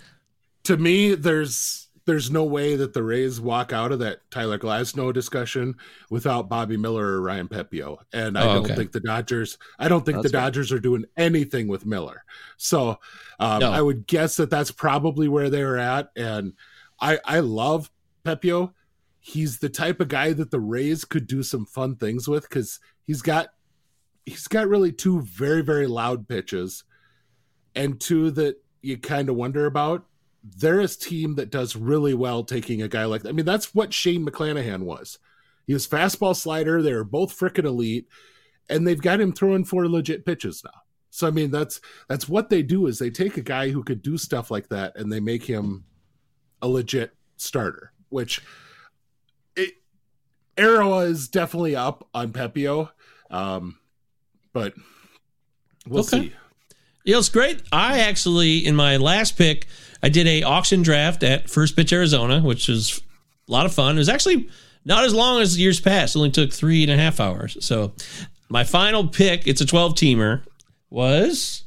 [0.63, 5.13] to me there's there's no way that the Rays walk out of that Tyler Glasnow
[5.13, 5.75] discussion
[6.09, 7.97] without Bobby Miller or Ryan Pepiot.
[8.13, 8.75] And I Oh, don't okay.
[8.75, 10.37] think the Dodgers I don't think That's the.
[10.39, 12.23] Dodgers are doing anything with Miller.
[12.57, 12.97] So
[13.39, 13.71] um, No.
[13.71, 16.53] I would guess that that's probably where they were at and
[16.99, 17.91] I I love
[18.25, 18.73] Pepiot.
[19.19, 22.79] He's the type of guy that the Rays could do some fun things with cuz
[23.03, 23.49] he's got
[24.25, 26.83] he's got really two very very loud pitches
[27.75, 30.06] and two that you kind of wonder about.
[30.43, 33.29] They're a team that does really well taking a guy like that.
[33.29, 35.19] I mean, that's what Shane McClanahan was.
[35.65, 36.81] He was fastball slider.
[36.81, 38.07] They were both freaking elite,
[38.69, 40.71] and they've got him throwing four legit pitches now.
[41.09, 44.01] So I mean, that's that's what they do is they take a guy who could
[44.01, 45.83] do stuff like that and they make him
[46.61, 47.91] a legit starter.
[48.09, 48.41] Which
[49.55, 49.73] it,
[50.57, 52.89] Arrow is definitely up on Pepiot,
[53.31, 53.79] um,
[54.53, 54.73] but
[55.87, 56.21] we'll Okay.
[56.21, 56.33] see.
[57.03, 57.61] Yeah, it's great.
[57.71, 59.67] I actually, in my last pick,
[60.03, 63.01] I did a auction draft at First Pitch Arizona, which was
[63.47, 63.95] a lot of fun.
[63.95, 64.47] It was actually
[64.85, 66.15] not as long as years past.
[66.15, 67.57] It only took three and a half hours.
[67.65, 67.93] So
[68.49, 70.43] my final pick, it's a 12 teamer,
[70.89, 71.63] was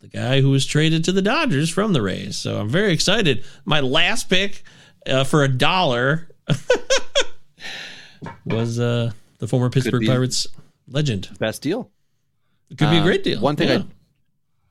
[0.00, 2.36] the guy who was traded to the Dodgers from the Rays.
[2.36, 3.44] So I'm very excited.
[3.64, 4.62] My last pick
[5.06, 6.28] uh, for a dollar
[8.44, 10.46] was uh, the former Pittsburgh Pirates
[10.88, 11.28] legend.
[11.38, 11.90] Best deal.
[12.70, 13.40] It could be a Uh, great deal.
[13.40, 13.78] One thing Yeah.
[13.78, 13.84] I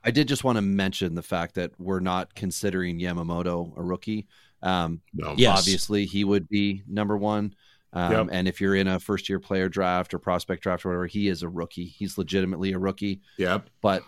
[0.04, 4.28] I did just want to mention the fact that we're not considering Yamamoto a rookie.
[4.64, 5.34] Um, No.
[5.38, 5.60] Yes.
[5.60, 7.54] Obviously, he would be number one.
[7.94, 8.28] Um, Yep.
[8.32, 11.28] And if you're in a first year player draft or prospect draft or whatever, he
[11.28, 11.86] is a rookie.
[11.86, 13.22] He's legitimately a rookie.
[13.38, 13.70] Yep.
[13.82, 14.04] But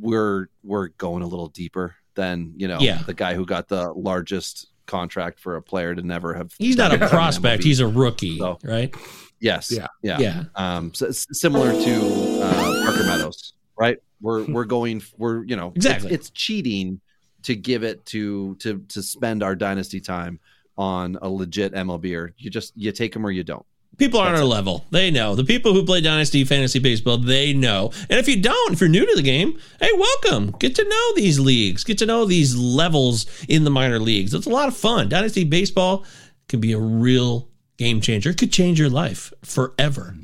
[0.00, 3.02] we're we're going a little deeper than you know Yeah.
[3.06, 6.52] the guy who got the largest contract for a player to never have.
[6.58, 7.62] He's not a prospect.
[7.62, 8.94] He's a rookie, So- right?
[9.40, 9.86] yes, Yeah.
[10.02, 10.44] yeah, Yeah.
[10.56, 13.98] Um, so it's similar to uh, Parker Meadows, right?
[14.24, 16.12] We're we're going we're you know it's- Exactly.
[16.12, 17.00] It's, cheating
[17.42, 20.40] to give it to to to spend our dynasty time
[20.78, 22.32] on a legit MLBer.
[22.38, 23.64] You just you take them or you don't.
[23.96, 24.84] People are on our level.
[24.90, 25.36] They know.
[25.36, 27.92] The people who play Dynasty Fantasy Baseball, they know.
[28.10, 30.50] And if you don't, if you're new to the game, hey, welcome.
[30.58, 31.84] Get to know these leagues.
[31.84, 34.34] Get to know these levels in the minor leagues.
[34.34, 35.08] It's a lot of fun.
[35.08, 36.04] Dynasty Baseball
[36.48, 38.30] can be a real game changer.
[38.30, 40.16] It could change your life forever.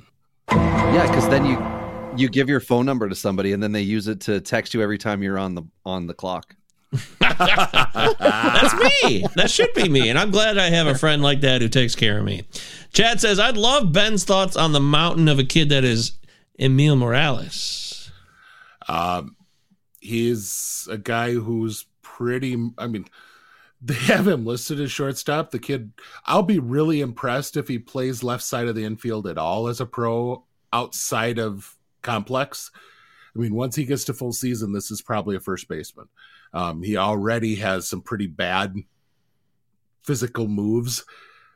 [0.51, 1.57] Yeah, because then you
[2.17, 4.83] you give your phone number to somebody and then they use it to text you
[4.83, 6.55] every time you're on the on the clock.
[7.21, 8.75] That's
[9.05, 9.25] me.
[9.37, 10.09] That should be me.
[10.09, 12.43] And I'm glad I have a friend like that who takes care of me.
[12.93, 16.19] Chad says, I'd love Ben's thoughts on the mountain of a kid that is
[16.59, 18.11] Emil Morales.
[18.89, 19.37] Um,
[20.01, 22.57] he's a guy who's pretty.
[22.77, 23.07] I mean,
[23.81, 25.53] they have him listed as shortstop.
[25.53, 25.93] The kid,
[26.27, 29.81] I'll be really impressed if he plays left side of the infield at all as
[29.81, 32.71] a pro outside of complex.
[33.35, 36.09] I mean, once he gets to full season, this is probably a first baseman.
[36.53, 38.77] Um, he already has some pretty bad
[40.03, 41.05] physical moves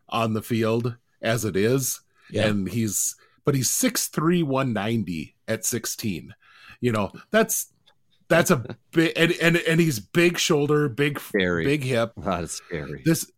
[0.08, 2.00] on the field as it is.
[2.30, 2.46] Yeah.
[2.46, 6.34] And he's, but he's 6'3, 190 at 16.
[6.80, 7.72] You know, that's,
[8.28, 11.64] that's a big, and, and, and he's big shoulder, big, Scary.
[11.64, 12.12] big hip.
[12.18, 13.02] That is scary.
[13.04, 13.30] This,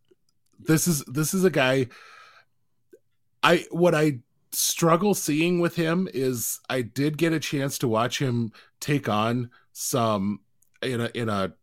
[0.59, 1.87] this is, this is a guy.
[3.41, 4.19] I, what I
[4.57, 9.51] struggle seeing with him is I did get a chance to watch him take on
[9.71, 10.39] some
[10.81, 11.53] in a in a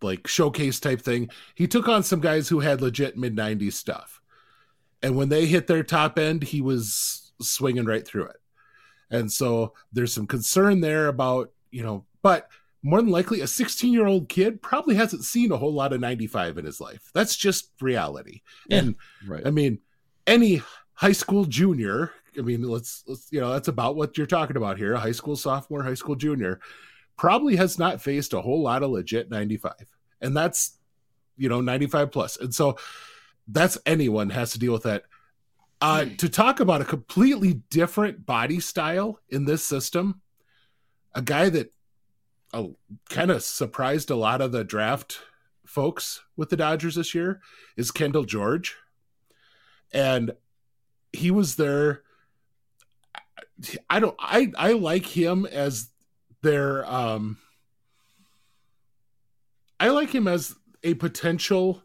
[0.00, 1.28] like showcase type thing.
[1.54, 4.20] He took on some guys who had legit mid 90s stuff.
[5.02, 8.36] And when they hit their top end, he was swinging right through it.
[9.10, 12.48] And so there's some concern there about, you know, but
[12.82, 16.00] more than likely a 16 year old kid probably hasn't seen a whole lot of
[16.00, 17.10] 95 in his life.
[17.12, 18.40] That's just reality.
[18.68, 18.78] Yeah.
[18.78, 18.94] And
[19.26, 19.46] right.
[19.46, 19.80] I mean,
[20.26, 20.62] any
[21.00, 24.76] high school junior, I mean, let's, let's, you know, that's about what you're talking about
[24.76, 24.92] here.
[24.92, 26.60] A high school sophomore, high school junior
[27.16, 29.72] probably has not faced a whole lot of legit 95.
[30.20, 30.76] And that's,
[31.38, 32.10] you know, 95.
[32.42, 32.76] And so
[33.48, 35.04] that's anyone has to deal with that.
[35.80, 40.20] Uh, to talk about a completely different body style in this system,
[41.14, 41.72] a guy that
[42.52, 42.76] oh,
[43.08, 45.20] kind of surprised a lot of the draft
[45.64, 47.40] folks with the Dodgers this year
[47.78, 48.76] is Kendall George.
[49.94, 50.32] And
[51.12, 52.02] he was there.
[53.88, 55.90] I don't I I like him as
[56.42, 57.38] their um
[59.78, 61.82] I like him as a potential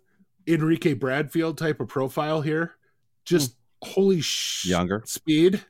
[0.48, 2.76] Enrique Bradfield type of profile here.
[3.26, 5.02] Just holy sh- Younger.
[5.06, 5.66] speed,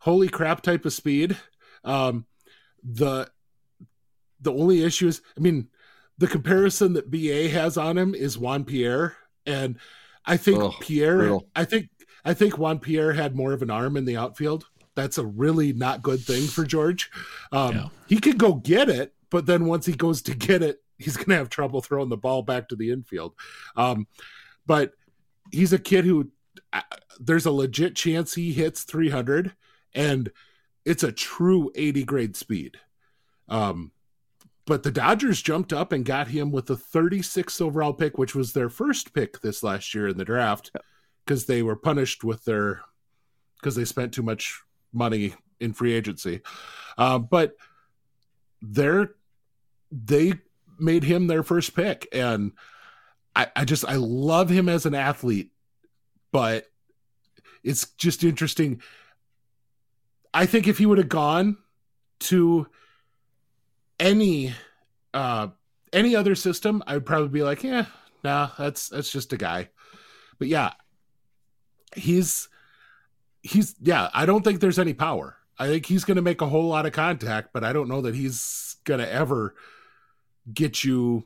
[0.00, 1.36] holy crap type of speed.
[1.84, 2.26] Um,
[2.84, 3.28] the
[4.40, 5.68] the only issue is, I mean,
[6.18, 9.78] the comparison that BA has on him is Juan Pierre, and
[10.24, 11.48] I think Ugh, Pierre, brutal.
[11.56, 11.88] I think
[12.24, 14.66] I think Juan Pierre had more of an arm in the outfield.
[14.94, 17.10] That's a really not good thing for George.
[17.52, 17.88] Um, Yeah.
[18.06, 21.28] He could go get it, but then once he goes to get it, he's going
[21.30, 23.34] to have trouble throwing the ball back to the infield.
[23.76, 24.06] Um,
[24.66, 24.92] but
[25.52, 26.30] he's a kid who
[26.72, 26.82] uh,
[27.20, 29.52] there's a legit chance he hits 300,
[29.94, 30.30] and
[30.84, 32.78] it's a true 80 grade speed.
[33.48, 33.92] Um,
[34.66, 38.52] but the Dodgers jumped up and got him with the 36th overall pick, which was
[38.52, 40.72] their first pick this last year in the draft,
[41.26, 42.82] because they were punished with their
[43.60, 44.62] because they spent too much
[44.92, 46.40] money in free agency.
[46.96, 47.56] Uh, but
[48.62, 49.14] they're
[49.90, 50.34] they
[50.78, 52.52] made him their first pick, and
[53.34, 55.50] I, I just I love him as an athlete,
[56.32, 56.66] but
[57.64, 58.80] it's just interesting.
[60.32, 61.56] I think if he would have gone
[62.18, 62.66] to
[63.98, 64.54] any
[65.14, 65.48] uh
[65.92, 67.86] any other system, I would probably be like, yeah,
[68.22, 69.70] nah, that's that's just a guy.
[70.38, 70.72] But yeah,
[71.96, 72.48] he's
[73.42, 75.36] he's yeah, I don't think there's any power.
[75.58, 78.02] I think he's going to make a whole lot of contact, but I don't know
[78.02, 79.54] that he's going to ever
[80.52, 81.24] get you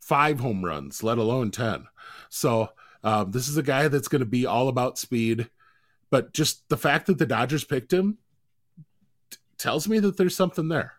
[0.00, 1.86] five home runs, let alone 10.
[2.28, 2.70] So,
[3.02, 5.50] um, this is a guy that's going to be all about speed,
[6.10, 8.18] but just the fact that the Dodgers picked him
[9.30, 10.94] t- tells me that there's something there.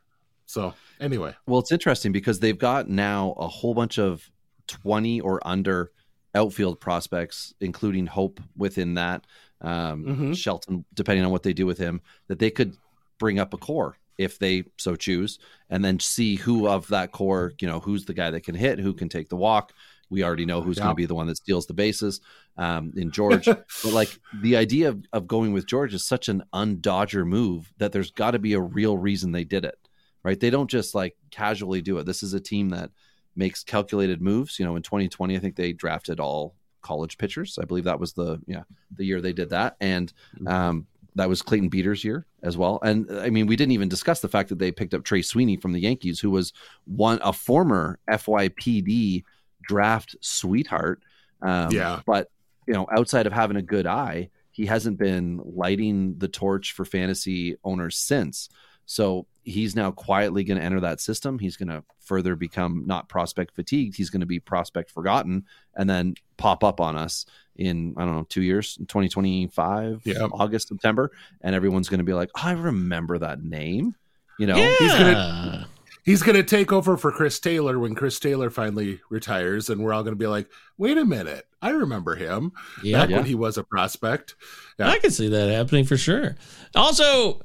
[0.46, 4.30] So, anyway, Well, it's interesting because they've got now a whole bunch of
[4.68, 5.92] 20 or under
[6.36, 9.26] outfield prospects, including Hope within that,
[9.62, 10.38] um, Mhm.
[10.38, 12.76] Shelton, depending on what they do with him, that they could
[13.18, 15.40] bring up a core if they so choose,
[15.70, 18.80] and then see who of that core, you know, who's the guy that can hit,
[18.80, 19.74] who can take the walk.
[20.10, 22.22] We already know who's going to be the one that steals the bases
[22.58, 23.46] um, in George.
[23.46, 27.92] but like the idea of, of going with George is such an undodger move that
[27.92, 29.78] there's got to be a real reason they did it,
[30.24, 30.40] right?
[30.40, 32.06] They don't just like casually do it.
[32.06, 32.92] This is a team that
[33.36, 34.60] makes calculated moves.
[34.60, 37.58] You know, in 2020, I think they drafted all college pitchers.
[37.62, 38.64] I believe that was the yeah
[38.96, 40.12] the year they did that, and
[40.48, 40.86] um,
[41.16, 42.80] that was Clayton Beeter's year as well.
[42.84, 45.58] And I mean, we didn't even discuss the fact that they picked up Trey Sweeney
[45.58, 46.54] from the Yankees, who was
[46.86, 49.24] one a former FYPD
[49.68, 51.02] draft sweetheart.
[51.42, 52.02] Um, Yeah.
[52.06, 52.30] but
[52.68, 56.84] you know, outside of having a good eye, he hasn't been lighting the torch for
[56.86, 58.50] fantasy owners since.
[58.86, 61.40] So he's now quietly going to enter that system.
[61.40, 63.96] He's going to further become not prospect fatigued.
[63.96, 65.46] He's going to be prospect forgotten
[65.76, 70.28] and then pop up on us in, I don't know, two years, 2025, Yeah.
[70.32, 71.12] August, September.
[71.42, 73.96] And everyone's going to be like, I remember that name.
[74.38, 74.76] You know, yeah.
[74.80, 75.68] he's gonna-
[76.04, 79.94] he's going to take over for Chris Taylor when Chris Taylor finally retires, and we're
[79.94, 80.48] all going to be like,
[80.78, 82.52] wait a minute, I remember him
[82.84, 83.00] Yeah.
[83.02, 83.16] back Yeah.
[83.18, 84.36] when he was a prospect.
[84.78, 84.90] Yeah.
[84.90, 86.36] I can see that happening for sure.
[86.76, 87.42] Also,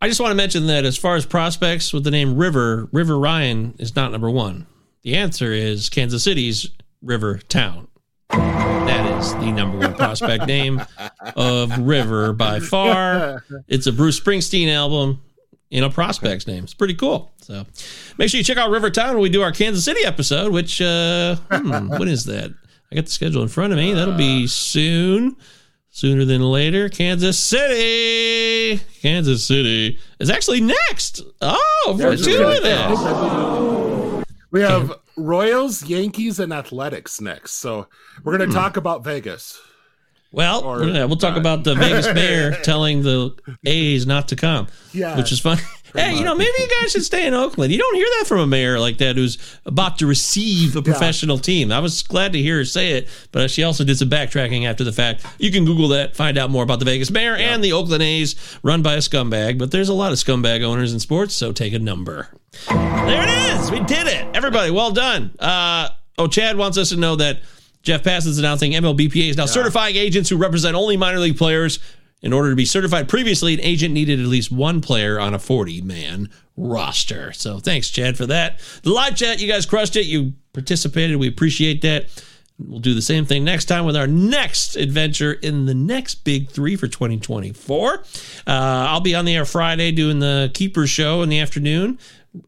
[0.00, 3.18] I just want to mention that as far as prospects with the name River, River
[3.18, 4.66] Ryan is not number one.
[5.02, 6.70] The answer is Kansas City's
[7.02, 7.88] River Town.
[8.30, 10.80] That is the number one prospect name
[11.34, 13.42] of River by far.
[13.66, 15.20] It's a Bruce Springsteen album
[15.72, 16.62] in a prospect's name.
[16.62, 17.32] It's pretty cool.
[17.42, 17.66] So
[18.18, 20.80] make sure you check out River Town when we do our Kansas City episode, which,
[20.80, 22.54] uh, hmm, when is that?
[22.92, 23.94] I got the schedule in front of me.
[23.94, 25.36] That'll be soon
[25.98, 26.88] sooner than later.
[26.88, 31.22] Kansas City, Kansas City is actually next.
[31.40, 34.24] Oh, for two of them.
[34.52, 37.54] We have Royals, Yankees, and Athletics next.
[37.54, 37.88] So
[38.22, 38.60] we're going to Hmm.
[38.62, 39.58] talk about Vegas.
[40.30, 41.38] Well, Or yeah, we'll talk not.
[41.40, 43.34] about the Vegas mayor telling the
[43.66, 44.68] A's not to come.
[44.92, 45.58] Yeah, which is fun.
[45.94, 47.72] Hey, you know, maybe you guys should stay in Oakland.
[47.72, 51.38] You don't hear that from a mayor like that who's about to receive a professional
[51.38, 51.72] team.
[51.72, 54.84] I was glad to hear her say it, but she also did some backtracking after
[54.84, 55.24] the fact.
[55.38, 58.36] You can Google that, find out more about the Vegas mayor and the Oakland A's
[58.62, 61.72] run by a scumbag, but there's a lot of scumbag owners in sports, so take
[61.72, 62.28] a number.
[62.68, 63.70] There it is.
[63.70, 64.26] We did it.
[64.34, 65.34] Everybody, well done.
[65.38, 67.40] Uh, oh, Chad wants us to know that
[67.82, 71.78] Jeff Passan is announcing MLBPA is now certifying agents who represent only minor league players.
[72.20, 75.38] In order to be certified previously, an agent needed at least one player on a
[75.38, 77.32] 40 man roster.
[77.32, 78.58] So thanks, Chad, for that.
[78.82, 80.06] The live chat, you guys crushed it.
[80.06, 81.16] You participated.
[81.16, 82.06] We appreciate that.
[82.58, 86.50] We'll do the same thing next time with our next adventure in the next big
[86.50, 87.94] three for 2024.
[87.94, 88.00] Uh,
[88.46, 92.00] I'll be on the air Friday doing the Keepers show in the afternoon.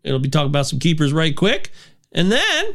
[0.02, 1.70] It'll be talking about some keepers right quick.
[2.10, 2.74] And then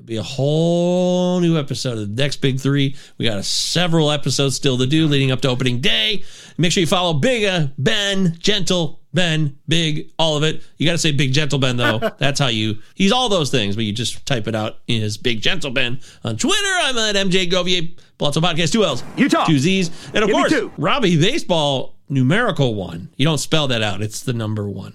[0.00, 2.96] there'll be a whole new episode of the next big three.
[3.18, 6.24] We got a, several episodes still to do leading up to opening day.
[6.56, 10.62] Make sure you follow Big uh, Ben, Gentle Ben, Big, all of it.
[10.78, 11.98] You got to say Big Gentle Ben though.
[12.18, 12.78] That's how you.
[12.94, 16.36] He's all those things, but you just type it out as Big Gentle Ben on
[16.36, 16.72] Twitter.
[16.82, 17.94] I'm at MJ Govier.
[18.18, 19.46] Pallazzo Podcast, two L's, Utah.
[19.46, 20.54] two Z's, and of Give course.
[20.76, 23.08] Robbie Baseball numerical one.
[23.16, 24.02] You don't spell that out.
[24.02, 24.94] It's the number one.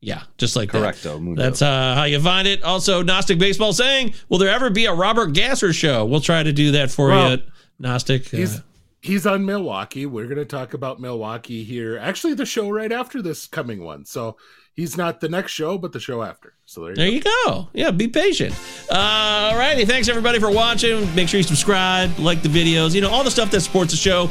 [0.00, 1.20] Yeah, just like Correcto, that.
[1.20, 1.42] mundo.
[1.42, 2.62] That's uh, how you find it.
[2.62, 6.52] Also, Gnostic Baseball saying, "Will there ever be a Robert Gasser show?" We'll try to
[6.52, 7.42] do that for Well, you,
[7.78, 8.32] Gnostic.
[8.32, 8.60] Uh, He's
[9.00, 10.04] he's on Milwaukee.
[10.06, 11.98] We're going to talk about Milwaukee here.
[11.98, 14.04] Actually, the show right after this coming one.
[14.04, 14.36] So
[14.74, 16.54] he's not the next show, but the show after.
[16.66, 17.18] So there you there go.
[17.18, 17.68] you go.
[17.72, 18.54] Yeah, be patient.
[18.90, 19.84] Uh, all righty.
[19.86, 21.12] Thanks everybody for watching.
[21.14, 22.94] Make sure you subscribe, like the videos.
[22.94, 24.28] You know all the stuff that supports the show.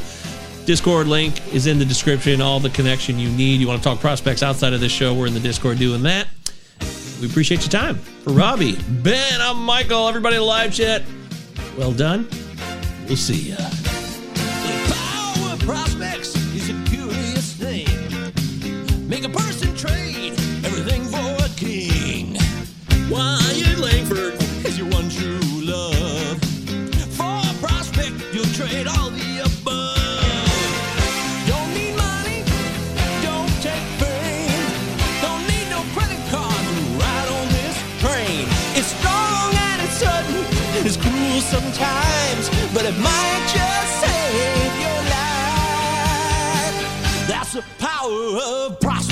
[0.66, 2.40] Discord link is in the description.
[2.40, 3.60] All the connection you need.
[3.60, 5.14] You want to talk prospects outside of this show?
[5.14, 6.26] We're in the Discord doing that.
[7.20, 7.94] We appreciate your time.
[7.94, 10.08] For Robbie, Ben, I'm Michael.
[10.08, 11.04] Everybody in the live chat.
[11.78, 12.28] Well done.
[13.06, 13.56] We'll see ya.
[14.88, 17.86] Power of prospects is a curious thing.
[19.08, 20.32] Make a person trade
[20.64, 22.36] everything for a king.
[23.08, 24.34] Wyatt Langford
[24.66, 26.40] is your one true love.
[27.14, 29.25] For a prospect, you'll trade all the
[41.50, 46.76] sometimes, but it might just save your life.
[47.28, 49.05] That's the power of prospects.